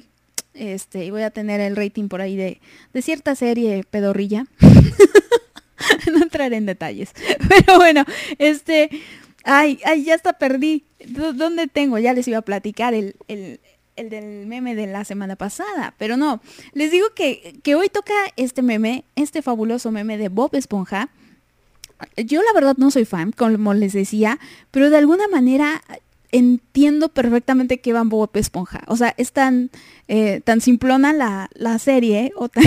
Este, 0.54 1.06
y 1.06 1.12
voy 1.12 1.22
a 1.22 1.32
tener 1.32 1.62
el 1.62 1.76
rating 1.76 2.08
por 2.08 2.22
ahí 2.22 2.36
de, 2.36 2.60
de 2.94 3.02
cierta 3.02 3.36
serie 3.36 3.84
pedorrilla. 3.90 4.46
no 6.12 6.22
entraré 6.22 6.58
en 6.58 6.66
detalles. 6.66 7.14
Pero 7.50 7.78
bueno, 7.78 8.06
este. 8.38 8.90
Ay, 9.44 9.80
ay, 9.86 10.04
ya 10.04 10.16
hasta 10.16 10.34
perdí. 10.34 10.86
¿Dónde 11.08 11.68
tengo? 11.68 11.98
Ya 11.98 12.14
les 12.14 12.28
iba 12.28 12.38
a 12.38 12.44
platicar 12.44 12.94
el, 12.94 13.16
el, 13.28 13.60
el 13.96 14.10
del 14.10 14.46
meme 14.48 14.76
de 14.76 14.88
la 14.88 15.06
semana 15.06 15.36
pasada, 15.36 15.94
pero 15.98 16.18
no, 16.18 16.42
les 16.74 16.92
digo 16.92 17.08
que, 17.16 17.60
que 17.64 17.76
hoy 17.76 17.90
toca 17.90 18.14
este 18.36 18.62
meme, 18.62 19.06
este 19.16 19.42
fabuloso 19.42 19.92
meme 19.92 20.18
de 20.18 20.30
Bob 20.30 20.56
Esponja. 20.56 21.10
Yo 22.18 22.42
la 22.42 22.54
verdad 22.54 22.76
no 22.78 22.90
soy 22.90 23.06
fan, 23.06 23.32
como 23.32 23.74
les 23.74 23.94
decía, 23.94 24.40
pero 24.72 24.90
de 24.90 24.98
alguna 24.98 25.28
manera 25.28 25.84
entiendo 26.32 27.10
perfectamente 27.10 27.80
que 27.80 27.94
van 27.94 28.10
Bob 28.10 28.32
Esponja. 28.34 28.82
O 28.88 28.96
sea, 28.96 29.14
es 29.18 29.32
tan, 29.32 29.70
eh, 30.08 30.42
tan 30.44 30.62
simplona 30.62 31.14
la, 31.14 31.50
la 31.54 31.78
serie, 31.80 32.32
o 32.36 32.50
tan, 32.50 32.64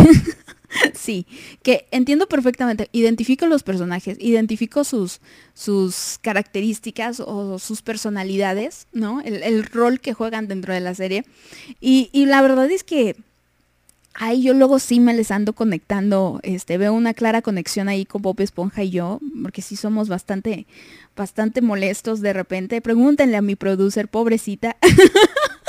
Sí, 0.95 1.27
que 1.63 1.87
entiendo 1.91 2.29
perfectamente, 2.29 2.89
identifico 2.93 3.47
los 3.47 3.63
personajes, 3.63 4.17
identifico 4.21 4.85
sus, 4.85 5.21
sus 5.55 6.19
características 6.21 7.21
o 7.21 7.59
sus 7.59 7.83
personalidades, 7.83 8.87
¿no? 8.93 9.21
El, 9.21 9.43
el 9.43 9.65
rol 9.65 10.01
que 10.01 10.15
juegan 10.15 10.49
dentro 10.49 10.75
de 10.75 10.81
la 10.81 10.95
serie. 10.95 11.25
Y, 11.81 12.11
y 12.13 12.27
la 12.27 12.43
verdad 12.43 12.71
es 12.71 12.85
que 12.85 13.17
ahí 14.15 14.43
yo 14.43 14.55
luego 14.55 14.79
sí 14.79 15.01
me 15.01 15.15
les 15.15 15.31
ando 15.31 15.53
conectando, 15.53 16.41
este, 16.43 16.79
veo 16.79 16.93
una 16.93 17.15
clara 17.15 17.43
conexión 17.43 17.89
ahí 17.89 18.05
con 18.05 18.23
Bob 18.23 18.41
Esponja 18.41 18.85
y 18.85 18.91
yo, 18.91 19.21
porque 19.43 19.63
sí 19.63 19.77
somos 19.77 20.09
bastante, 20.09 20.67
bastante 21.17 21.61
molestos 21.61 22.21
de 22.21 22.33
repente. 22.33 22.81
Pregúntenle 22.81 23.37
a 23.37 23.43
mi 23.43 23.57
producer, 23.57 24.09
pobrecita. 24.09 24.77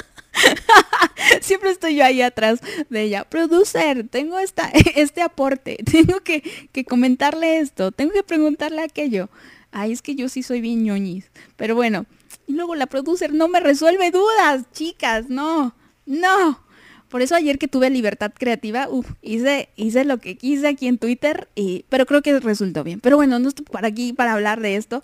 Siempre 1.42 1.72
estoy 1.72 1.96
yo 1.96 2.06
ahí 2.06 2.22
atrás 2.22 2.60
de 2.90 3.02
ella. 3.02 3.24
Producer, 3.26 4.08
tengo 4.10 4.40
esta, 4.40 4.70
este 4.96 5.22
aporte. 5.22 5.78
Tengo 5.92 6.22
que, 6.22 6.42
que 6.72 6.86
comentarle 6.86 7.60
esto. 7.60 7.92
Tengo 7.92 8.14
que 8.14 8.24
preguntarle 8.24 8.82
aquello. 8.82 9.30
Ay, 9.72 9.92
es 9.92 10.02
que 10.02 10.16
yo 10.16 10.30
sí 10.30 10.44
soy 10.44 10.62
bien 10.62 10.84
ñoñis. 10.84 11.32
Pero 11.56 11.76
bueno. 11.76 12.06
Y 12.48 12.54
luego 12.54 12.76
la 12.76 12.86
producer 12.86 13.34
no 13.34 13.48
me 13.48 13.60
resuelve 13.60 14.12
dudas, 14.12 14.66
chicas. 14.72 15.30
No, 15.30 15.76
no. 16.06 16.66
Por 17.10 17.22
eso 17.22 17.36
ayer 17.36 17.58
que 17.58 17.68
tuve 17.68 17.90
libertad 17.90 18.32
creativa, 18.38 18.90
uf, 18.90 19.12
hice, 19.22 19.70
hice 19.76 20.06
lo 20.06 20.18
que 20.18 20.38
quise 20.38 20.68
aquí 20.68 20.88
en 20.88 20.98
Twitter, 20.98 21.48
y, 21.56 21.86
pero 21.88 22.06
creo 22.06 22.22
que 22.22 22.40
resultó 22.40 22.84
bien. 22.84 23.00
Pero 23.00 23.16
bueno, 23.16 23.40
no 23.40 23.48
estoy 23.48 23.66
para 23.66 23.88
aquí 23.88 24.14
para 24.14 24.34
hablar 24.34 24.60
de 24.60 24.76
esto. 24.76 25.04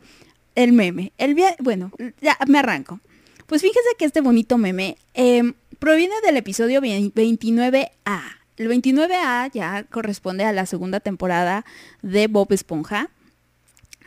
El 0.55 0.73
meme. 0.73 1.13
El 1.17 1.37
bueno, 1.59 1.91
ya 2.21 2.37
me 2.47 2.59
arranco. 2.59 2.99
Pues 3.45 3.61
fíjese 3.61 3.89
que 3.97 4.05
este 4.05 4.21
bonito 4.21 4.57
meme 4.57 4.97
eh, 5.13 5.53
proviene 5.81 6.13
del 6.23 6.37
episodio 6.37 6.79
20 6.79 7.19
29A. 7.19 8.21
El 8.57 8.69
29A 8.69 9.51
ya 9.51 9.83
corresponde 9.89 10.43
a 10.43 10.53
la 10.53 10.67
segunda 10.67 10.99
temporada 10.99 11.65
de 12.03 12.27
Bob 12.27 12.53
Esponja. 12.53 13.09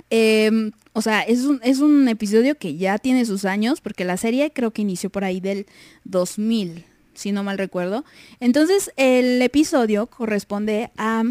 Eh, 0.08 0.70
o 0.92 1.02
sea, 1.02 1.22
es 1.22 1.40
un, 1.40 1.60
es 1.64 1.80
un 1.80 2.08
episodio 2.08 2.54
que 2.56 2.76
ya 2.76 2.98
tiene 2.98 3.24
sus 3.24 3.44
años, 3.44 3.80
porque 3.80 4.04
la 4.04 4.16
serie 4.16 4.52
creo 4.52 4.70
que 4.70 4.82
inició 4.82 5.10
por 5.10 5.24
ahí 5.24 5.40
del 5.40 5.66
2000, 6.04 6.84
si 7.14 7.32
no 7.32 7.42
mal 7.42 7.58
recuerdo. 7.58 8.04
Entonces, 8.38 8.92
el 8.96 9.42
episodio 9.42 10.06
corresponde 10.06 10.92
a... 10.96 11.24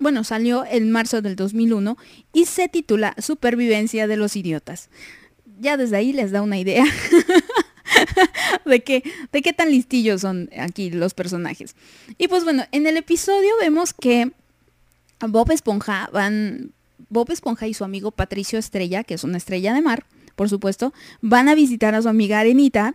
Bueno, 0.00 0.24
salió 0.24 0.64
en 0.68 0.90
marzo 0.90 1.22
del 1.22 1.36
2001 1.36 1.96
y 2.32 2.46
se 2.46 2.68
titula 2.68 3.14
Supervivencia 3.18 4.08
de 4.08 4.16
los 4.16 4.34
Idiotas. 4.34 4.90
Ya 5.60 5.76
desde 5.76 5.96
ahí 5.96 6.12
les 6.12 6.32
da 6.32 6.42
una 6.42 6.58
idea 6.58 6.84
de, 8.64 8.82
qué, 8.82 9.02
de 9.32 9.42
qué 9.42 9.52
tan 9.52 9.70
listillos 9.70 10.20
son 10.20 10.50
aquí 10.58 10.90
los 10.90 11.14
personajes. 11.14 11.74
Y 12.18 12.28
pues 12.28 12.44
bueno, 12.44 12.64
en 12.72 12.86
el 12.86 12.96
episodio 12.96 13.50
vemos 13.60 13.92
que 13.92 14.32
Bob 15.28 15.50
Esponja 15.50 16.08
van, 16.12 16.72
Bob 17.08 17.30
Esponja 17.30 17.66
y 17.66 17.74
su 17.74 17.84
amigo 17.84 18.10
Patricio 18.10 18.58
Estrella, 18.58 19.04
que 19.04 19.14
es 19.14 19.24
una 19.24 19.38
estrella 19.38 19.74
de 19.74 19.82
mar, 19.82 20.04
por 20.36 20.48
supuesto, 20.48 20.92
van 21.20 21.48
a 21.48 21.54
visitar 21.54 21.94
a 21.94 22.02
su 22.02 22.08
amiga 22.08 22.40
Arenita, 22.40 22.94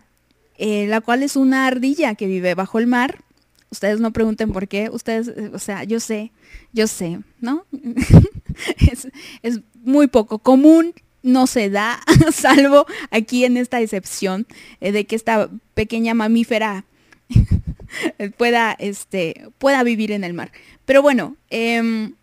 eh, 0.58 0.86
la 0.86 1.00
cual 1.00 1.22
es 1.22 1.36
una 1.36 1.66
ardilla 1.66 2.14
que 2.14 2.26
vive 2.26 2.54
bajo 2.54 2.78
el 2.78 2.86
mar. 2.86 3.24
Ustedes 3.70 4.00
no 4.00 4.12
pregunten 4.12 4.52
por 4.52 4.68
qué, 4.68 4.90
ustedes, 4.90 5.28
eh, 5.28 5.50
o 5.54 5.58
sea, 5.58 5.84
yo 5.84 6.00
sé, 6.00 6.32
yo 6.72 6.86
sé, 6.86 7.20
¿no? 7.40 7.64
es, 8.92 9.08
es 9.42 9.60
muy 9.82 10.08
poco 10.08 10.40
común, 10.40 10.92
no 11.22 11.46
se 11.46 11.70
da, 11.70 12.00
salvo 12.32 12.86
aquí 13.10 13.44
en 13.44 13.56
esta 13.56 13.80
excepción 13.80 14.46
eh, 14.80 14.92
de 14.92 15.04
que 15.06 15.16
esta 15.16 15.50
pequeña 15.74 16.14
mamífera 16.14 16.84
pueda, 18.36 18.76
este, 18.78 19.48
pueda 19.58 19.82
vivir 19.82 20.12
en 20.12 20.24
el 20.24 20.34
mar. 20.34 20.52
Pero 20.84 21.02
bueno, 21.02 21.36
em, 21.50 22.14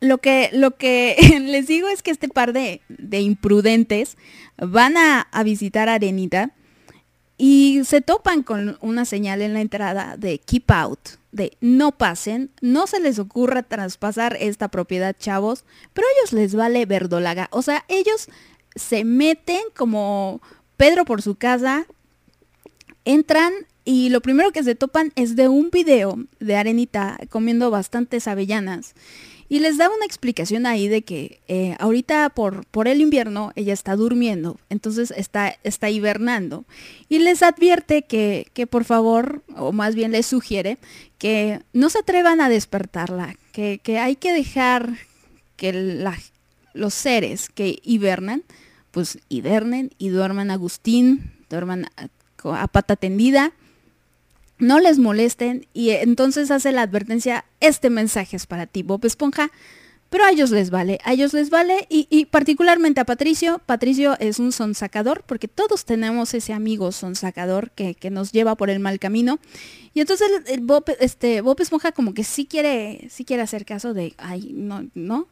lo 0.00 0.18
que, 0.18 0.50
lo 0.52 0.76
que 0.76 1.16
les 1.40 1.66
digo 1.66 1.88
es 1.88 2.02
que 2.02 2.10
este 2.10 2.28
par 2.28 2.52
de, 2.52 2.80
de 2.88 3.20
imprudentes 3.20 4.16
van 4.56 4.96
a, 4.96 5.20
a 5.20 5.42
visitar 5.42 5.88
Arenita 5.88 6.52
y 7.36 7.80
se 7.84 8.00
topan 8.00 8.42
con 8.42 8.78
una 8.80 9.04
señal 9.04 9.42
en 9.42 9.54
la 9.54 9.60
entrada 9.60 10.16
de 10.16 10.38
keep 10.38 10.70
out, 10.70 11.00
de 11.34 11.56
no 11.60 11.92
pasen, 11.92 12.50
no 12.62 12.86
se 12.86 13.00
les 13.00 13.18
ocurra 13.18 13.64
traspasar 13.64 14.36
esta 14.40 14.68
propiedad, 14.68 15.16
chavos, 15.18 15.64
pero 15.92 16.06
a 16.06 16.10
ellos 16.18 16.32
les 16.32 16.54
vale 16.54 16.86
verdolaga. 16.86 17.48
O 17.50 17.60
sea, 17.60 17.84
ellos 17.88 18.28
se 18.76 19.04
meten 19.04 19.60
como 19.76 20.40
Pedro 20.76 21.04
por 21.04 21.22
su 21.22 21.34
casa, 21.34 21.86
entran 23.04 23.52
y 23.84 24.10
lo 24.10 24.22
primero 24.22 24.52
que 24.52 24.62
se 24.62 24.76
topan 24.76 25.12
es 25.16 25.34
de 25.34 25.48
un 25.48 25.70
video 25.70 26.16
de 26.38 26.56
Arenita 26.56 27.18
comiendo 27.30 27.70
bastantes 27.70 28.28
avellanas. 28.28 28.94
Y 29.48 29.60
les 29.60 29.76
da 29.76 29.88
una 29.88 30.06
explicación 30.06 30.66
ahí 30.66 30.88
de 30.88 31.02
que 31.02 31.40
eh, 31.48 31.76
ahorita 31.78 32.30
por, 32.30 32.66
por 32.66 32.88
el 32.88 33.00
invierno 33.00 33.52
ella 33.56 33.72
está 33.72 33.94
durmiendo, 33.96 34.58
entonces 34.70 35.12
está, 35.16 35.56
está 35.64 35.90
hibernando. 35.90 36.64
Y 37.08 37.18
les 37.18 37.42
advierte 37.42 38.02
que, 38.02 38.46
que 38.54 38.66
por 38.66 38.84
favor, 38.84 39.42
o 39.56 39.72
más 39.72 39.94
bien 39.94 40.12
les 40.12 40.26
sugiere, 40.26 40.78
que 41.18 41.60
no 41.72 41.90
se 41.90 41.98
atrevan 41.98 42.40
a 42.40 42.48
despertarla, 42.48 43.36
que, 43.52 43.80
que 43.82 43.98
hay 43.98 44.16
que 44.16 44.32
dejar 44.32 44.94
que 45.56 45.72
los 46.72 46.94
seres 46.94 47.48
que 47.48 47.78
hibernan, 47.82 48.42
pues 48.90 49.18
hibernen 49.28 49.90
y 49.98 50.08
duerman 50.08 50.50
Agustín, 50.50 51.32
duerman 51.50 51.86
a, 51.96 52.08
a 52.62 52.68
pata 52.68 52.96
tendida, 52.96 53.52
no 54.64 54.80
les 54.80 54.98
molesten 54.98 55.66
y 55.72 55.90
entonces 55.90 56.50
hace 56.50 56.72
la 56.72 56.82
advertencia, 56.82 57.44
este 57.60 57.90
mensaje 57.90 58.36
es 58.36 58.46
para 58.46 58.66
ti, 58.66 58.82
Bob 58.82 59.04
Esponja, 59.04 59.50
pero 60.10 60.24
a 60.24 60.30
ellos 60.30 60.50
les 60.50 60.70
vale, 60.70 61.00
a 61.04 61.12
ellos 61.12 61.32
les 61.32 61.50
vale 61.50 61.86
y, 61.88 62.26
particularmente 62.26 63.00
a 63.00 63.04
Patricio, 63.04 63.60
Patricio 63.66 64.16
es 64.20 64.38
un 64.38 64.52
sonsacador 64.52 65.24
porque 65.26 65.48
todos 65.48 65.84
tenemos 65.84 66.34
ese 66.34 66.52
amigo 66.52 66.92
sonsacador 66.92 67.72
que, 67.72 67.94
que 67.94 68.10
nos 68.10 68.30
lleva 68.30 68.54
por 68.54 68.70
el 68.70 68.78
mal 68.78 68.98
camino 68.98 69.38
y 69.92 70.00
entonces 70.00 70.28
el, 70.46 70.60
Bob, 70.60 70.84
este, 71.00 71.42
Esponja 71.58 71.92
como 71.92 72.14
que 72.14 72.24
sí 72.24 72.46
quiere, 72.46 73.08
sí 73.10 73.24
quiere 73.24 73.42
hacer 73.42 73.64
caso 73.64 73.92
de, 73.92 74.14
ay, 74.18 74.52
no, 74.54 74.86
no, 74.94 75.26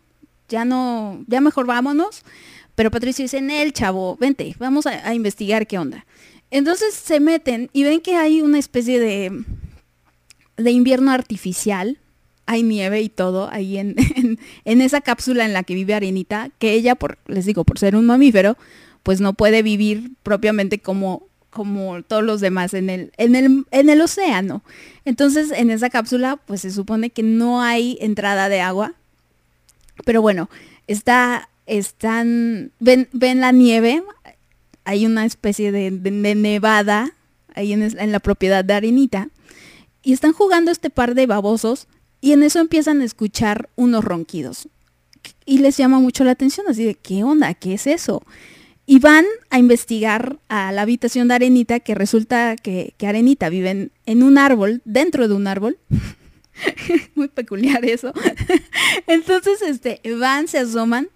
ya 0.49 0.65
no, 0.65 1.25
ya 1.29 1.41
mejor 1.41 1.67
vámonos, 1.67 2.23
pero 2.75 2.91
Patricio 2.91 3.23
dice, 3.23 3.39
el 3.39 3.73
chavo, 3.73 4.17
vente, 4.17 4.57
vamos 4.59 4.87
a, 4.87 5.07
a 5.07 5.15
investigar 5.15 5.67
qué 5.67 5.79
onda. 5.79 6.05
Entonces 6.53 6.93
se 6.93 7.19
meten 7.19 7.71
y 7.73 7.83
ven 7.83 8.03
que 8.03 8.15
hay 8.15 8.43
una 8.43 8.59
especie 8.59 9.01
de, 9.01 9.43
de 10.59 10.71
invierno 10.71 11.11
artificial. 11.11 11.99
Hay 12.45 12.63
nieve 12.63 13.01
y 13.01 13.09
todo 13.09 13.49
ahí 13.51 13.79
en, 13.79 13.97
en, 14.67 14.81
esa 14.83 15.01
cápsula 15.01 15.47
en 15.47 15.55
la 15.55 15.63
que 15.63 15.75
vive 15.75 15.95
Arenita, 15.95 16.51
que 16.59 16.75
ella, 16.75 16.95
por, 16.95 17.17
les 17.27 17.47
digo, 17.47 17.65
por 17.65 17.79
ser 17.79 17.97
un 17.97 18.05
mamífero, 18.05 18.59
pues 19.03 19.23
no 19.23 19.33
puede 19.33 19.63
vivir 19.63 20.11
propiamente 20.23 20.79
como, 20.79 21.27
como 21.49 22.03
todos 22.03 22.23
los 22.23 22.43
demás 22.43 22.75
en 22.75 22.91
el, 22.91 23.13
en, 23.17 23.35
el, 23.35 23.65
en 23.71 23.89
el 23.89 24.03
océano. 24.03 24.63
Entonces 25.07 25.53
en 25.53 25.71
esa 25.71 25.89
cápsula 25.89 26.37
pues 26.37 26.61
se 26.61 26.71
supone 26.71 27.09
que 27.09 27.23
no 27.23 27.63
hay 27.63 27.97
entrada 27.99 28.51
de 28.51 28.61
agua. 28.61 28.93
Pero 30.05 30.21
bueno, 30.21 30.51
está, 30.87 31.49
están, 31.65 32.73
ven, 32.79 33.09
ven 33.13 33.41
la 33.41 33.53
nieve, 33.53 34.03
hay 34.85 35.07
una 35.07 35.25
especie 35.25 35.73
de, 35.73 35.91
de- 35.91 36.35
nevada 36.35 37.15
ahí 37.55 37.73
en, 37.73 37.83
en 37.83 38.13
la 38.13 38.21
propiedad 38.21 38.65
de 38.65 38.75
Arenita. 38.75 39.29
Y 40.03 40.13
están 40.13 40.33
jugando 40.33 40.71
este 40.71 40.91
par 40.91 41.15
de 41.15 41.27
babosos 41.27 41.87
y 42.21 42.33
en 42.33 42.43
eso 42.43 42.59
empiezan 42.61 43.01
a 43.01 43.05
escuchar 43.05 43.69
unos 43.77 44.05
ronquidos. 44.05 44.69
Y 45.45 45.59
les 45.59 45.77
llama 45.77 46.01
mucho 46.01 46.25
la 46.25 46.33
atención, 46.33 46.67
así 46.69 46.85
de, 46.85 46.95
¿qué 46.95 47.23
onda? 47.23 47.55
¿Qué 47.55 47.75
es 47.75 47.87
eso? 47.87 48.23
Y 48.87 48.99
van 48.99 49.25
a 49.51 49.59
investigar 49.61 50.39
a 50.49 50.73
la 50.73 50.83
habitación 50.83 51.29
de 51.29 51.35
Arenita, 51.35 51.79
que 51.79 51.95
resulta 51.95 52.57
que, 52.57 52.95
que 52.97 53.07
Arenita 53.07 53.49
vive 53.49 53.71
en, 53.71 53.93
en 54.07 54.23
un 54.25 54.39
árbol, 54.39 54.83
dentro 54.85 55.29
de 55.29 55.35
un 55.35 55.47
árbol. 55.47 55.79
Muy 57.15 57.29
peculiar 57.29 57.85
eso. 57.85 58.13
Entonces, 59.07 59.63
este, 59.63 60.01
van, 60.19 60.49
se 60.49 60.59
asoman 60.59 61.09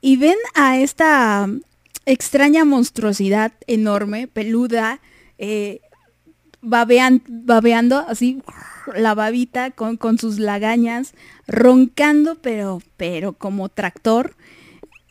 y 0.00 0.16
ven 0.16 0.36
a 0.54 0.78
esta 0.78 1.48
extraña 2.06 2.64
monstruosidad 2.64 3.52
enorme, 3.66 4.26
peluda, 4.28 5.00
eh, 5.38 5.80
babean- 6.62 7.22
babeando 7.26 7.98
así 7.98 8.42
la 8.94 9.14
babita 9.14 9.70
con, 9.70 9.96
con 9.96 10.18
sus 10.18 10.38
lagañas, 10.38 11.14
roncando, 11.46 12.36
pero, 12.36 12.82
pero 12.96 13.32
como 13.32 13.68
tractor. 13.68 14.36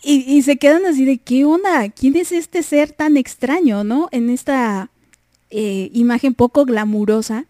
Y, 0.04 0.26
y 0.28 0.42
se 0.42 0.58
quedan 0.58 0.86
así 0.86 1.06
de, 1.06 1.18
¿qué 1.18 1.46
onda? 1.46 1.90
¿Quién 1.90 2.16
es 2.18 2.32
este 2.32 2.62
ser 2.64 2.92
tan 2.92 3.18
extraño, 3.18 3.84
no? 3.84 4.10
En 4.12 4.30
esta 4.30 4.90
eh, 5.50 5.90
imagen 5.94 6.34
poco 6.34 6.66
glamurosa. 6.66 7.46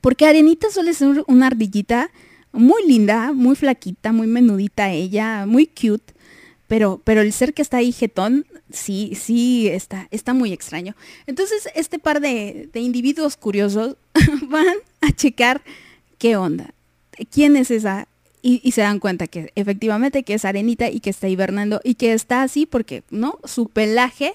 Porque 0.00 0.26
Arenita 0.26 0.68
suele 0.70 0.92
ser 0.94 1.24
una 1.28 1.46
ardillita 1.46 2.10
muy 2.52 2.86
linda, 2.86 3.32
muy 3.32 3.56
flaquita, 3.56 4.12
muy 4.12 4.26
menudita 4.26 4.90
ella, 4.90 5.46
muy 5.46 5.66
cute. 5.66 6.13
Pero, 6.66 7.00
pero 7.04 7.20
el 7.20 7.32
ser 7.32 7.52
que 7.52 7.62
está 7.62 7.78
ahí 7.78 7.92
jetón, 7.92 8.46
sí, 8.70 9.12
sí, 9.20 9.68
está, 9.68 10.08
está 10.10 10.32
muy 10.32 10.52
extraño. 10.52 10.94
Entonces, 11.26 11.68
este 11.74 11.98
par 11.98 12.20
de, 12.20 12.68
individuos 12.74 13.36
curiosos 13.36 13.96
van 14.48 14.76
a 15.00 15.12
checar 15.12 15.62
qué 16.18 16.36
onda. 16.36 16.74
quién 17.30 17.56
es 17.56 17.70
esa. 17.70 18.08
Y, 18.40 18.60
y 18.62 18.72
se 18.72 18.82
dan 18.82 18.98
cuenta 18.98 19.26
que 19.26 19.52
efectivamente 19.54 20.22
que 20.22 20.34
es 20.34 20.44
arenita 20.44 20.90
y 20.90 21.00
que 21.00 21.08
está 21.08 21.28
hibernando 21.28 21.80
y 21.82 21.94
que 21.94 22.12
está 22.12 22.42
así 22.42 22.66
porque, 22.66 23.02
¿no? 23.08 23.38
Su 23.44 23.68
pelaje 23.70 24.34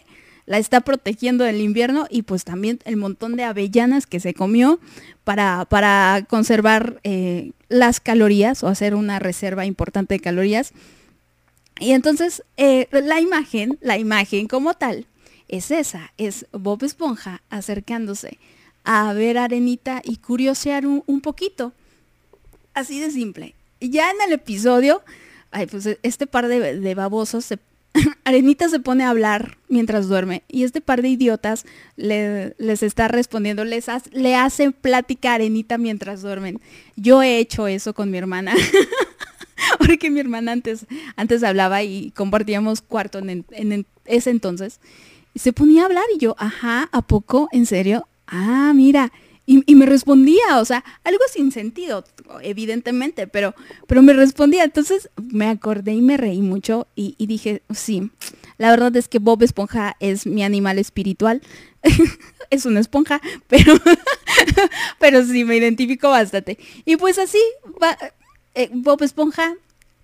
la 0.50 0.58
está 0.58 0.82
protegiendo 0.82 1.44
del 1.44 1.62
invierno 1.62 2.08
y 2.10 2.24
pues 2.24 2.44
también 2.44 2.80
el 2.86 2.98
montón 2.98 3.36
de 3.36 3.44
avellanas 3.44 4.08
que 4.08 4.20
se 4.20 4.34
comió 4.34 4.80
para, 5.24 5.66
para 5.66 6.26
conservar 6.28 7.00
eh, 7.04 7.52
las 7.70 8.00
calorías 8.00 8.64
o 8.64 8.68
hacer 8.68 8.96
una 8.96 9.20
reserva 9.20 9.68
importante 9.68 10.16
de 10.16 10.20
calorías. 10.20 10.74
Y 11.80 11.92
entonces 11.92 12.44
eh, 12.58 12.88
la 12.92 13.22
imagen, 13.22 13.78
la 13.82 13.98
imagen 13.98 14.48
como 14.48 14.74
tal, 14.74 15.06
es 15.48 15.72
esa, 15.72 16.14
es 16.18 16.46
Bob 16.52 16.84
Esponja 16.84 17.42
acercándose 17.50 18.38
a 18.84 19.14
ver 19.14 19.38
a 19.38 19.46
Arenita 19.46 20.02
y 20.04 20.18
curiosear 20.18 20.86
un, 20.86 21.22
poquito. 21.22 21.74
Así 22.74 23.00
de 23.00 23.12
simple. 23.12 23.56
Y 23.80 23.90
ya 23.90 24.10
en 24.12 24.18
el 24.26 24.34
episodio, 24.34 25.02
pues 25.70 25.88
este 26.04 26.28
par 26.28 26.48
de, 26.48 26.96
babosos 26.96 27.46
se 27.46 27.60
Arenita 28.24 28.70
se 28.70 28.80
pone 28.80 29.04
a 29.04 29.10
hablar 29.10 29.58
mientras 29.68 30.08
duerme 30.08 30.44
y 30.48 30.64
este 30.64 30.80
par 30.80 31.02
de 31.02 31.10
idiotas 31.10 31.66
le- 31.96 32.56
les 32.60 32.84
está 32.84 33.08
respondiendo, 33.08 33.64
le 33.66 34.36
hacen 34.36 34.74
plática 34.74 35.32
a 35.32 35.36
Arenita 35.36 35.78
mientras 35.78 36.22
duermen. 36.22 36.62
Yo 36.96 37.24
he 37.24 37.40
hecho 37.40 37.68
eso 37.68 37.94
con 37.94 38.12
mi 38.12 38.18
hermana. 38.18 38.54
Porque 39.80 40.10
mi 40.10 40.20
hermana 40.20 40.52
antes, 40.52 40.86
antes 41.16 41.44
hablaba 41.44 41.84
y 41.84 42.12
compartíamos 42.12 42.82
cuarto 42.82 43.20
en, 43.20 43.86
ese 44.06 44.30
entonces. 44.30 44.80
Y 45.34 45.40
se 45.40 45.54
ponía 45.54 45.84
a 45.84 45.86
hablar 45.86 46.06
y 46.16 46.18
yo, 46.18 46.36
ajá, 46.38 46.90
¿a 46.92 47.02
poco? 47.02 47.50
¿En 47.52 47.66
serio? 47.66 48.08
Ah, 48.28 48.72
mira. 48.76 49.12
Y, 49.46 49.64
y 49.66 49.76
me 49.76 49.88
respondía, 49.88 50.60
o 50.60 50.66
sea, 50.66 50.84
algo 51.04 51.24
sin 51.34 51.52
sentido, 51.52 52.04
evidentemente, 52.44 53.26
pero, 53.26 53.56
pero 53.88 54.04
me 54.04 54.14
respondía. 54.14 54.64
Entonces 54.64 55.10
me 55.18 55.48
acordé 55.48 55.94
y 55.94 56.02
me 56.02 56.18
reí 56.18 56.42
mucho 56.42 56.88
y, 56.96 57.16
y 57.18 57.26
dije, 57.26 57.64
sí, 57.74 58.12
la 58.60 58.70
verdad 58.70 58.96
es 58.96 59.08
que 59.08 59.18
Bob 59.20 59.42
Esponja 59.42 59.96
es 60.00 60.28
mi 60.28 60.44
animal 60.44 60.78
espiritual. 60.78 61.42
es 62.50 62.66
una 62.66 62.80
esponja, 62.80 63.22
pero, 63.48 63.74
pero 65.00 65.26
sí, 65.26 65.46
me 65.46 65.58
identifico 65.58 66.10
bastante. 66.10 66.58
Y 66.86 66.98
pues 66.98 67.18
así, 67.18 67.40
va, 67.82 67.98
eh, 68.60 68.70
Bob 68.74 69.02
Esponja 69.04 69.56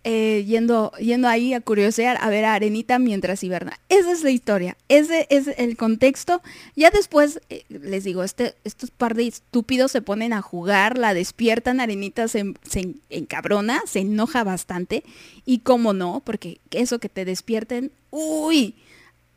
eh, 0.05 0.45
yendo, 0.47 0.91
yendo 0.99 1.27
ahí 1.27 1.53
a 1.53 1.59
curiosear, 1.59 2.17
a 2.21 2.29
ver 2.29 2.45
a 2.45 2.53
Arenita 2.53 2.99
mientras 2.99 3.43
hiberna. 3.43 3.79
Esa 3.89 4.11
es 4.11 4.23
la 4.23 4.29
historia, 4.29 4.77
ese 4.87 5.27
es 5.29 5.49
el 5.57 5.75
contexto. 5.75 6.41
Ya 6.75 6.89
después, 6.89 7.41
eh, 7.49 7.65
les 7.67 8.05
digo, 8.05 8.23
este, 8.23 8.55
estos 8.63 8.91
par 8.91 9.15
de 9.15 9.27
estúpidos 9.27 9.91
se 9.91 10.01
ponen 10.01 10.31
a 10.31 10.41
jugar, 10.41 10.97
la 10.97 11.13
despiertan, 11.13 11.81
Arenita 11.81 12.29
se, 12.29 12.53
se 12.63 12.93
encabrona, 13.09 13.81
se 13.87 13.99
enoja 13.99 14.45
bastante. 14.45 15.03
Y 15.43 15.59
cómo 15.59 15.91
no, 15.91 16.21
porque 16.23 16.59
eso 16.71 16.99
que 16.99 17.09
te 17.09 17.25
despierten, 17.25 17.91
uy, 18.11 18.75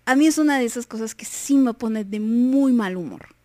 a 0.04 0.14
mí 0.14 0.26
es 0.26 0.38
una 0.38 0.60
de 0.60 0.66
esas 0.66 0.86
cosas 0.86 1.16
que 1.16 1.24
sí 1.24 1.56
me 1.56 1.74
pone 1.74 2.04
de 2.04 2.20
muy 2.20 2.72
mal 2.72 2.96
humor 2.96 3.37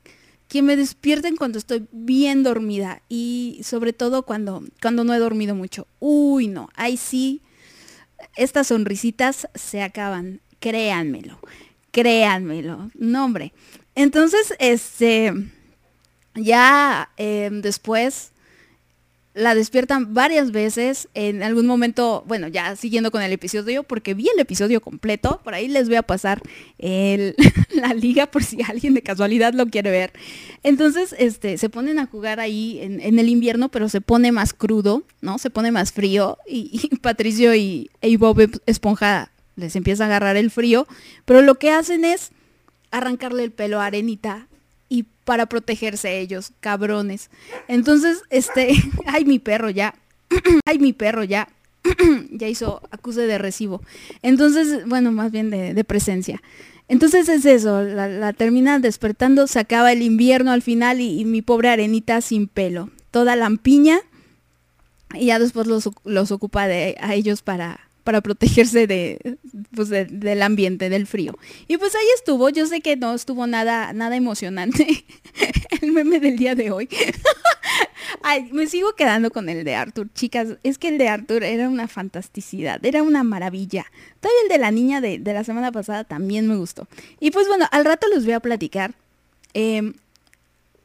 que 0.53 0.61
me 0.61 0.75
despierten 0.75 1.35
cuando 1.35 1.57
estoy 1.57 1.87
bien 1.91 2.43
dormida 2.43 3.01
y 3.09 3.59
sobre 3.63 3.91
todo 3.91 4.21
cuando, 4.21 4.63
cuando 4.83 5.03
no 5.03 5.11
he 5.15 5.17
dormido 5.17 5.55
mucho. 5.55 5.87
Uy, 5.99 6.47
no, 6.47 6.69
ahí 6.75 6.95
sí, 6.95 7.41
estas 8.35 8.67
sonrisitas 8.67 9.47
se 9.55 9.81
acaban, 9.81 10.41
créanmelo, 10.59 11.39
créanmelo, 11.89 12.91
no 12.93 13.25
hombre. 13.25 13.51
Entonces, 13.95 14.53
este, 14.59 15.33
ya 16.35 17.09
eh, 17.17 17.49
después 17.51 18.32
la 19.33 19.55
despiertan 19.55 20.13
varias 20.13 20.51
veces. 20.51 21.09
En 21.13 21.43
algún 21.43 21.65
momento, 21.65 22.23
bueno, 22.27 22.47
ya 22.47 22.75
siguiendo 22.75 23.11
con 23.11 23.21
el 23.21 23.31
episodio, 23.31 23.83
porque 23.83 24.13
vi 24.13 24.27
el 24.33 24.39
episodio 24.39 24.81
completo, 24.81 25.41
por 25.43 25.53
ahí 25.53 25.67
les 25.67 25.87
voy 25.87 25.97
a 25.97 26.03
pasar 26.03 26.41
la 26.79 27.93
liga 27.95 28.27
por 28.27 28.43
si 28.43 28.61
alguien 28.63 28.93
de 28.93 29.01
casualidad 29.01 29.53
lo 29.53 29.65
quiere 29.67 29.91
ver. 29.91 30.13
Entonces, 30.61 31.15
este, 31.17 31.57
se 31.57 31.69
ponen 31.69 31.99
a 31.99 32.05
jugar 32.05 32.39
ahí 32.39 32.79
en, 32.81 33.19
el 33.19 33.29
invierno, 33.29 33.69
pero 33.69 33.89
se 33.89 34.01
pone 34.01 34.31
más 34.31 34.53
crudo, 34.53 35.03
¿no? 35.21 35.37
Se 35.37 35.49
pone 35.49 35.71
más 35.71 35.91
frío 35.91 36.37
y, 36.47 36.95
Patricio 37.01 37.55
y, 37.55 37.89
y 38.01 38.17
Bob 38.17 38.49
Esponja 38.65 39.31
les 39.55 39.75
empieza 39.75 40.03
a 40.03 40.07
agarrar 40.07 40.35
el 40.35 40.51
frío, 40.51 40.87
pero 41.25 41.41
lo 41.41 41.55
que 41.55 41.71
hacen 41.71 42.05
es 42.05 42.31
arrancarle 42.91 43.43
el 43.43 43.51
pelo 43.51 43.81
a 43.81 43.85
Arenita 43.85 44.47
para 45.25 45.45
protegerse 45.45 46.19
ellos, 46.19 46.51
cabrones. 46.59 47.29
Entonces, 47.67 48.23
este, 48.29 48.73
ay 49.05 49.25
mi 49.25 49.39
perro 49.39 49.69
ya, 49.69 49.95
ay 50.65 50.79
mi 50.79 50.93
perro 50.93 51.23
ya, 51.23 51.49
ya 52.31 52.47
hizo 52.47 52.81
acuse 52.91 53.21
de 53.21 53.37
recibo. 53.37 53.81
Entonces, 54.21 54.85
bueno, 54.87 55.11
más 55.11 55.31
bien 55.31 55.49
de, 55.49 55.83
presencia. 55.83 56.41
Entonces 56.87 57.29
es 57.29 57.45
eso, 57.45 57.81
la, 57.81 58.07
la 58.07 58.33
termina 58.33 58.79
despertando, 58.79 59.47
se 59.47 59.59
acaba 59.59 59.91
el 59.91 60.01
invierno 60.01 60.51
al 60.51 60.61
final 60.61 60.99
y, 60.99 61.23
mi 61.25 61.41
pobre 61.41 61.69
arenita 61.69 62.19
sin 62.21 62.47
pelo, 62.47 62.89
toda 63.09 63.35
lampiña 63.35 63.99
y 65.13 65.27
ya 65.27 65.39
después 65.39 65.65
los, 65.67 65.89
los 66.03 66.31
ocupa 66.31 66.67
de, 66.67 66.97
a 66.99 67.13
ellos 67.13 67.41
para, 67.41 67.82
para 68.03 68.21
protegerse 68.21 68.87
de, 68.87 69.37
pues 69.75 69.89
de- 69.89 70.05
del 70.05 70.41
ambiente, 70.41 70.89
del 70.89 71.07
frío. 71.07 71.37
Y 71.67 71.77
pues 71.77 71.95
ahí 71.95 72.05
estuvo, 72.15 72.49
yo 72.49 72.65
sé 72.65 72.81
que 72.81 72.95
no 72.95 73.13
estuvo 73.13 73.47
nada, 73.47 73.93
nada 73.93 74.15
emocionante 74.15 75.05
el 75.81 75.91
meme 75.91 76.19
del 76.19 76.37
día 76.37 76.55
de 76.55 76.71
hoy. 76.71 76.89
Me 78.51 78.67
sigo 78.67 78.93
quedando 78.95 79.31
con 79.31 79.49
el 79.49 79.63
de 79.63 79.75
Arthur, 79.75 80.09
chicas. 80.13 80.57
Es 80.63 80.77
que 80.77 80.87
el 80.89 80.97
de 80.97 81.07
Arthur 81.09 81.43
era 81.43 81.67
una 81.69 81.87
fantasticidad, 81.87 82.83
era 82.85 83.03
una 83.03 83.23
maravilla. 83.23 83.85
Todavía 84.19 84.41
el 84.43 84.49
de 84.49 84.57
la 84.59 84.71
niña 84.71 85.01
de, 85.01 85.19
de 85.19 85.33
la 85.33 85.43
semana 85.43 85.71
pasada 85.71 86.03
también 86.03 86.47
me 86.47 86.55
gustó. 86.55 86.87
Y 87.19 87.31
pues 87.31 87.47
bueno, 87.47 87.65
al 87.71 87.85
rato 87.85 88.07
les 88.07 88.23
voy 88.23 88.33
a 88.33 88.39
platicar 88.39 88.93
em, 89.53 89.93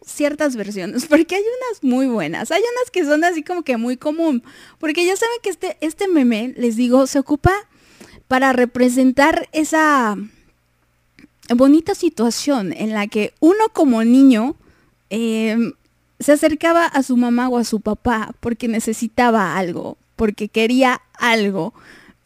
ciertas 0.05 0.57
versiones, 0.57 1.07
porque 1.11 1.37
hay 1.37 1.43
unas 1.43 1.83
muy 1.83 2.07
buenas, 2.07 2.51
hay 2.51 2.63
unas 2.63 2.91
que 2.91 3.05
son 3.05 3.25
así 3.25 3.43
como 3.43 3.63
que 3.63 3.77
muy 3.77 3.97
común, 3.97 4.43
porque 4.79 5.05
ya 5.05 5.17
saben 5.17 5.37
que 5.43 5.51
este, 5.51 5.77
este 5.81 6.09
meme, 6.09 6.55
les 6.57 6.77
digo, 6.77 7.07
se 7.07 7.19
ocupa 7.19 7.53
para 8.29 8.53
representar 8.53 9.49
esa 9.53 10.17
bonita 11.55 11.95
situación 11.95 12.73
en 12.77 12.93
la 12.93 13.07
que 13.07 13.33
uno 13.41 13.71
como 13.73 14.05
niño 14.05 14.55
em, 15.11 15.73
se 16.21 16.33
acercaba 16.33 16.85
a 16.85 17.03
su 17.03 17.17
mamá 17.17 17.49
o 17.49 17.59
a 17.59 17.65
su 17.65 17.81
papá 17.81 18.35
porque 18.41 18.69
necesitaba 18.69 19.57
algo, 19.57 19.97
porque 20.17 20.49
quería 20.49 21.01
algo, 21.15 21.73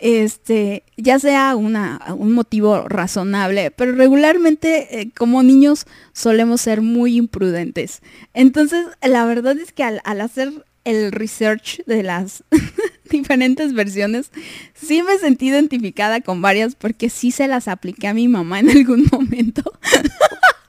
este, 0.03 0.83
ya 0.97 1.21
sea 1.21 1.55
una, 1.55 2.01
un 2.17 2.33
motivo 2.33 2.89
razonable, 2.89 3.71
pero 3.71 3.93
regularmente 3.93 5.01
eh, 5.01 5.11
como 5.17 5.45
niños 5.45 5.87
solemos 6.13 6.61
ser 6.61 6.83
muy 6.83 7.17
imprudentes. 7.17 8.03
Entonces, 8.35 8.85
la 9.01 9.25
verdad 9.27 9.57
es 9.57 9.73
que 9.73 9.85
al, 9.85 10.01
al 10.03 10.21
hacer 10.21 10.65
el 10.85 11.13
research 11.13 11.85
de 11.87 12.03
las 12.03 12.43
diferentes 13.11 13.75
versiones, 13.75 14.33
sí 14.75 15.05
me 15.05 15.19
sentí 15.19 15.49
identificada 15.49 16.21
con 16.21 16.43
varias 16.43 16.75
porque 16.75 17.09
sí 17.09 17.31
se 17.31 17.47
las 17.47 17.69
apliqué 17.69 18.09
a 18.09 18.15
mi 18.15 18.27
mamá 18.27 18.59
en 18.59 18.71
algún 18.71 19.07
momento. 19.13 19.63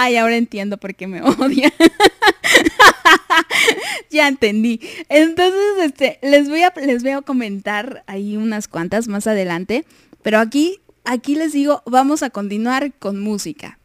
Ay, 0.00 0.16
ahora 0.16 0.36
entiendo 0.36 0.76
por 0.76 0.94
qué 0.94 1.08
me 1.08 1.22
odia. 1.38 1.72
ya 4.10 4.28
entendí. 4.28 4.80
Entonces, 5.08 5.60
este, 5.82 6.18
les 6.22 6.48
voy 6.48 6.62
a 6.62 6.72
les 6.76 7.02
voy 7.02 7.12
a 7.12 7.22
comentar 7.22 8.04
ahí 8.06 8.36
unas 8.36 8.68
cuantas 8.68 9.08
más 9.08 9.26
adelante, 9.26 9.84
pero 10.22 10.38
aquí 10.38 10.78
aquí 11.04 11.34
les 11.34 11.52
digo, 11.52 11.82
vamos 11.84 12.22
a 12.22 12.30
continuar 12.30 12.92
con 12.92 13.18
música. 13.20 13.78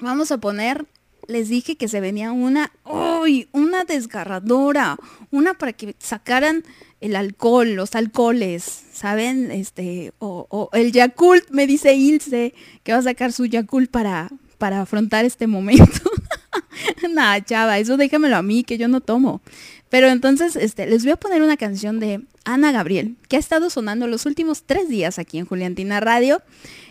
Vamos 0.00 0.32
a 0.32 0.38
poner 0.38 0.86
les 1.28 1.48
dije 1.48 1.76
que 1.76 1.86
se 1.86 2.00
venía 2.00 2.32
una, 2.32 2.72
uy, 2.84 3.48
una 3.52 3.84
desgarradora, 3.84 4.96
una 5.30 5.54
para 5.54 5.72
que 5.72 5.94
sacaran 6.00 6.64
el 7.00 7.14
alcohol, 7.14 7.74
los 7.74 7.94
alcoholes, 7.94 8.64
¿saben? 8.92 9.52
Este, 9.52 10.12
o, 10.18 10.46
o 10.50 10.70
el 10.72 10.90
Yakult, 10.90 11.50
me 11.50 11.68
dice 11.68 11.94
Ilse, 11.94 12.52
que 12.82 12.92
va 12.92 12.98
a 12.98 13.02
sacar 13.02 13.32
su 13.32 13.46
Yakult 13.46 13.92
para, 13.92 14.28
para 14.60 14.82
afrontar 14.82 15.24
este 15.24 15.46
momento. 15.48 16.10
Nada, 17.10 17.42
chava, 17.42 17.78
eso 17.78 17.96
déjamelo 17.96 18.36
a 18.36 18.42
mí, 18.42 18.62
que 18.62 18.78
yo 18.78 18.86
no 18.86 19.00
tomo. 19.00 19.40
Pero 19.88 20.08
entonces, 20.08 20.54
este, 20.54 20.86
les 20.86 21.02
voy 21.02 21.12
a 21.12 21.16
poner 21.16 21.42
una 21.42 21.56
canción 21.56 21.98
de 21.98 22.20
Ana 22.44 22.70
Gabriel, 22.70 23.16
que 23.28 23.36
ha 23.36 23.40
estado 23.40 23.70
sonando 23.70 24.06
los 24.06 24.26
últimos 24.26 24.62
tres 24.64 24.88
días 24.88 25.18
aquí 25.18 25.38
en 25.38 25.46
Juliantina 25.46 25.98
Radio. 25.98 26.42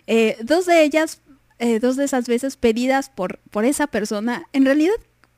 Eh, 0.07 0.35
dos 0.41 0.65
de 0.65 0.83
ellas, 0.83 1.21
eh, 1.59 1.79
dos 1.79 1.95
de 1.95 2.05
esas 2.05 2.27
veces 2.27 2.57
pedidas 2.57 3.09
por, 3.09 3.39
por 3.51 3.63
esa 3.63 3.85
persona, 3.87 4.47
en 4.51 4.65
realidad 4.65 4.95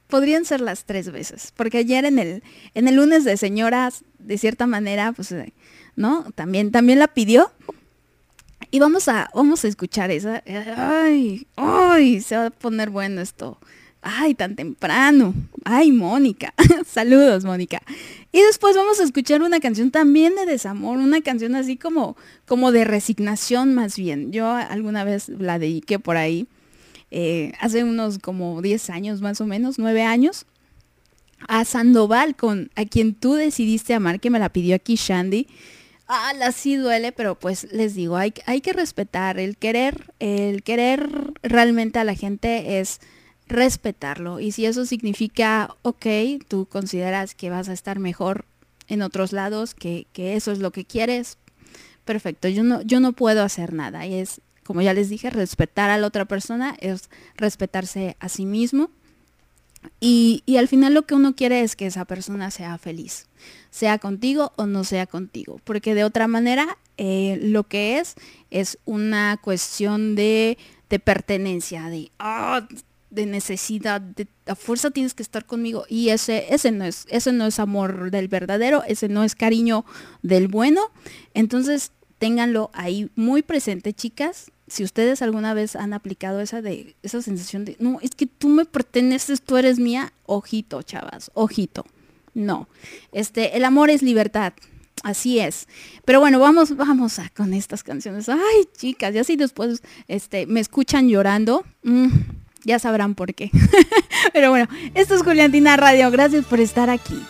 podrían 0.07 0.45
ser 0.45 0.61
las 0.61 0.85
tres 0.85 1.11
veces, 1.11 1.53
porque 1.55 1.79
ayer 1.79 2.05
en 2.05 2.17
el, 2.17 2.43
en 2.73 2.87
el 2.87 2.95
lunes 2.95 3.23
de 3.25 3.37
señoras, 3.37 4.03
de 4.19 4.37
cierta 4.37 4.67
manera, 4.67 5.11
pues, 5.11 5.31
eh, 5.33 5.53
¿no? 5.95 6.31
También, 6.33 6.71
también 6.71 6.97
la 6.97 7.09
pidió. 7.09 7.51
Y 8.71 8.79
vamos 8.79 9.09
a, 9.09 9.29
vamos 9.35 9.65
a 9.65 9.67
escuchar 9.67 10.11
esa. 10.11 10.41
Ay, 10.77 11.45
ay, 11.57 12.21
se 12.21 12.37
va 12.37 12.45
a 12.47 12.49
poner 12.51 12.89
bueno 12.89 13.19
esto. 13.19 13.59
Ay, 14.01 14.33
tan 14.33 14.55
temprano. 14.55 15.33
Ay, 15.65 15.91
Mónica. 15.91 16.53
Saludos, 16.87 17.43
Mónica. 17.43 17.81
Y 18.31 18.39
después 18.41 18.75
vamos 18.77 19.01
a 19.01 19.03
escuchar 19.03 19.41
una 19.41 19.59
canción 19.59 19.91
también 19.91 20.35
de 20.35 20.45
desamor, 20.45 20.97
una 20.97 21.21
canción 21.21 21.53
así 21.55 21.75
como, 21.75 22.15
como 22.47 22.71
de 22.71 22.85
resignación 22.85 23.75
más 23.75 23.97
bien. 23.97 24.31
Yo 24.31 24.47
alguna 24.49 25.03
vez 25.03 25.27
la 25.27 25.59
dediqué 25.59 25.99
por 25.99 26.15
ahí, 26.15 26.47
eh, 27.11 27.51
hace 27.59 27.83
unos 27.83 28.19
como 28.19 28.61
10 28.61 28.89
años 28.89 29.21
más 29.21 29.41
o 29.41 29.45
menos, 29.45 29.77
9 29.79 30.01
años, 30.03 30.45
a 31.47 31.65
Sandoval 31.65 32.35
con 32.35 32.71
a 32.75 32.85
quien 32.85 33.13
tú 33.13 33.33
decidiste 33.33 33.93
amar, 33.93 34.21
que 34.21 34.29
me 34.29 34.39
la 34.39 34.49
pidió 34.49 34.75
aquí 34.75 34.95
Shandy. 34.95 35.47
Ah, 36.13 36.33
la 36.33 36.51
sí 36.51 36.75
duele, 36.75 37.13
pero 37.13 37.39
pues 37.39 37.71
les 37.71 37.95
digo, 37.95 38.17
hay, 38.17 38.33
hay 38.45 38.59
que 38.59 38.73
respetar. 38.73 39.39
El 39.39 39.55
querer, 39.55 40.13
el 40.19 40.61
querer 40.61 41.09
realmente 41.41 41.99
a 41.99 42.03
la 42.03 42.15
gente 42.15 42.81
es 42.81 42.99
respetarlo. 43.47 44.41
Y 44.41 44.51
si 44.51 44.65
eso 44.65 44.85
significa, 44.85 45.73
ok, 45.83 46.05
tú 46.49 46.65
consideras 46.65 47.33
que 47.33 47.49
vas 47.49 47.69
a 47.69 47.73
estar 47.73 47.99
mejor 47.99 48.43
en 48.89 49.03
otros 49.03 49.31
lados, 49.31 49.73
que, 49.73 50.05
que 50.11 50.35
eso 50.35 50.51
es 50.51 50.59
lo 50.59 50.71
que 50.71 50.83
quieres, 50.83 51.37
perfecto. 52.03 52.49
Yo 52.49 52.63
no, 52.63 52.81
yo 52.81 52.99
no 52.99 53.13
puedo 53.13 53.41
hacer 53.41 53.71
nada. 53.71 54.05
Y 54.05 54.15
es, 54.15 54.41
como 54.65 54.81
ya 54.81 54.93
les 54.93 55.07
dije, 55.07 55.29
respetar 55.29 55.89
a 55.91 55.97
la 55.97 56.07
otra 56.07 56.25
persona 56.25 56.75
es 56.81 57.09
respetarse 57.37 58.17
a 58.19 58.27
sí 58.27 58.45
mismo. 58.45 58.91
Y, 59.99 60.43
y 60.45 60.57
al 60.57 60.67
final 60.67 60.93
lo 60.93 61.03
que 61.03 61.15
uno 61.15 61.35
quiere 61.35 61.61
es 61.61 61.75
que 61.75 61.87
esa 61.87 62.05
persona 62.05 62.51
sea 62.51 62.77
feliz, 62.77 63.27
sea 63.69 63.97
contigo 63.97 64.51
o 64.55 64.65
no 64.65 64.83
sea 64.83 65.07
contigo, 65.07 65.59
porque 65.63 65.95
de 65.95 66.03
otra 66.03 66.27
manera 66.27 66.77
eh, 66.97 67.39
lo 67.41 67.63
que 67.63 67.99
es 67.99 68.15
es 68.49 68.77
una 68.85 69.37
cuestión 69.41 70.15
de, 70.15 70.57
de 70.89 70.99
pertenencia, 70.99 71.89
de, 71.89 72.11
ah, 72.19 72.67
de 73.09 73.25
necesidad, 73.25 74.01
de 74.01 74.27
a 74.45 74.55
fuerza 74.55 74.91
tienes 74.91 75.13
que 75.13 75.23
estar 75.23 75.45
conmigo 75.45 75.85
y 75.89 76.09
ese, 76.09 76.53
ese, 76.53 76.71
no 76.71 76.85
es, 76.85 77.05
ese 77.09 77.31
no 77.31 77.45
es 77.45 77.59
amor 77.59 78.11
del 78.11 78.27
verdadero, 78.27 78.83
ese 78.87 79.09
no 79.09 79.23
es 79.23 79.35
cariño 79.35 79.85
del 80.21 80.47
bueno. 80.47 80.81
Entonces 81.33 81.91
ténganlo 82.17 82.69
ahí 82.73 83.09
muy 83.15 83.41
presente, 83.41 83.93
chicas. 83.93 84.51
Si 84.71 84.85
ustedes 84.85 85.21
alguna 85.21 85.53
vez 85.53 85.75
han 85.75 85.91
aplicado 85.91 86.39
esa 86.39 86.61
de 86.61 86.95
esa 87.03 87.21
sensación 87.21 87.65
de 87.65 87.75
no, 87.79 87.99
es 88.01 88.11
que 88.11 88.25
tú 88.25 88.47
me 88.47 88.63
perteneces, 88.63 89.41
tú 89.41 89.57
eres 89.57 89.79
mía, 89.79 90.13
ojito, 90.25 90.81
chavas, 90.81 91.29
ojito. 91.33 91.85
No. 92.33 92.69
Este, 93.11 93.57
el 93.57 93.65
amor 93.65 93.89
es 93.89 94.01
libertad. 94.01 94.53
Así 95.03 95.39
es. 95.39 95.67
Pero 96.05 96.21
bueno, 96.21 96.39
vamos, 96.39 96.73
vamos 96.77 97.19
a 97.19 97.27
con 97.31 97.53
estas 97.53 97.83
canciones. 97.83 98.29
Ay, 98.29 98.63
chicas, 98.77 99.13
ya 99.13 99.25
si 99.25 99.35
después 99.35 99.83
este, 100.07 100.45
me 100.45 100.61
escuchan 100.61 101.09
llorando, 101.09 101.65
mm, 101.83 102.07
ya 102.63 102.79
sabrán 102.79 103.13
por 103.13 103.33
qué. 103.33 103.51
Pero 104.33 104.51
bueno, 104.51 104.69
esto 104.95 105.15
es 105.15 105.23
Juliantina 105.23 105.75
Radio. 105.75 106.09
Gracias 106.11 106.45
por 106.45 106.61
estar 106.61 106.89
aquí. 106.89 107.21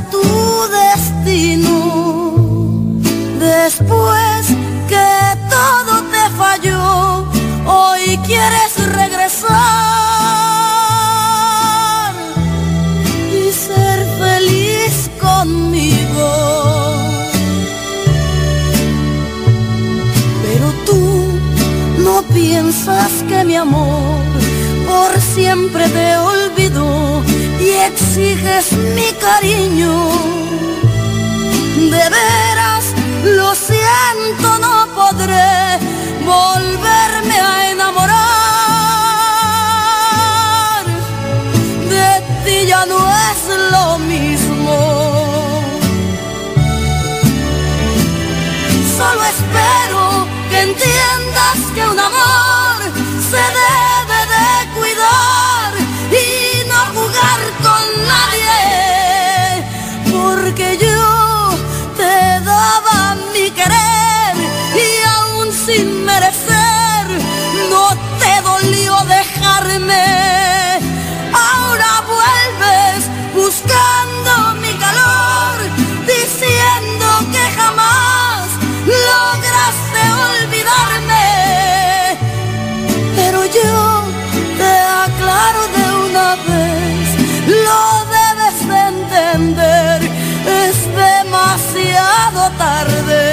Tu 0.00 0.22
destino. 0.80 1.76
Después 3.38 4.46
que 4.88 5.10
todo 5.50 6.02
te 6.10 6.30
falló, 6.36 7.26
hoy 7.66 8.18
quieres 8.26 8.72
regresar 8.94 9.50
y 13.30 13.52
ser 13.52 14.06
feliz 14.18 15.10
conmigo. 15.20 16.30
Pero 20.42 20.72
tú 20.86 21.02
no 21.98 22.22
piensas 22.32 23.10
que 23.28 23.44
mi 23.44 23.56
amor 23.56 24.20
por 24.86 25.20
siempre 25.20 25.88
te 25.88 26.16
olvidó 26.16 27.22
y 27.62 27.70
exiges 27.90 28.72
mi 28.72 29.12
cariño. 29.26 29.94
De 31.94 32.04
veras, 32.16 32.84
lo 33.24 33.54
siento, 33.54 34.58
no 34.58 34.88
podré 34.94 35.78
volverme 36.24 37.38
a 37.40 37.70
enamorar. 37.70 38.12
De 41.94 42.08
ti 42.44 42.66
ya 42.66 42.84
no 42.86 42.98
es 43.28 43.40
lo 43.70 43.98
mismo. 43.98 44.74
Solo 48.96 49.22
espero 49.34 50.02
que 50.50 50.58
entiendas 50.68 51.58
que 51.74 51.82
un 51.92 51.98
amor 51.98 52.78
se 53.30 53.42
debe 53.58 53.91
Pero 83.16 83.44
yo 83.44 84.02
te 84.58 84.72
aclaro 85.04 85.62
de 85.76 85.84
una 86.08 86.34
vez, 86.48 87.06
lo 87.66 87.84
debes 88.18 88.56
de 88.68 88.78
entender, 88.94 90.02
es 90.46 90.76
demasiado 90.94 92.50
tarde. 92.58 93.31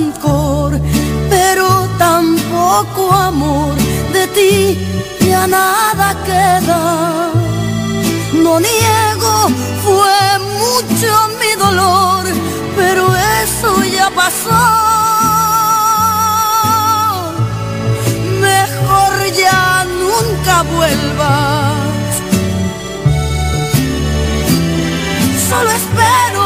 Rencor, 0.00 0.80
pero 1.28 1.88
tampoco 1.98 3.12
amor. 3.12 3.74
De 4.12 4.26
ti 4.36 4.78
ya 5.26 5.46
nada 5.46 6.08
queda. 6.24 7.30
No 8.44 8.58
niego, 8.60 9.34
fue 9.84 10.20
mucho 10.60 11.10
mi 11.40 11.52
dolor, 11.64 12.24
pero 12.76 13.02
eso 13.42 13.84
ya 13.84 14.08
pasó. 14.10 14.62
Mejor 18.48 19.12
ya 19.44 19.84
nunca 20.02 20.62
vuelvas. 20.74 22.12
Solo 25.48 25.70
espero 25.70 26.39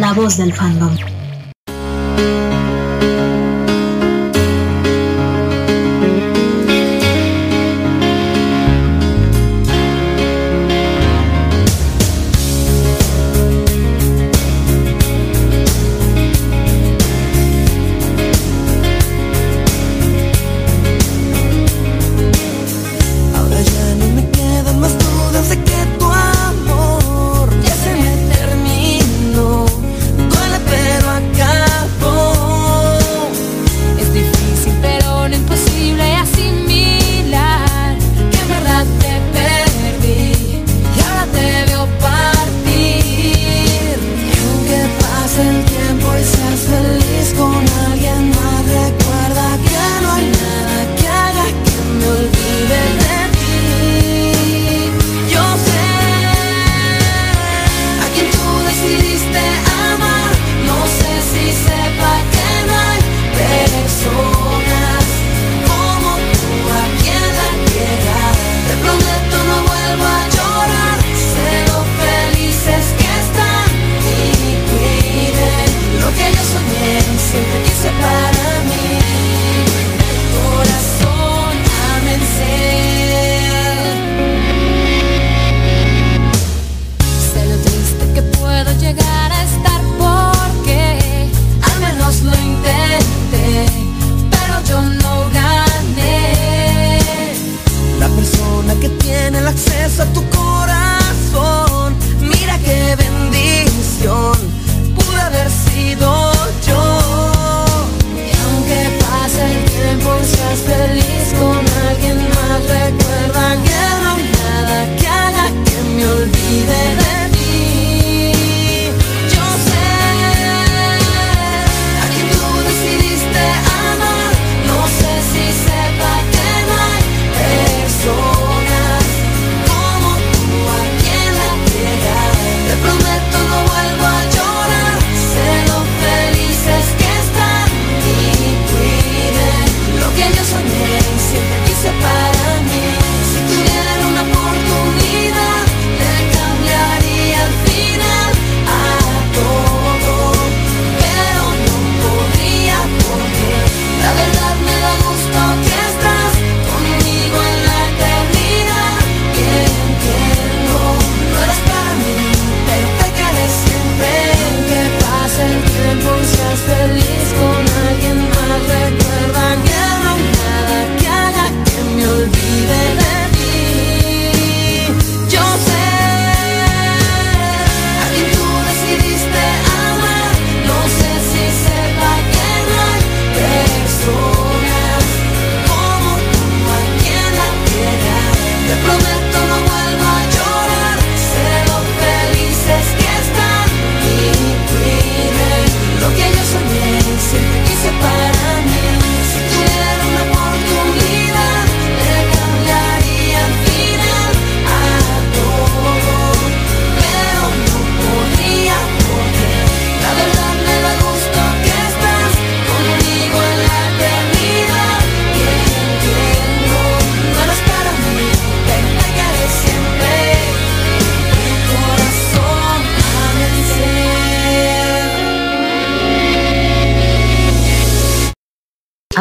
la 0.00 0.12
voz 0.12 0.36
del 0.36 0.52
fandom. 0.52 1.07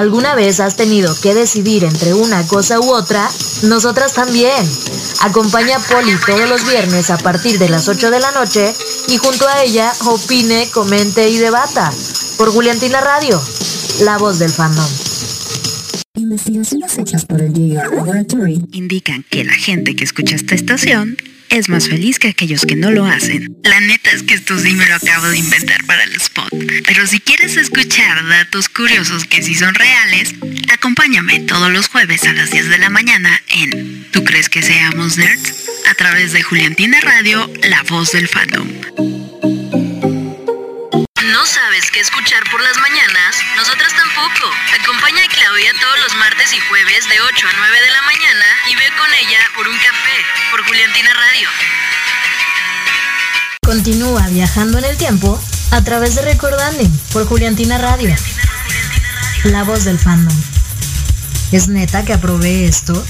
alguna 0.07 0.35
vez 0.35 0.61
has 0.61 0.77
tenido 0.77 1.13
que 1.19 1.33
decidir 1.33 1.83
entre 1.83 2.13
una 2.13 2.47
cosa 2.47 2.79
u 2.79 2.93
otra, 2.93 3.27
nosotras 3.63 4.13
también. 4.13 4.65
Acompaña 5.19 5.75
a 5.75 5.79
Poli 5.79 6.13
todos 6.25 6.47
los 6.47 6.65
viernes 6.65 7.09
a 7.09 7.17
partir 7.17 7.59
de 7.59 7.67
las 7.67 7.89
8 7.89 8.09
de 8.09 8.21
la 8.21 8.31
noche 8.31 8.73
y 9.09 9.17
junto 9.17 9.45
a 9.49 9.63
ella 9.63 9.91
opine, 10.05 10.69
comente 10.73 11.29
y 11.29 11.35
debata. 11.35 11.91
Por 12.37 12.53
Juliantina 12.53 13.01
Radio, 13.01 13.41
la 14.05 14.17
voz 14.17 14.39
del 14.39 14.49
fandom. 14.49 14.87
Investigaciones 16.15 16.97
hechas 16.97 17.25
por 17.25 17.41
el 17.41 17.73
Laboratory 17.73 18.65
indican 18.71 19.25
que 19.29 19.43
la 19.43 19.53
gente 19.53 19.93
que 19.97 20.05
escucha 20.05 20.37
esta 20.37 20.55
estación 20.55 21.17
es 21.49 21.69
más 21.69 21.87
feliz 21.87 22.19
que 22.19 22.29
aquellos 22.29 22.65
que 22.65 22.75
no 22.75 22.91
lo 22.91 23.05
hacen. 23.05 23.55
La 23.63 23.79
neta 23.79 24.11
es 24.11 24.23
que 24.23 24.33
esto 24.33 24.57
sí 24.59 24.73
me 24.73 24.85
lo 24.85 24.95
acabo 24.95 25.27
de 25.27 25.37
inventar 25.37 25.83
para 25.85 26.03
el 26.03 26.13
spot. 26.15 26.49
Pero 26.85 27.07
si 27.07 27.19
quieres 27.19 27.57
escuchar 27.57 28.27
datos 28.27 28.69
curiosos 28.69 29.25
que 29.25 29.41
sí 29.41 29.55
son 29.55 29.75
reales, 29.75 30.33
acompáñame 30.71 31.41
todos 31.41 31.71
los 31.71 31.87
jueves 31.87 32.23
a 32.23 32.33
las 32.33 32.51
10 32.51 32.69
de 32.69 32.77
la 32.77 32.89
mañana 32.89 33.41
en 33.49 34.07
¿Tú 34.11 34.23
crees 34.23 34.49
que 34.49 34.61
seamos 34.61 35.17
nerds? 35.17 35.65
A 35.89 35.93
través 35.93 36.31
de 36.33 36.41
Juliantina 36.41 36.99
Radio, 37.01 37.51
la 37.63 37.83
voz 37.83 38.11
del 38.11 38.27
fandom. 38.27 39.26
¿No 41.31 41.45
sabes 41.45 41.91
qué 41.91 41.99
escuchar 41.99 42.41
por 42.49 42.61
las 42.61 42.77
mañanas? 42.77 43.35
Nosotras 43.57 43.93
tampoco. 43.93 44.49
Acompaña 44.79 45.23
a 45.25 45.27
Claudia 45.27 45.73
todos 45.81 45.99
los 45.99 46.15
martes 46.15 46.53
y 46.53 46.59
jueves 46.69 47.03
de 47.09 47.19
8 47.19 47.47
a 47.47 47.53
9 47.53 47.81
de 47.81 47.91
la 47.91 48.01
mañana 48.03 48.45
y 48.71 48.75
ve 48.75 48.85
con 48.97 49.13
ella 49.13 49.39
por 49.53 49.67
un 49.67 49.75
café 49.75 50.17
por 50.51 50.65
Juliantina 50.65 51.13
Radio. 51.13 51.49
Continúa 53.61 54.27
viajando 54.29 54.77
en 54.77 54.85
el 54.85 54.95
tiempo 54.95 55.37
a 55.71 55.83
través 55.83 56.15
de 56.15 56.21
Recordandum 56.21 56.97
por 57.11 57.27
Juliantina 57.27 57.77
Radio. 57.77 58.15
La 59.43 59.65
voz 59.65 59.83
del 59.83 59.99
fandom. 59.99 60.35
¿Es 61.51 61.67
neta 61.67 62.05
que 62.05 62.13
aprobé 62.13 62.65
esto? 62.65 63.05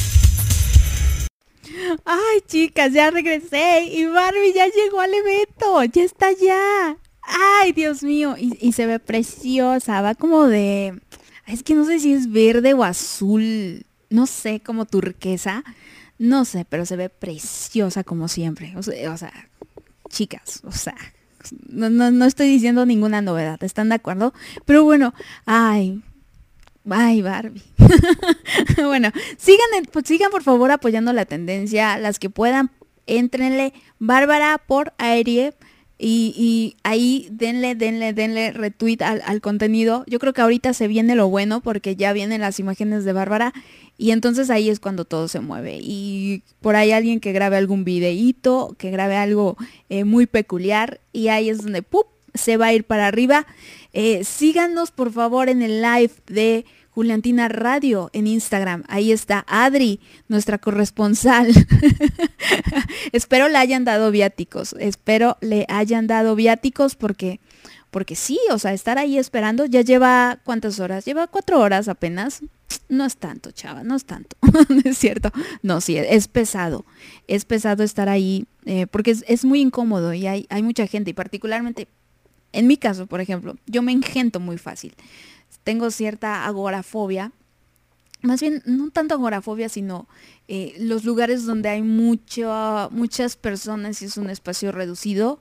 Ay, 2.04 2.42
chicas, 2.48 2.94
ya 2.94 3.12
regresé 3.12 3.84
y 3.84 4.06
Barbie 4.06 4.54
ya 4.56 4.66
llegó 4.66 5.02
al 5.02 5.14
evento. 5.14 5.84
Ya 5.84 6.02
está 6.02 6.32
ya. 6.32 6.98
Ay, 7.28 7.74
Dios 7.74 8.04
mío, 8.04 8.36
y, 8.38 8.72
se 8.72 8.86
ve 8.86 9.00
preciosa, 9.00 10.02
va 10.02 10.16
como 10.16 10.48
de... 10.48 11.00
Es 11.46 11.64
que 11.64 11.76
no 11.76 11.86
sé 11.86 12.00
si 12.00 12.14
es 12.14 12.32
verde 12.32 12.74
o 12.74 12.84
azul, 12.84 13.86
no 14.10 14.28
sé, 14.28 14.60
como 14.60 14.86
turquesa, 14.86 15.64
no 16.18 16.46
sé, 16.46 16.66
pero 16.68 16.86
se 16.86 16.96
ve 16.96 17.10
preciosa 17.10 18.04
como 18.04 18.28
siempre. 18.28 18.74
O 18.78 18.82
sea, 18.84 19.50
chicas, 20.10 20.62
o 20.66 20.72
sea, 20.72 20.96
no, 21.70 21.90
no, 21.90 22.12
no 22.12 22.26
estoy 22.26 22.48
diciendo 22.48 22.86
ninguna 22.86 23.22
novedad, 23.22 23.62
¿están 23.64 23.90
de 23.90 23.96
acuerdo? 23.96 24.34
Pero 24.66 24.84
bueno, 24.84 25.14
ay, 25.46 26.02
Ay, 26.90 27.22
Barbie. 27.22 27.64
bueno, 28.78 29.12
sigan, 29.38 29.68
pues, 29.92 30.06
sigan 30.08 30.32
por 30.32 30.44
favor 30.44 30.72
apoyando 30.72 31.12
la 31.14 31.26
tendencia. 31.26 31.98
Las 31.98 32.20
que 32.20 32.30
puedan, 32.30 32.72
entrenle 33.08 33.74
Bárbara 34.00 34.58
por 34.58 34.94
aire. 34.98 35.54
Y, 36.00 36.76
ahí 36.84 37.28
denle, 37.32 37.74
denle, 37.76 38.14
denle 38.14 38.52
retweet 38.52 39.02
al, 39.02 39.22
al 39.26 39.42
contenido. 39.42 40.04
Yo 40.08 40.20
creo 40.20 40.34
que 40.34 40.42
ahorita 40.42 40.74
se 40.74 40.88
viene 40.88 41.16
lo 41.16 41.28
bueno 41.30 41.62
porque 41.62 41.96
ya 41.96 42.14
vienen 42.14 42.42
las 42.42 42.60
imágenes 42.60 43.04
de 43.04 43.14
Bárbara. 43.14 43.54
Y 43.98 44.12
entonces 44.12 44.50
ahí 44.50 44.70
es 44.70 44.80
cuando 44.80 45.06
todo 45.06 45.28
se 45.28 45.40
mueve. 45.40 45.80
Y 45.82 46.44
por 46.62 46.76
ahí 46.76 46.92
alguien 46.92 47.20
que 47.20 47.32
grabe 47.32 47.58
algún 47.58 47.84
videíto, 47.84 48.76
que 48.78 48.92
grabe 48.92 49.16
algo 49.16 49.58
eh, 49.90 50.04
muy 50.04 50.28
peculiar. 50.28 51.02
Y 51.14 51.30
ahí 51.30 51.50
es 51.50 51.64
donde 51.64 51.82
¡pup! 51.82 52.08
se 52.38 52.58
va 52.58 52.68
a 52.68 52.74
ir 52.74 52.84
para 52.84 53.08
arriba. 53.08 53.48
Eh, 53.94 54.24
síganos 54.24 54.92
por 54.92 55.12
favor 55.12 55.50
en 55.50 55.62
el 55.62 55.82
live 55.82 56.12
de 56.28 56.66
Juliantina 56.98 57.48
Radio 57.48 58.10
en 58.12 58.26
Instagram. 58.26 58.84
Ahí 58.88 59.12
está 59.12 59.46
Adri, 59.48 60.00
nuestra 60.30 60.58
corresponsal. 60.58 61.54
espero 63.12 63.50
le 63.50 63.58
hayan 63.60 63.86
dado 63.86 64.10
viáticos. 64.10 64.74
Espero 64.80 65.38
le 65.40 65.68
hayan 65.70 66.08
dado 66.08 66.34
viáticos 66.34 66.96
porque, 66.96 67.40
porque 67.92 68.16
sí, 68.16 68.40
o 68.50 68.58
sea, 68.58 68.74
estar 68.74 68.98
ahí 68.98 69.20
esperando 69.20 69.68
ya 69.68 69.82
lleva 69.82 70.40
cuántas 70.44 70.80
horas? 70.80 71.06
Lleva 71.06 71.28
cuatro 71.28 71.60
horas 71.60 71.88
apenas. 71.88 72.42
No 72.90 73.06
es 73.06 73.18
tanto, 73.18 73.52
chava, 73.52 73.84
no 73.84 73.96
es 73.96 74.06
tanto. 74.06 74.36
no 74.68 74.82
es 74.84 74.98
cierto. 74.98 75.32
No, 75.62 75.82
sí, 75.82 76.00
es 76.00 76.28
pesado. 76.28 76.84
Es 77.28 77.46
pesado 77.46 77.84
estar 77.84 78.10
ahí 78.10 78.48
eh, 78.66 78.88
porque 78.88 79.16
es, 79.28 79.46
muy 79.46 79.62
incómodo 79.62 80.16
y 80.16 80.26
hay, 80.26 80.48
hay 80.50 80.64
mucha 80.64 80.88
gente 80.88 81.12
y 81.12 81.14
particularmente 81.14 81.90
en 82.54 82.66
mi 82.66 82.78
caso, 82.78 83.06
por 83.06 83.22
ejemplo, 83.22 83.56
yo 83.68 83.84
me 83.84 83.92
engento 83.92 84.40
muy 84.40 84.58
fácil. 84.58 84.96
Tengo 85.64 85.92
cierta 85.92 86.46
agorafobia. 86.46 87.32
Más 88.22 88.42
bien, 88.42 88.64
no 88.66 88.90
tanto 88.90 89.14
agorafobia, 89.14 89.70
sino 89.70 90.08
eh, 90.48 90.76
los 90.80 91.04
lugares 91.06 91.46
donde 91.46 91.70
hay 91.70 91.84
mucho, 91.84 92.90
muchas 92.92 93.36
personas 93.36 94.02
y 94.02 94.06
es 94.06 94.18
un 94.18 94.30
espacio 94.30 94.72
reducido. 94.72 95.40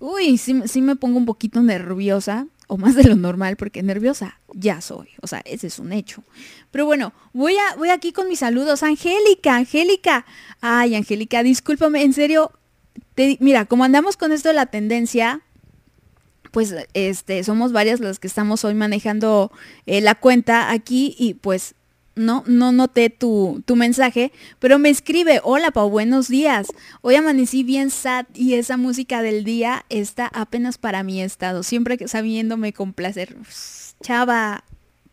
Uy, 0.00 0.36
sí, 0.38 0.62
sí 0.66 0.82
me 0.82 0.96
pongo 0.96 1.18
un 1.18 1.26
poquito 1.26 1.62
nerviosa, 1.62 2.46
o 2.66 2.76
más 2.76 2.96
de 2.96 3.04
lo 3.04 3.14
normal, 3.14 3.56
porque 3.56 3.82
nerviosa 3.84 4.40
ya 4.52 4.80
soy. 4.80 5.08
O 5.22 5.26
sea, 5.28 5.40
ese 5.44 5.68
es 5.68 5.78
un 5.78 5.92
hecho. 5.92 6.24
Pero 6.72 6.86
bueno, 6.86 7.12
voy, 7.32 7.54
a, 7.56 7.76
voy 7.76 7.90
aquí 7.90 8.12
con 8.12 8.28
mis 8.28 8.40
saludos. 8.40 8.82
Angélica, 8.82 9.54
Angélica. 9.54 10.26
Ay, 10.60 10.96
Angélica, 10.96 11.42
discúlpame, 11.44 12.02
en 12.02 12.12
serio. 12.12 12.50
te- 13.14 13.38
mira, 13.40 13.64
como 13.66 13.84
andamos 13.84 14.16
con 14.16 14.32
esto 14.32 14.48
de 14.48 14.54
la 14.54 14.66
tendencia, 14.66 15.42
pues 16.56 16.74
este 16.94 17.44
somos 17.44 17.72
varias 17.72 18.00
las 18.00 18.18
que 18.18 18.26
estamos 18.26 18.64
hoy 18.64 18.72
manejando 18.72 19.52
eh, 19.84 20.00
la 20.00 20.14
cuenta 20.14 20.70
aquí 20.70 21.14
y 21.18 21.34
pues 21.34 21.74
no, 22.14 22.44
no 22.46 22.72
noté 22.72 23.10
tu, 23.10 23.62
tu 23.66 23.76
mensaje, 23.76 24.32
pero 24.58 24.78
me 24.78 24.88
escribe, 24.88 25.42
hola 25.44 25.70
Pau, 25.70 25.90
buenos 25.90 26.28
días. 26.28 26.68
Hoy 27.02 27.16
amanecí 27.16 27.62
bien 27.62 27.90
sad 27.90 28.24
y 28.32 28.54
esa 28.54 28.78
música 28.78 29.20
del 29.20 29.44
día 29.44 29.84
está 29.90 30.30
apenas 30.32 30.78
para 30.78 31.02
mi 31.02 31.20
estado, 31.20 31.62
siempre 31.62 31.98
sabiéndome 32.08 32.72
complacer. 32.72 33.36
Chava, 34.02 34.64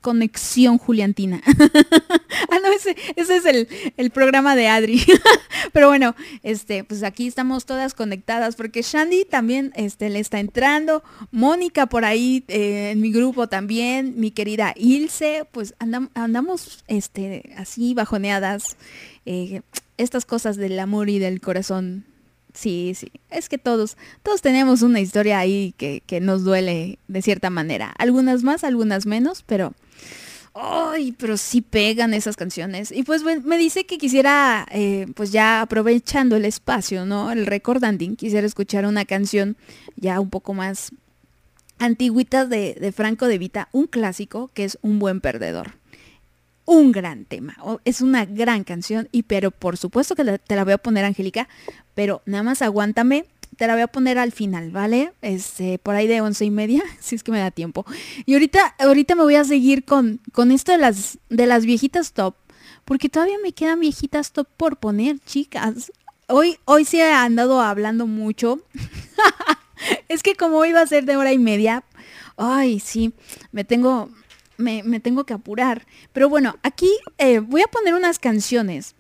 conexión 0.04 0.78
Juliantina. 0.78 1.42
ah, 2.52 2.60
no, 2.62 2.72
ese, 2.72 2.96
ese 3.16 3.38
es 3.38 3.46
el, 3.46 3.68
el 3.98 4.12
programa 4.12 4.56
de 4.56 4.68
Adri. 4.68 5.02
Pero 5.74 5.88
bueno, 5.88 6.16
este, 6.44 6.84
pues 6.84 7.02
aquí 7.02 7.26
estamos 7.26 7.66
todas 7.66 7.96
conectadas 7.96 8.56
porque 8.56 8.84
Shandy 8.84 9.26
también 9.26 9.72
este, 9.76 10.10
le 10.10 10.20
está 10.20 10.40
entrando, 10.40 11.04
Mónica 11.32 11.88
por 11.88 12.06
ahí 12.06 12.44
eh, 12.50 12.92
en 12.92 13.02
mi 13.02 13.12
grupo 13.12 13.48
también, 13.48 14.14
mi 14.18 14.30
querida 14.30 14.74
Ilse, 14.76 15.46
pues 15.52 15.74
andam- 15.80 16.10
andamos 16.14 16.84
este, 16.88 17.52
así 17.58 17.96
bajoneadas. 17.96 18.78
eh, 19.26 19.62
estas 19.98 20.26
cosas 20.26 20.58
del 20.58 20.80
amor 20.80 21.10
y 21.10 21.20
del 21.20 21.40
corazón. 21.40 22.06
Sí, 22.54 22.94
sí, 22.96 23.12
es 23.32 23.48
que 23.50 23.58
todos, 23.60 23.96
todos 24.22 24.42
tenemos 24.42 24.82
una 24.82 25.00
historia 25.00 25.40
ahí 25.40 25.74
que, 25.78 26.02
que 26.06 26.20
nos 26.20 26.44
duele 26.44 26.98
de 27.08 27.22
cierta 27.22 27.50
manera. 27.50 27.94
Algunas 27.98 28.44
más, 28.44 28.64
algunas 28.64 29.06
menos, 29.06 29.44
pero 29.46 29.74
Ay, 30.56 31.14
pero 31.14 31.36
sí 31.38 31.62
pegan 31.62 32.14
esas 32.14 32.36
canciones. 32.36 32.92
Y 32.92 33.04
pues 33.04 33.24
bueno, 33.24 33.42
me 33.44 33.58
dice 33.58 33.86
que 33.86 33.98
quisiera, 33.98 34.68
eh, 34.72 35.08
pues 35.16 35.32
ya 35.32 35.62
aprovechando 35.62 36.36
el 36.36 36.46
espacio, 36.46 37.06
¿no? 37.08 37.32
El 37.32 37.48
recordanding, 37.48 38.16
quisiera 38.16 38.46
escuchar 38.46 38.86
una 38.86 39.06
canción 39.06 39.58
ya 39.96 40.20
un 40.20 40.30
poco 40.30 40.54
más 40.54 40.92
antigüita 41.80 42.46
de, 42.46 42.94
Franco 42.96 43.28
de 43.28 43.40
Vita, 43.40 43.68
un 43.72 43.88
clásico 43.88 44.52
que 44.54 44.64
es 44.66 44.78
Un 44.84 45.00
buen 45.00 45.22
perdedor. 45.22 45.72
Un 46.66 46.92
gran 46.94 47.26
tema, 47.26 47.58
o- 47.62 47.82
es 47.84 48.00
una 48.02 48.24
gran 48.26 48.64
canción, 48.64 49.10
y 49.12 49.24
pero 49.24 49.52
por 49.52 49.76
supuesto 49.76 50.16
que 50.16 50.24
te 50.38 50.56
la 50.56 50.64
voy 50.64 50.74
a 50.74 50.78
poner, 50.78 51.04
Angélica, 51.04 51.50
pero 51.94 52.22
nada 52.26 52.44
más 52.44 52.62
aguántame, 52.62 53.26
te 53.58 53.68
la 53.68 53.74
voy 53.74 53.82
a 53.82 53.88
poner 53.88 54.18
al 54.18 54.32
final, 54.32 54.72
¿vale? 54.72 55.14
Este, 55.22 55.80
por 55.80 55.96
ahí 55.96 56.08
de 56.08 56.22
once 56.22 56.46
y 56.46 56.52
media, 56.52 56.84
si 57.00 57.16
es 57.16 57.24
que 57.24 57.32
me 57.32 57.40
da 57.40 57.52
tiempo. 57.52 57.86
Y 58.26 58.34
ahorita, 58.34 58.76
ahorita 58.80 59.16
me 59.16 59.24
voy 59.24 59.36
a 59.36 59.44
seguir 59.44 59.86
con, 59.86 60.20
con 60.32 60.52
esto 60.52 60.72
de 60.72 60.78
las, 60.78 61.18
de 61.30 61.46
las 61.46 61.66
viejitas 61.66 62.14
top, 62.14 62.36
porque 62.86 63.10
todavía 63.10 63.38
me 63.42 63.54
quedan 63.54 63.80
viejitas 63.80 64.32
top 64.32 64.48
por 64.58 64.78
poner, 64.78 65.20
chicas. 65.20 65.92
Hoy, 66.28 66.58
hoy 66.66 66.86
sí 66.86 67.00
he 67.00 67.12
andado 67.12 67.62
hablando 67.62 68.08
mucho. 68.08 68.62
es 70.10 70.24
que 70.24 70.36
como 70.36 70.60
va 70.60 70.82
a 70.82 70.88
ser 70.88 71.06
de 71.06 71.16
hora 71.16 71.34
y 71.34 71.40
media, 71.40 71.84
ay, 72.38 72.80
sí, 72.80 73.14
me 73.52 73.64
tengo, 73.64 74.10
me, 74.58 74.84
me 74.84 75.00
tengo 75.00 75.26
que 75.26 75.34
apurar. 75.34 75.86
Pero 76.12 76.30
bueno, 76.30 76.56
aquí 76.64 76.92
eh, 77.18 77.40
voy 77.40 77.62
a 77.62 77.68
poner 77.68 77.94
unas 77.94 78.20
canciones. 78.20 78.96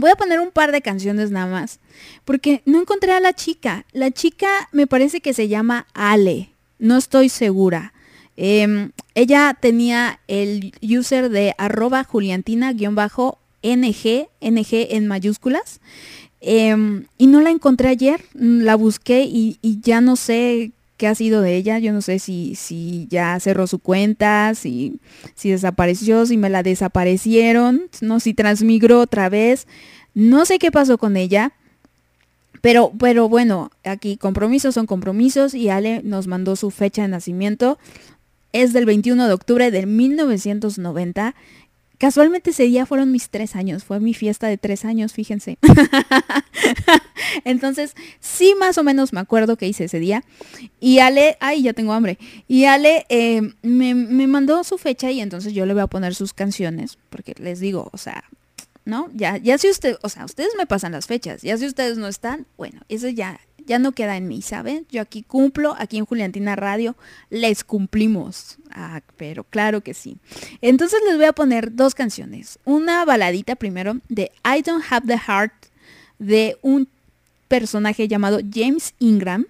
Voy 0.00 0.10
a 0.10 0.16
poner 0.16 0.40
un 0.40 0.50
par 0.50 0.72
de 0.72 0.82
canciones 0.82 1.30
nada 1.30 1.46
más. 1.46 1.80
Porque 2.24 2.62
no 2.64 2.80
encontré 2.80 3.12
a 3.12 3.20
la 3.20 3.32
chica. 3.32 3.84
La 3.92 4.10
chica 4.10 4.68
me 4.72 4.86
parece 4.86 5.20
que 5.20 5.34
se 5.34 5.48
llama 5.48 5.86
Ale. 5.94 6.50
No 6.78 6.96
estoy 6.96 7.28
segura. 7.28 7.92
Em, 8.36 8.90
ella 9.14 9.56
tenía 9.58 10.20
el 10.28 10.74
user 10.82 11.30
de 11.30 11.54
arroba 11.56 12.04
juliantina-ng, 12.04 13.36
ng 13.62 13.94
en 14.42 15.06
mayúsculas. 15.06 15.80
Em, 16.40 17.06
y 17.16 17.26
no 17.26 17.40
la 17.40 17.50
encontré 17.50 17.88
ayer. 17.88 18.22
La 18.34 18.76
busqué 18.76 19.24
y, 19.24 19.58
y 19.62 19.80
ya 19.80 20.00
no 20.00 20.16
sé 20.16 20.72
qué 20.96 21.06
ha 21.06 21.14
sido 21.14 21.42
de 21.42 21.56
ella. 21.56 21.78
Yo 21.78 21.92
no 21.92 22.02
sé 22.02 22.18
si, 22.18 22.54
si 22.54 23.06
ya 23.10 23.38
cerró 23.40 23.66
su 23.66 23.78
cuenta, 23.78 24.54
si, 24.54 25.00
si 25.34 25.50
desapareció, 25.50 26.26
si 26.26 26.36
me 26.36 26.50
la 26.50 26.62
desaparecieron, 26.62 27.82
no, 28.00 28.20
si 28.20 28.34
transmigró 28.34 29.00
otra 29.00 29.28
vez. 29.28 29.66
No 30.14 30.46
sé 30.46 30.58
qué 30.58 30.70
pasó 30.72 30.98
con 30.98 31.16
ella. 31.16 31.52
Pero, 32.62 32.92
pero 32.98 33.28
bueno, 33.28 33.70
aquí 33.84 34.16
compromisos 34.16 34.74
son 34.74 34.86
compromisos 34.86 35.54
y 35.54 35.68
Ale 35.68 36.00
nos 36.02 36.26
mandó 36.26 36.56
su 36.56 36.70
fecha 36.70 37.02
de 37.02 37.08
nacimiento. 37.08 37.78
Es 38.52 38.72
del 38.72 38.86
21 38.86 39.26
de 39.26 39.34
octubre 39.34 39.70
de 39.70 39.86
1990. 39.86 41.34
Casualmente 41.98 42.50
ese 42.50 42.64
día 42.64 42.84
fueron 42.86 43.10
mis 43.10 43.30
tres 43.30 43.56
años, 43.56 43.84
fue 43.84 44.00
mi 44.00 44.12
fiesta 44.12 44.48
de 44.48 44.58
tres 44.58 44.84
años, 44.84 45.12
fíjense. 45.12 45.58
Entonces, 47.44 47.94
sí 48.20 48.54
más 48.58 48.76
o 48.78 48.84
menos 48.84 49.12
me 49.12 49.20
acuerdo 49.20 49.56
que 49.56 49.66
hice 49.66 49.84
ese 49.84 49.98
día. 49.98 50.22
Y 50.78 50.98
Ale, 50.98 51.36
ay, 51.40 51.62
ya 51.62 51.72
tengo 51.72 51.92
hambre. 51.92 52.18
Y 52.48 52.64
Ale 52.64 53.06
eh, 53.08 53.42
me, 53.62 53.94
me 53.94 54.26
mandó 54.26 54.62
su 54.64 54.78
fecha 54.78 55.10
y 55.10 55.20
entonces 55.20 55.54
yo 55.54 55.64
le 55.64 55.72
voy 55.72 55.82
a 55.82 55.86
poner 55.86 56.14
sus 56.14 56.32
canciones, 56.32 56.98
porque 57.10 57.34
les 57.38 57.60
digo, 57.60 57.88
o 57.92 57.98
sea, 57.98 58.24
¿no? 58.84 59.10
Ya, 59.12 59.36
ya 59.36 59.58
si 59.58 59.68
usted, 59.68 59.98
o 60.02 60.08
sea, 60.08 60.24
ustedes 60.24 60.52
me 60.56 60.66
pasan 60.66 60.92
las 60.92 61.06
fechas, 61.06 61.42
ya 61.42 61.58
si 61.58 61.66
ustedes 61.66 61.98
no 61.98 62.06
están, 62.08 62.46
bueno, 62.56 62.80
eso 62.88 63.08
ya, 63.08 63.40
ya 63.66 63.78
no 63.78 63.92
queda 63.92 64.16
en 64.16 64.28
mí, 64.28 64.42
¿saben? 64.42 64.86
Yo 64.90 65.02
aquí 65.02 65.22
cumplo, 65.22 65.74
aquí 65.78 65.98
en 65.98 66.06
Juliantina 66.06 66.56
Radio 66.56 66.96
les 67.30 67.64
cumplimos. 67.64 68.58
Ah, 68.70 69.00
pero 69.16 69.44
claro 69.44 69.82
que 69.82 69.94
sí. 69.94 70.18
Entonces 70.60 71.00
les 71.06 71.16
voy 71.16 71.26
a 71.26 71.32
poner 71.32 71.74
dos 71.74 71.94
canciones. 71.94 72.58
Una 72.64 73.04
baladita 73.04 73.56
primero 73.56 73.98
de 74.08 74.30
I 74.44 74.62
Don't 74.62 74.84
Have 74.88 75.06
the 75.06 75.18
Heart 75.18 75.52
de 76.18 76.56
un 76.62 76.88
personaje 77.48 78.08
llamado 78.08 78.40
James 78.52 78.94
Ingram. 78.98 79.46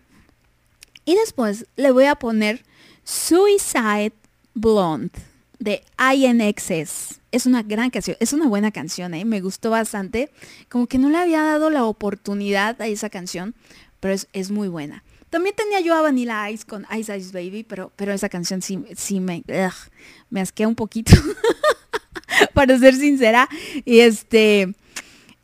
Y 1.04 1.14
después 1.14 1.66
le 1.76 1.90
voy 1.92 2.06
a 2.06 2.16
poner 2.16 2.64
Suicide 3.04 4.12
Blonde 4.54 5.12
de 5.58 5.82
INXS. 5.98 7.20
Es 7.32 7.46
una 7.46 7.62
gran 7.62 7.90
canción, 7.90 8.16
es 8.20 8.32
una 8.32 8.48
buena 8.48 8.70
canción, 8.70 9.14
¿eh? 9.14 9.24
me 9.24 9.40
gustó 9.40 9.70
bastante. 9.70 10.30
Como 10.68 10.86
que 10.86 10.98
no 10.98 11.10
le 11.10 11.18
había 11.18 11.42
dado 11.42 11.70
la 11.70 11.84
oportunidad 11.84 12.80
a 12.80 12.86
esa 12.86 13.10
canción, 13.10 13.54
pero 14.06 14.14
es, 14.32 14.50
muy 14.52 14.68
buena. 14.68 15.02
También 15.30 15.56
tenía 15.56 15.80
yo 15.80 15.94
a 15.94 16.00
Vanilla 16.00 16.48
Ice 16.48 16.64
con 16.64 16.86
Ice 16.96 17.16
Ice 17.16 17.32
Baby, 17.32 17.64
pero, 17.64 17.90
pero 17.96 18.12
esa 18.12 18.28
canción 18.28 18.62
sí, 18.62 18.84
sí 18.94 19.18
me, 19.18 19.42
me 20.30 20.40
asquea 20.40 20.68
un 20.68 20.76
poquito, 20.76 21.12
para 22.54 22.78
ser 22.78 22.94
sincera. 22.94 23.48
Y 23.84 24.00
este... 24.00 24.74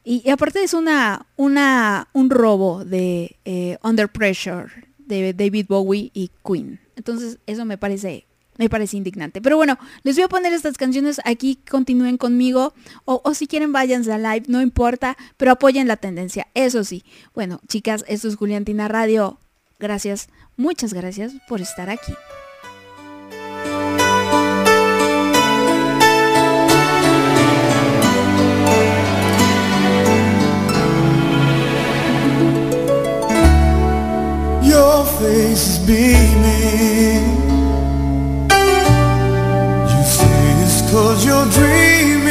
Y, 0.04 0.22
y 0.24 0.30
aparte 0.30 0.62
es 0.62 0.74
una, 0.74 1.26
una, 1.36 2.08
un 2.12 2.30
robo 2.30 2.84
de 2.84 3.36
eh, 3.44 3.78
Under 3.82 4.08
Pressure 4.08 4.68
de 4.98 5.32
David 5.32 5.66
Bowie 5.68 6.10
y 6.12 6.30
Queen. 6.44 6.80
Entonces 6.96 7.38
eso 7.46 7.64
me 7.64 7.78
parece, 7.78 8.26
me 8.62 8.70
parece 8.70 8.96
indignante. 8.96 9.42
Pero 9.42 9.56
bueno, 9.56 9.78
les 10.04 10.14
voy 10.16 10.24
a 10.24 10.28
poner 10.28 10.52
estas 10.52 10.76
canciones 10.76 11.20
aquí, 11.24 11.58
continúen 11.68 12.16
conmigo. 12.16 12.74
O, 13.04 13.34
si 13.34 13.46
quieren 13.46 13.72
váyanse 13.72 14.12
a 14.12 14.18
live, 14.18 14.44
no 14.46 14.62
importa, 14.62 15.16
pero 15.36 15.52
apoyen 15.52 15.88
la 15.88 15.96
tendencia, 15.96 16.46
eso 16.54 16.84
sí. 16.84 17.04
Bueno, 17.34 17.60
chicas, 17.66 18.04
esto 18.06 18.28
es 18.28 18.36
Juliantina 18.36 18.86
Radio. 18.86 19.38
Gracias, 19.80 20.28
muchas 20.56 20.94
gracias 20.94 21.32
por 21.48 21.60
estar 21.60 21.90
aquí. 21.90 22.14
Your 34.62 35.04
face 35.04 35.80
is. 35.90 37.31
Cause 40.92 41.24
your 41.24 41.46
dream. 41.46 42.21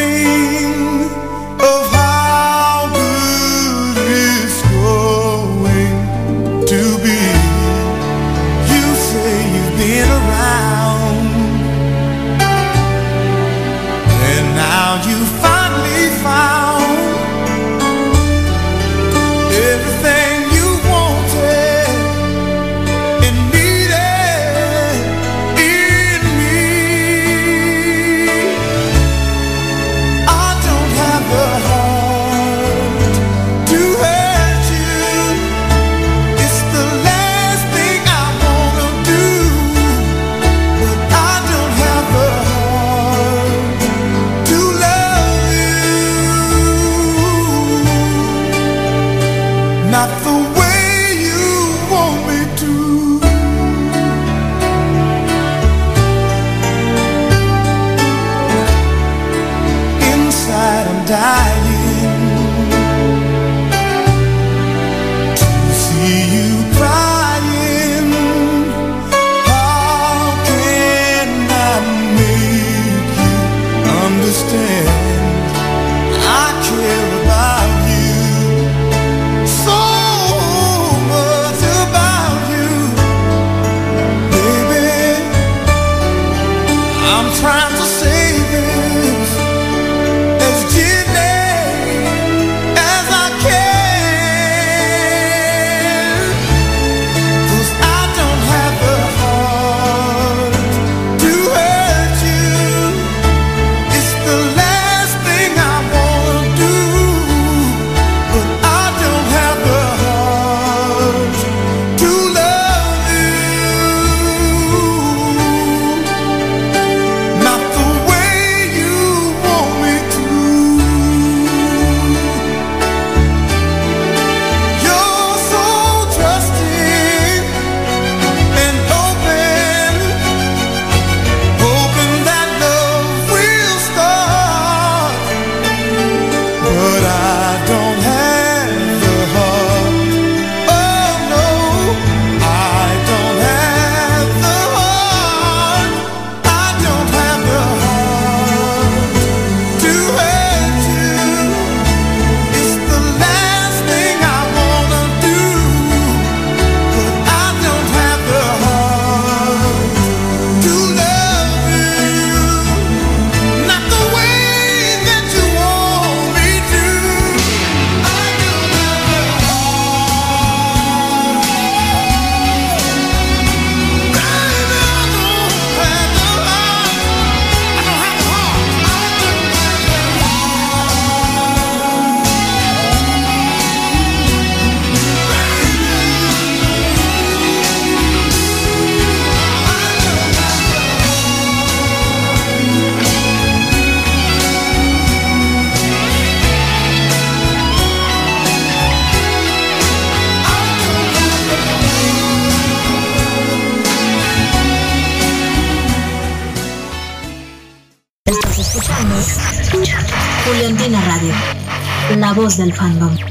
Del 212.57 212.73
fandom. 212.73 213.30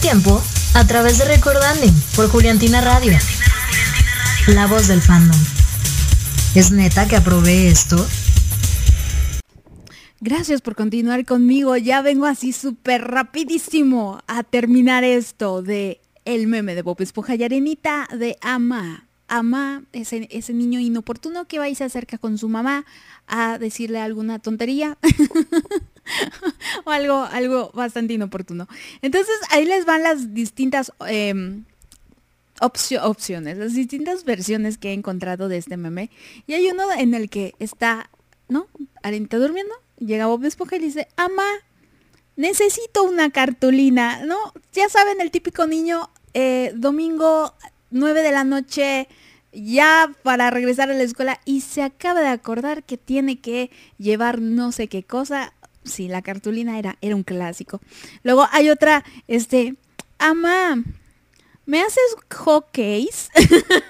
Tiempo 0.00 0.42
a 0.74 0.86
través 0.86 1.18
de 1.18 1.26
Recordanding 1.26 1.92
por 2.16 2.28
Juliantina 2.30 2.80
Radio. 2.80 3.18
La 4.46 4.66
voz 4.66 4.88
del 4.88 5.02
fandom. 5.02 5.38
¿Es 6.54 6.70
neta 6.70 7.06
que 7.06 7.16
aprobé 7.16 7.68
esto? 7.68 8.06
Gracias 10.20 10.62
por 10.62 10.74
continuar 10.74 11.26
conmigo. 11.26 11.76
Ya 11.76 12.00
vengo 12.00 12.24
así 12.24 12.52
súper 12.52 13.02
rapidísimo 13.02 14.22
a 14.26 14.42
terminar 14.42 15.04
esto 15.04 15.60
de 15.60 16.00
el 16.24 16.46
meme 16.46 16.74
de 16.74 16.82
Bob 16.82 17.00
Esponja 17.00 17.34
y 17.34 17.44
Arenita 17.44 18.08
de 18.16 18.38
Ama. 18.40 19.06
Ama, 19.28 19.84
ese, 19.92 20.28
ese 20.30 20.54
niño 20.54 20.80
inoportuno 20.80 21.46
que 21.46 21.58
va 21.58 21.68
y 21.68 21.74
se 21.74 21.84
acerca 21.84 22.16
con 22.16 22.38
su 22.38 22.48
mamá 22.48 22.86
a 23.26 23.58
decirle 23.58 24.00
alguna 24.00 24.38
tontería. 24.38 24.96
o 26.84 26.90
algo, 26.90 27.24
algo 27.24 27.70
bastante 27.74 28.14
inoportuno. 28.14 28.68
Entonces 29.02 29.34
ahí 29.50 29.64
les 29.64 29.84
van 29.84 30.02
las 30.02 30.34
distintas 30.34 30.92
em, 31.08 31.64
opcio- 32.60 33.02
opciones, 33.02 33.58
las 33.58 33.74
distintas 33.74 34.24
versiones 34.24 34.78
que 34.78 34.90
he 34.90 34.92
encontrado 34.92 35.48
de 35.48 35.56
este 35.58 35.76
meme. 35.76 36.10
Y 36.46 36.54
hay 36.54 36.68
uno 36.70 36.84
en 36.96 37.14
el 37.14 37.30
que 37.30 37.54
está, 37.58 38.10
¿no? 38.48 38.66
Arenita 39.02 39.38
durmiendo, 39.38 39.74
llega 39.98 40.26
Bob 40.26 40.44
Esponja 40.44 40.76
y 40.76 40.80
dice, 40.80 41.08
ama, 41.16 41.44
necesito 42.36 43.02
una 43.02 43.30
cartulina, 43.30 44.24
¿no? 44.24 44.36
Ya 44.72 44.88
saben, 44.88 45.20
el 45.20 45.30
típico 45.30 45.66
niño, 45.66 46.10
eh, 46.34 46.72
domingo 46.74 47.54
9 47.90 48.22
de 48.22 48.32
la 48.32 48.44
noche, 48.44 49.08
ya 49.52 50.12
para 50.22 50.48
regresar 50.50 50.90
a 50.90 50.94
la 50.94 51.02
escuela 51.02 51.40
y 51.44 51.62
se 51.62 51.82
acaba 51.82 52.20
de 52.20 52.28
acordar 52.28 52.84
que 52.84 52.96
tiene 52.96 53.40
que 53.40 53.70
llevar 53.98 54.40
no 54.40 54.70
sé 54.72 54.86
qué 54.88 55.02
cosa. 55.02 55.52
Sí, 55.84 56.08
la 56.08 56.22
cartulina 56.22 56.78
era, 56.78 56.96
era 57.00 57.16
un 57.16 57.22
clásico. 57.22 57.80
Luego 58.22 58.46
hay 58.52 58.70
otra, 58.70 59.04
este, 59.28 59.76
ama, 60.18 60.82
¿me 61.64 61.80
haces 61.80 62.16
hotcakes? 62.34 63.30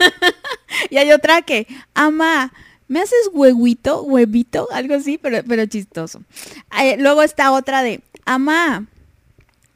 y 0.90 0.98
hay 0.98 1.12
otra 1.12 1.42
que, 1.42 1.66
ama, 1.94 2.52
¿me 2.86 3.00
haces 3.00 3.30
huevito? 3.32 4.02
Huevito, 4.02 4.68
algo 4.72 4.94
así, 4.94 5.18
pero, 5.18 5.42
pero 5.46 5.66
chistoso. 5.66 6.22
Luego 6.98 7.22
está 7.22 7.52
otra 7.52 7.82
de, 7.82 8.02
ama, 8.24 8.86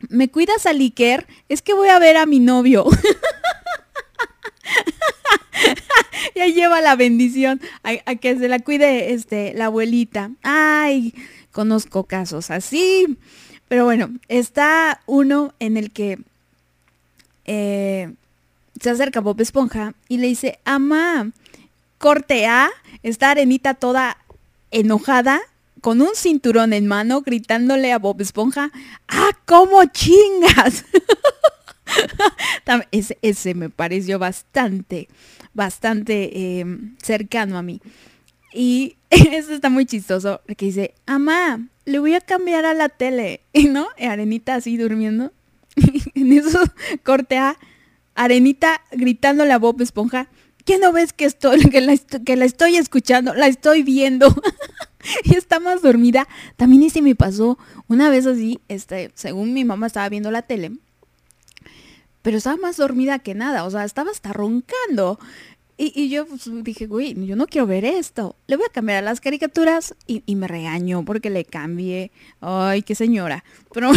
¿me 0.09 0.29
cuidas 0.29 0.67
a 0.67 0.73
Liker? 0.73 1.27
Es 1.49 1.63
que 1.63 1.75
voy 1.75 1.89
a 1.89 1.99
ver 1.99 2.17
a 2.17 2.27
mi 2.27 2.39
novio. 2.39 2.87
ya 6.37 6.47
lleva 6.47 6.81
la 6.81 6.97
bendición 6.97 7.61
a, 7.83 7.93
a 8.07 8.15
que 8.17 8.39
se 8.39 8.49
la 8.49 8.61
cuide 8.61 9.13
este 9.13 9.53
la 9.55 9.67
abuelita. 9.67 10.31
Ay, 10.43 11.15
conozco 11.55 12.05
casos 12.05 12.51
así. 12.51 13.17
Pero 13.69 13.85
bueno, 13.85 14.11
está 14.29 15.01
uno 15.07 15.55
en 15.61 15.79
el 15.79 15.91
que 15.93 16.19
eh, 17.47 18.13
se 18.79 18.91
acerca 18.91 19.21
Bob 19.21 19.41
Esponja 19.41 19.95
y 20.09 20.19
le 20.19 20.27
dice, 20.27 20.59
ama, 20.65 21.31
corte 21.99 22.47
A, 22.47 22.71
está 23.03 23.31
Arenita 23.31 23.73
toda 23.75 24.19
enojada, 24.71 25.41
con 25.81 26.03
un 26.03 26.15
cinturón 26.15 26.73
en 26.73 26.87
mano, 26.87 27.21
gritándole 27.23 27.93
a 27.93 27.99
Bob 27.99 28.21
Esponja, 28.21 28.71
¡ah, 29.09 29.31
cómo 29.47 29.85
chingas! 29.85 30.85
Ese 33.23 33.55
me 33.55 33.71
pareció 33.71 34.19
bastante, 34.19 35.09
bastante 35.53 36.31
eh, 36.33 36.67
cercano 37.03 37.59
a 37.59 37.63
mí. 37.63 37.81
Y 38.53 38.97
eso 39.33 39.53
está 39.53 39.71
muy 39.71 39.87
chistoso, 39.87 40.41
que 40.57 40.67
dice, 40.67 40.95
Amá, 41.07 41.69
le 41.85 41.99
voy 41.99 42.15
a 42.15 42.21
cambiar 42.21 42.65
a 42.65 42.75
la 42.75 42.89
tele, 42.89 43.43
y 43.53 43.65
no, 43.65 43.89
Arenita 43.99 44.55
así 44.55 44.77
durmiendo. 44.77 45.33
en 46.15 46.33
eso 46.33 46.61
corte 47.03 47.37
a 47.37 47.57
Arenita 48.15 48.81
gritándole 48.93 49.53
a 49.53 49.59
Bob 49.59 49.81
Esponja, 49.81 50.29
¿qué 50.65 50.79
no 50.79 50.93
ves 50.93 51.13
que, 51.13 51.25
estoy, 51.25 51.63
que, 51.69 51.81
la, 51.81 51.97
que 51.97 52.37
la 52.37 52.45
estoy 52.45 52.77
escuchando? 52.77 53.35
La 53.35 53.49
estoy 53.49 53.83
viendo. 53.83 54.35
y 55.25 55.37
está 55.37 55.61
más 55.61 55.83
dormida. 55.83 56.29
También 56.57 56.83
ese 56.85 57.03
me 57.03 57.15
pasó 57.15 57.59
una 57.89 58.11
vez 58.11 58.27
así, 58.27 58.61
este, 58.69 59.11
según 59.15 59.53
mi 59.53 59.65
mamá 59.65 59.87
estaba 59.87 60.09
viendo 60.09 60.31
la 60.31 60.43
tele, 60.43 60.73
pero 62.23 62.39
estaba 62.39 62.57
más 62.57 62.79
dormida 62.79 63.19
que 63.19 63.35
nada, 63.35 63.65
o 63.65 63.71
sea, 63.71 63.85
estaba 63.85 64.11
hasta 64.11 64.33
roncando. 64.33 65.19
Y, 65.77 66.09
yo 66.09 66.25
pues, 66.27 66.49
dije, 66.63 66.87
güey, 66.87 67.15
yo 67.27 67.35
no 67.35 67.47
quiero 67.47 67.67
ver 67.67 67.85
esto. 67.85 68.37
Le 68.47 68.57
voy 68.57 68.67
a 68.69 68.73
cambiar 68.73 69.03
las 69.03 69.21
caricaturas 69.21 69.95
y, 70.07 70.23
me 70.37 70.47
regañó 70.47 71.05
porque 71.05 71.31
le 71.31 71.45
cambié. 71.45 72.13
Ay, 72.41 72.83
qué 72.83 72.95
señora. 72.95 73.45
Pero 73.73 73.91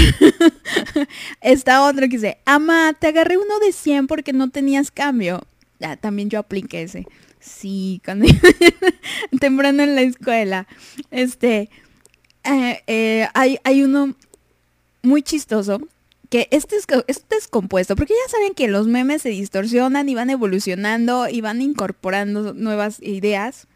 esta 1.42 1.86
otra 1.86 2.08
que 2.08 2.18
dice, 2.18 2.40
ama, 2.46 2.94
te 3.00 3.08
agarré 3.08 3.38
uno 3.38 3.60
de 3.60 3.72
100 3.72 4.08
porque 4.08 4.34
no 4.34 4.50
tenías 4.50 4.90
cambio. 4.90 5.46
Ya, 5.80 5.98
también 5.98 6.32
yo 6.32 6.40
apliqué 6.40 6.82
ese. 6.82 7.06
Sí, 7.40 8.02
cuando 8.04 8.26
temprano 9.40 9.84
en 9.84 9.94
la 9.94 10.02
escuela. 10.02 10.68
Este, 11.12 11.70
eh, 12.44 12.82
eh, 12.88 13.28
hay, 13.36 13.60
hay 13.64 13.84
uno 13.84 14.16
muy 15.04 15.22
chistoso 15.22 15.80
que 16.30 16.48
este 16.52 16.76
este 17.08 17.36
es 17.36 17.48
compuesto, 17.48 17.96
porque 17.96 18.14
ya 18.14 18.32
saben 18.32 18.54
que 18.54 18.68
los 18.68 18.88
memes 18.88 19.22
se 19.22 19.30
distorsionan 19.30 20.10
y 20.10 20.16
van 20.16 20.30
evolucionando 20.30 21.30
y 21.30 21.42
van 21.42 21.62
incorporando 21.62 22.54
nuevas 22.54 23.02
ideas. 23.02 23.68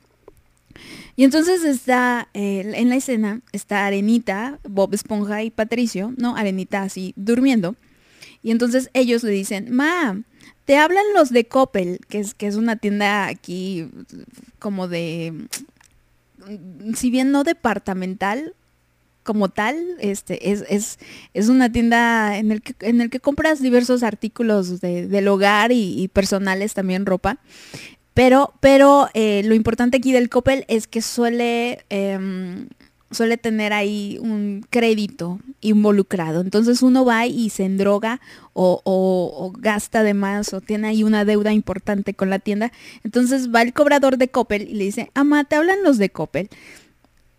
Y 1.15 1.23
entonces 1.23 1.63
está 1.63 2.29
eh, 2.33 2.71
en 2.75 2.89
la 2.89 2.95
escena, 2.95 3.41
está 3.51 3.85
Arenita, 3.85 4.59
Bob 4.63 4.93
Esponja 4.93 5.43
y 5.43 5.51
Patricio, 5.51 6.13
¿no? 6.17 6.35
Arenita 6.35 6.83
así 6.83 7.13
durmiendo. 7.15 7.75
Y 8.43 8.51
entonces 8.51 8.89
ellos 8.93 9.23
le 9.23 9.31
dicen, 9.31 9.73
ma, 9.73 10.21
te 10.65 10.77
hablan 10.77 11.03
los 11.13 11.29
de 11.29 11.45
Coppel, 11.45 11.99
que 12.09 12.19
es, 12.19 12.33
que 12.33 12.47
es 12.47 12.55
una 12.55 12.75
tienda 12.75 13.27
aquí 13.27 13.89
como 14.59 14.87
de, 14.87 15.33
mm, 16.47 16.93
si 16.95 17.11
bien 17.11 17.31
no 17.31 17.43
departamental, 17.43 18.55
como 19.23 19.49
tal, 19.49 19.76
este, 19.99 20.52
es, 20.52 20.64
es, 20.69 20.99
es 21.34 21.49
una 21.49 21.72
tienda 21.72 22.38
en 22.38 22.52
el 22.52 22.61
que, 22.61 22.73
en 22.88 23.02
el 23.02 23.10
que 23.10 23.19
compras 23.19 23.61
diversos 23.61 24.03
artículos 24.03 24.81
de- 24.81 25.07
del 25.07 25.27
hogar 25.27 25.72
y, 25.72 26.07
personales, 26.10 26.73
también 26.73 27.06
ropa. 27.06 27.38
Pero, 28.14 28.53
pero 28.60 29.10
eh, 29.14 29.41
lo 29.45 29.56
importante 29.56 29.98
aquí 29.98 30.11
del 30.11 30.30
Coppel 30.30 30.65
es 30.68 30.85
que 30.88 31.02
suele, 31.02 31.85
em, 31.89 32.68
suele 33.10 33.38
tener 33.38 33.72
ahí 33.73 34.18
un 34.22 34.65
crédito 34.69 35.39
involucrado. 35.61 36.41
Entonces 36.41 36.81
uno 36.81 37.06
va 37.06 37.26
y 37.27 37.49
se 37.49 37.64
endroga 37.64 38.19
o 38.53 39.53
gasta 39.57 40.03
de 40.03 40.14
más 40.14 40.53
o 40.53 40.60
tiene 40.61 40.89
ahí 40.89 41.03
una 41.03 41.23
deuda 41.26 41.53
importante 41.53 42.14
con 42.14 42.30
la 42.30 42.39
tienda. 42.39 42.72
Entonces 43.06 43.49
va 43.53 43.61
el 43.61 43.72
cobrador 43.73 44.18
de 44.18 44.27
Coppel 44.27 44.64
y 44.69 44.73
le 44.73 44.84
dice, 44.85 45.10
ama, 45.14 45.45
te 45.45 45.56
hablan 45.56 45.81
los 45.84 45.98
de 45.98 46.10
Coppel. 46.10 46.49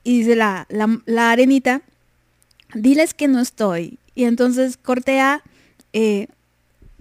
Y 0.05 0.19
dice 0.19 0.37
la, 0.37 0.67
la, 1.07 1.31
arenita, 1.31 1.83
diles 2.75 3.15
que 3.15 3.29
no 3.29 3.41
estoy. 3.41 3.99
Y 4.15 4.25
entonces 4.25 4.77
cortea, 4.77 5.43
eh, 5.93 6.29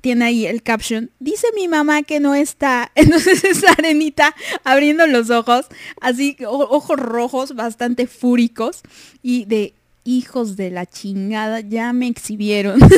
tiene 0.02 0.26
ahí 0.26 0.45
el 0.45 0.64
caption, 0.64 1.11
dice 1.19 1.48
mi 1.56 1.68
mamá 1.68 2.03
que 2.03 2.19
no 2.19 2.36
está. 2.36 2.91
Entonces 2.95 3.44
es 3.44 3.64
arenita 3.64 4.36
abriendo 4.64 5.07
los 5.07 5.30
ojos, 5.30 5.68
así, 6.02 6.38
ojos 6.45 6.99
rojos, 6.99 7.56
bastante 7.56 8.07
fúricos, 8.07 8.82
y 9.22 9.45
de 9.45 9.73
hijos 10.03 10.56
de 10.57 10.72
la 10.72 10.86
chingada, 10.86 11.60
ya 11.61 11.94
me 11.94 12.07
exhibieron. 12.07 12.80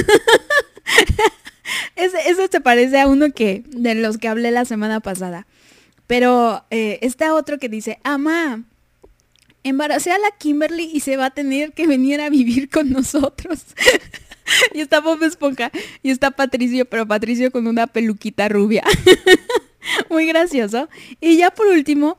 Eso 1.96 2.50
te 2.50 2.62
parece 2.62 3.00
a 3.00 3.08
uno 3.08 3.32
que, 3.32 3.64
de 3.68 3.96
los 3.96 4.18
que 4.18 4.28
hablé 4.28 4.52
la 4.52 4.66
semana 4.66 5.00
pasada. 5.00 5.48
Pero 6.08 6.64
eh, 6.70 7.00
está 7.02 7.34
otro 7.34 7.60
que 7.60 7.70
dice, 7.70 8.00
ama, 8.04 8.64
embaracé 9.64 10.12
a 10.12 10.18
la 10.18 10.32
Kimberly 10.38 10.90
y 10.94 11.00
se 11.00 11.18
va 11.18 11.28
a 11.28 11.32
tener 11.32 11.74
que 11.74 11.88
venir 11.88 12.22
a 12.22 12.30
vivir 12.30 12.70
con 12.70 12.90
nosotros. 12.92 13.66
y 14.74 14.82
está 14.82 15.00
Bob 15.00 15.24
Esponja 15.24 15.72
y 16.02 16.12
está 16.12 16.32
Patricio, 16.32 16.86
pero 16.86 17.08
Patricio 17.08 17.52
con 17.52 17.68
una 17.68 17.88
peluquita 17.88 18.50
rubia. 18.50 18.84
Muy 20.10 20.28
gracioso. 20.28 20.90
Y 21.20 21.38
ya 21.38 21.52
por 21.52 21.68
último 21.68 22.18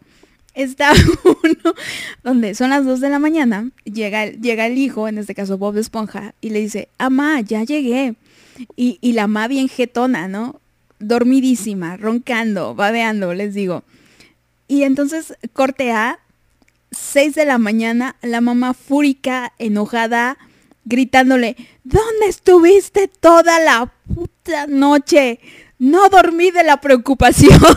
está 0.55 0.93
uno 1.25 1.75
donde 2.23 2.55
son 2.55 2.71
las 2.71 2.85
2 2.85 3.01
de 3.01 3.09
la 3.11 3.19
mañana, 3.19 3.71
llega, 3.85 4.27
llega 4.27 4.67
el 4.67 4.79
hijo, 4.79 5.09
en 5.09 5.19
este 5.19 5.35
caso 5.35 5.59
Bob 5.59 5.77
Esponja, 5.77 6.35
y 6.41 6.51
le 6.51 6.61
dice, 6.61 6.89
Amá, 6.99 7.41
ya 7.41 7.65
llegué. 7.65 8.15
Y, 8.77 8.99
y 9.01 9.13
la 9.13 9.27
mamá 9.27 9.49
bien 9.49 9.69
jetona, 9.69 10.29
¿no? 10.29 10.61
Dormidísima, 11.01 11.97
roncando, 11.97 12.75
babeando, 12.75 13.35
les 13.35 13.53
digo. 13.53 13.83
Y 14.69 14.85
entonces 14.85 15.35
corte 15.53 15.91
A, 15.91 16.21
6 16.95 17.35
de 17.35 17.45
la 17.45 17.59
mañana, 17.59 18.17
la 18.23 18.41
mamá 18.41 18.75
fúrica, 18.75 19.53
enojada, 19.59 20.39
gritándole, 20.85 21.57
¿dónde 21.83 22.27
estuviste 22.29 23.09
toda 23.09 23.59
la 23.61 23.93
puta 24.15 24.67
noche? 24.67 25.41
No 25.79 26.09
dormí 26.09 26.51
de 26.51 26.65
la 26.65 26.81
preocupación. 26.81 27.61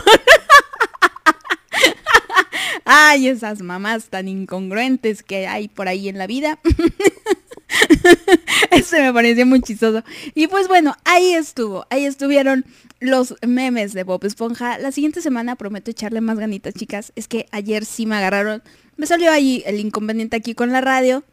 Ay, 2.84 3.28
esas 3.28 3.60
mamás 3.60 4.08
tan 4.08 4.28
incongruentes 4.28 5.22
que 5.22 5.46
hay 5.46 5.68
por 5.68 5.88
ahí 5.88 6.08
en 6.08 6.18
la 6.18 6.26
vida. 6.26 6.58
Ese 8.70 9.00
me 9.00 9.12
pareció 9.12 9.46
muy 9.46 9.60
chistoso. 9.60 10.02
Y 10.34 10.46
pues 10.48 10.68
bueno, 10.68 10.94
ahí 11.04 11.34
estuvo. 11.34 11.86
Ahí 11.90 12.04
estuvieron 12.04 12.64
los 13.00 13.34
memes 13.46 13.92
de 13.92 14.04
Bob 14.04 14.24
Esponja. 14.24 14.78
La 14.78 14.92
siguiente 14.92 15.20
semana 15.20 15.56
prometo 15.56 15.90
echarle 15.90 16.20
más 16.20 16.38
ganitas, 16.38 16.74
chicas. 16.74 17.12
Es 17.16 17.28
que 17.28 17.46
ayer 17.50 17.84
sí 17.84 18.06
me 18.06 18.16
agarraron. 18.16 18.62
Me 18.96 19.06
salió 19.06 19.30
ahí 19.30 19.62
el 19.66 19.80
inconveniente 19.80 20.36
aquí 20.36 20.54
con 20.54 20.72
la 20.72 20.80
radio. 20.80 21.24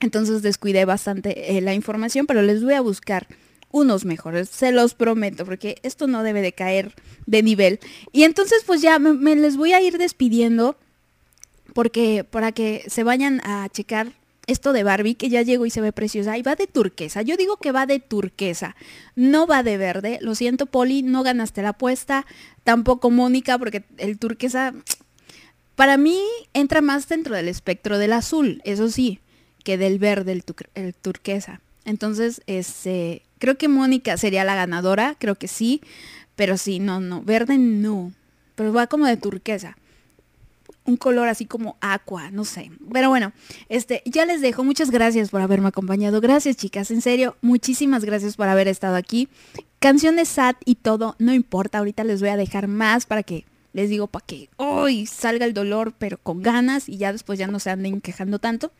Entonces 0.00 0.42
descuidé 0.42 0.84
bastante 0.84 1.56
eh, 1.56 1.60
la 1.60 1.74
información, 1.74 2.26
pero 2.26 2.42
les 2.42 2.62
voy 2.62 2.74
a 2.74 2.80
buscar 2.80 3.26
unos 3.70 4.04
mejores, 4.04 4.50
se 4.50 4.70
los 4.70 4.92
prometo, 4.94 5.46
porque 5.46 5.76
esto 5.82 6.06
no 6.06 6.22
debe 6.22 6.42
de 6.42 6.52
caer 6.52 6.94
de 7.26 7.42
nivel. 7.42 7.80
Y 8.12 8.24
entonces 8.24 8.62
pues 8.66 8.82
ya 8.82 8.98
me, 8.98 9.14
me 9.14 9.34
les 9.34 9.56
voy 9.56 9.72
a 9.72 9.80
ir 9.80 9.96
despidiendo 9.96 10.76
porque 11.72 12.24
para 12.24 12.52
que 12.52 12.84
se 12.88 13.02
vayan 13.02 13.40
a 13.44 13.68
checar 13.70 14.12
esto 14.46 14.72
de 14.72 14.82
Barbie, 14.82 15.14
que 15.14 15.28
ya 15.28 15.42
llegó 15.42 15.66
y 15.66 15.70
se 15.70 15.80
ve 15.80 15.92
preciosa, 15.92 16.36
y 16.36 16.42
va 16.42 16.56
de 16.56 16.66
turquesa. 16.66 17.22
Yo 17.22 17.36
digo 17.36 17.56
que 17.58 17.72
va 17.72 17.86
de 17.86 18.00
turquesa, 18.00 18.76
no 19.14 19.46
va 19.46 19.62
de 19.62 19.76
verde. 19.76 20.18
Lo 20.20 20.34
siento, 20.34 20.66
Poli, 20.66 21.02
no 21.02 21.22
ganaste 21.22 21.62
la 21.62 21.70
apuesta. 21.70 22.26
Tampoco 22.64 23.10
Mónica, 23.10 23.58
porque 23.58 23.84
el 23.98 24.18
turquesa, 24.18 24.74
para 25.76 25.96
mí, 25.96 26.20
entra 26.54 26.80
más 26.80 27.08
dentro 27.08 27.36
del 27.36 27.48
espectro 27.48 27.98
del 27.98 28.12
azul, 28.12 28.60
eso 28.64 28.88
sí, 28.90 29.20
que 29.64 29.78
del 29.78 29.98
verde, 29.98 30.32
el, 30.32 30.44
el 30.74 30.94
turquesa. 30.94 31.60
Entonces, 31.84 32.42
este, 32.46 33.22
creo 33.38 33.58
que 33.58 33.68
Mónica 33.68 34.16
sería 34.16 34.44
la 34.44 34.54
ganadora, 34.54 35.16
creo 35.18 35.36
que 35.36 35.48
sí, 35.48 35.82
pero 36.36 36.56
sí, 36.56 36.78
no, 36.78 37.00
no, 37.00 37.22
verde 37.22 37.58
no, 37.58 38.12
pero 38.54 38.72
va 38.72 38.86
como 38.86 39.06
de 39.06 39.16
turquesa 39.16 39.76
un 40.84 40.96
color 40.96 41.28
así 41.28 41.46
como 41.46 41.76
aqua, 41.80 42.30
no 42.30 42.44
sé. 42.44 42.70
Pero 42.92 43.08
bueno, 43.08 43.32
este, 43.68 44.02
ya 44.04 44.26
les 44.26 44.40
dejo. 44.40 44.64
Muchas 44.64 44.90
gracias 44.90 45.30
por 45.30 45.40
haberme 45.40 45.68
acompañado. 45.68 46.20
Gracias, 46.20 46.56
chicas. 46.56 46.90
En 46.90 47.00
serio, 47.00 47.36
muchísimas 47.40 48.04
gracias 48.04 48.36
por 48.36 48.48
haber 48.48 48.68
estado 48.68 48.96
aquí. 48.96 49.28
Canciones 49.78 50.28
sad 50.28 50.56
y 50.64 50.76
todo, 50.76 51.16
no 51.18 51.32
importa. 51.34 51.78
Ahorita 51.78 52.04
les 52.04 52.20
voy 52.20 52.30
a 52.30 52.36
dejar 52.36 52.68
más 52.68 53.06
para 53.06 53.22
que 53.22 53.44
les 53.72 53.88
digo 53.88 54.06
para 54.06 54.26
que 54.26 54.50
hoy 54.56 55.06
salga 55.06 55.46
el 55.46 55.54
dolor, 55.54 55.94
pero 55.98 56.18
con 56.18 56.42
ganas 56.42 56.88
y 56.88 56.98
ya 56.98 57.12
después 57.12 57.38
ya 57.38 57.46
no 57.46 57.58
se 57.58 57.70
anden 57.70 58.00
quejando 58.00 58.38
tanto. 58.38 58.72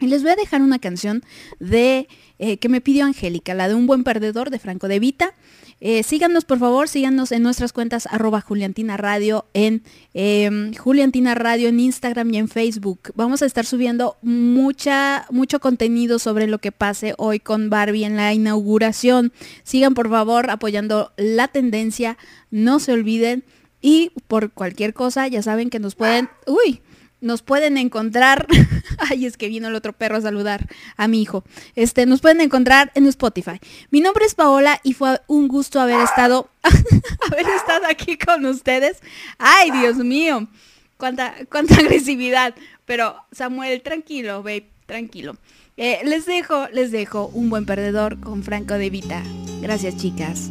Y 0.00 0.08
les 0.08 0.22
voy 0.22 0.32
a 0.32 0.36
dejar 0.36 0.60
una 0.60 0.78
canción 0.78 1.22
de 1.58 2.06
eh, 2.38 2.58
que 2.58 2.68
me 2.68 2.82
pidió 2.82 3.06
Angélica, 3.06 3.54
la 3.54 3.68
de 3.68 3.74
Un 3.74 3.86
buen 3.86 4.04
perdedor 4.04 4.50
de 4.50 4.58
Franco 4.58 4.88
de 4.88 4.98
Vita. 4.98 5.34
Eh, 5.78 6.02
síganos 6.02 6.46
por 6.46 6.58
favor, 6.58 6.88
síganos 6.88 7.32
en 7.32 7.42
nuestras 7.42 7.74
cuentas 7.74 8.08
arroba 8.10 8.40
Juliantina 8.40 8.96
Radio 8.96 9.44
en 9.52 9.82
eh, 10.14 10.72
Juliantina 10.78 11.34
Radio 11.34 11.68
en 11.68 11.80
Instagram 11.80 12.32
y 12.32 12.38
en 12.38 12.48
Facebook. 12.48 13.12
Vamos 13.14 13.42
a 13.42 13.46
estar 13.46 13.66
subiendo 13.66 14.16
mucha, 14.22 15.26
mucho 15.30 15.60
contenido 15.60 16.18
sobre 16.18 16.46
lo 16.46 16.58
que 16.58 16.72
pase 16.72 17.14
hoy 17.18 17.40
con 17.40 17.68
Barbie 17.68 18.04
en 18.04 18.16
la 18.16 18.32
inauguración. 18.32 19.32
Sigan 19.64 19.92
por 19.92 20.08
favor 20.08 20.50
apoyando 20.50 21.12
la 21.18 21.48
tendencia, 21.48 22.16
no 22.50 22.78
se 22.78 22.92
olviden. 22.92 23.44
Y 23.82 24.12
por 24.26 24.50
cualquier 24.52 24.94
cosa, 24.94 25.28
ya 25.28 25.42
saben 25.42 25.70
que 25.70 25.78
nos 25.78 25.94
pueden... 25.94 26.30
Uy, 26.46 26.80
nos 27.20 27.42
pueden 27.42 27.78
encontrar, 27.78 28.46
ay, 28.98 29.26
es 29.26 29.36
que 29.36 29.48
vino 29.48 29.68
el 29.68 29.74
otro 29.74 29.92
perro 29.92 30.16
a 30.16 30.20
saludar 30.20 30.68
a 30.96 31.08
mi 31.08 31.22
hijo. 31.22 31.44
Este, 31.74 32.06
nos 32.06 32.20
pueden 32.20 32.40
encontrar 32.40 32.92
en 32.94 33.06
Spotify. 33.06 33.58
Mi 33.90 34.00
nombre 34.00 34.24
es 34.24 34.34
Paola 34.34 34.80
y 34.82 34.92
fue 34.92 35.20
un 35.26 35.48
gusto 35.48 35.80
haber 35.80 36.00
estado, 36.00 36.50
haber 36.62 37.46
estado 37.48 37.86
aquí 37.88 38.18
con 38.18 38.44
ustedes. 38.46 38.98
Ay, 39.38 39.70
Dios 39.70 39.96
mío, 39.96 40.48
cuánta, 40.96 41.34
cuánta 41.50 41.74
agresividad. 41.80 42.54
Pero 42.84 43.16
Samuel, 43.32 43.82
tranquilo, 43.82 44.42
babe, 44.42 44.68
tranquilo. 44.86 45.36
Eh, 45.76 46.00
les 46.04 46.24
dejo, 46.24 46.68
les 46.72 46.90
dejo 46.90 47.26
un 47.34 47.50
buen 47.50 47.66
perdedor 47.66 48.18
con 48.20 48.42
Franco 48.42 48.74
de 48.74 48.88
Vita. 48.88 49.22
Gracias, 49.60 49.96
chicas. 49.96 50.50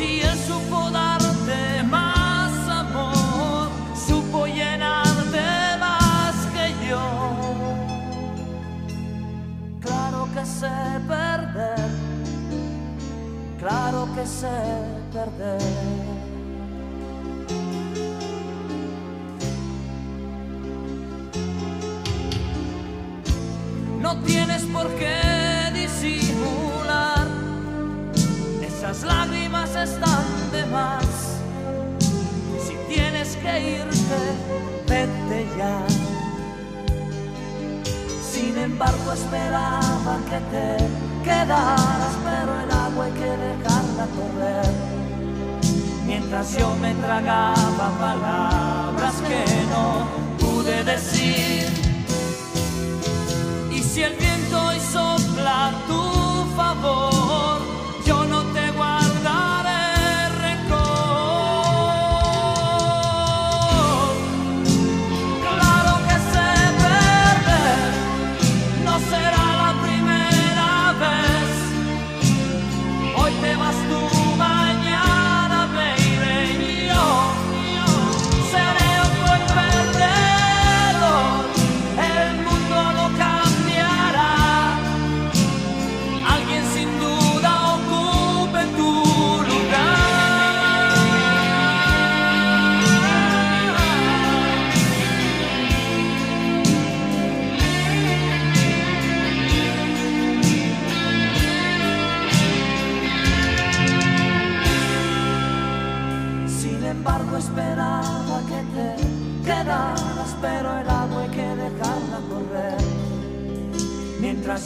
Si 0.00 0.22
él 0.22 0.38
supo 0.48 0.90
darte 0.90 1.82
más 1.82 2.50
amor, 2.68 3.68
supo 3.94 4.46
llenarte 4.46 5.42
más 5.78 6.34
que 6.54 6.88
yo. 6.88 7.04
Claro 9.78 10.26
que 10.32 10.46
sé 10.46 10.70
perder, 11.06 11.90
claro 13.58 14.08
que 14.14 14.26
sé 14.26 14.58
perder. 15.12 15.60
No 24.00 24.16
tienes 24.22 24.62
por 24.72 24.88
qué 24.94 25.39
Si 32.64 32.74
tienes 32.88 33.36
que 33.36 33.60
irte, 33.78 34.20
vete 34.86 35.46
ya. 35.58 35.84
Sin 38.32 38.56
embargo, 38.56 39.12
esperaba 39.12 40.18
que 40.28 40.38
te 40.52 40.76
quedaras, 41.24 42.14
pero 42.22 42.60
el 42.62 42.70
agua 42.70 43.04
hay 43.06 43.12
que 43.12 43.30
dejarla 43.48 44.06
correr. 44.16 44.72
Mientras 46.06 46.56
yo 46.56 46.74
me 46.80 46.94
tragaba 46.94 47.90
palabras 47.98 49.14
que 49.28 49.44
no 49.72 50.06
pude 50.38 50.84
decir. 50.84 51.66
Y 53.72 53.82
si 53.82 54.02
el 54.04 54.14
viento 54.14 54.66
hoy 54.66 54.78
sopla 54.78 55.68
a 55.68 55.72
tu 55.88 56.02
favor, 56.54 57.29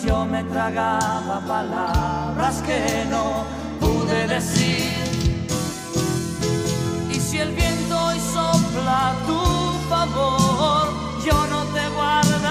yo 0.06 0.24
me 0.26 0.44
tragaba 0.44 1.40
palabras 1.46 2.62
que 2.62 3.04
no 3.10 3.44
pude 3.80 4.26
decir. 4.26 4.92
Y 7.10 7.14
si 7.14 7.38
el 7.38 7.52
viento 7.52 7.98
hoy 8.06 8.18
sopla 8.32 9.14
tu 9.26 9.40
favor, 9.88 10.88
yo 11.24 11.46
no 11.46 11.64
te 11.74 11.88
guardaré 11.96 12.43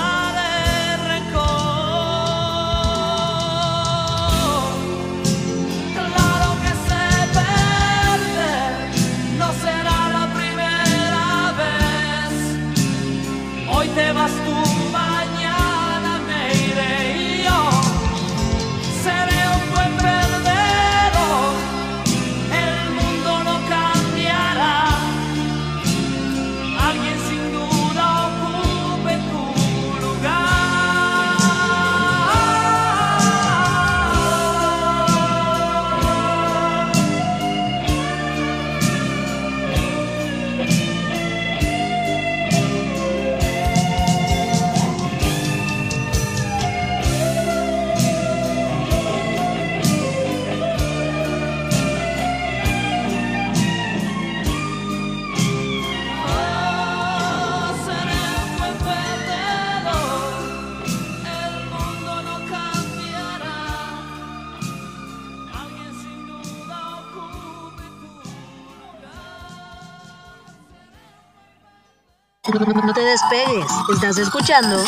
No 72.65 72.93
te 72.93 73.01
despegues. 73.01 73.65
Estás 73.93 74.17
escuchando 74.17 74.83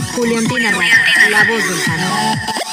Radio, 0.71 1.29
la 1.29 1.43
voz 1.43 1.69
del 1.69 1.83
canal. 1.83 2.64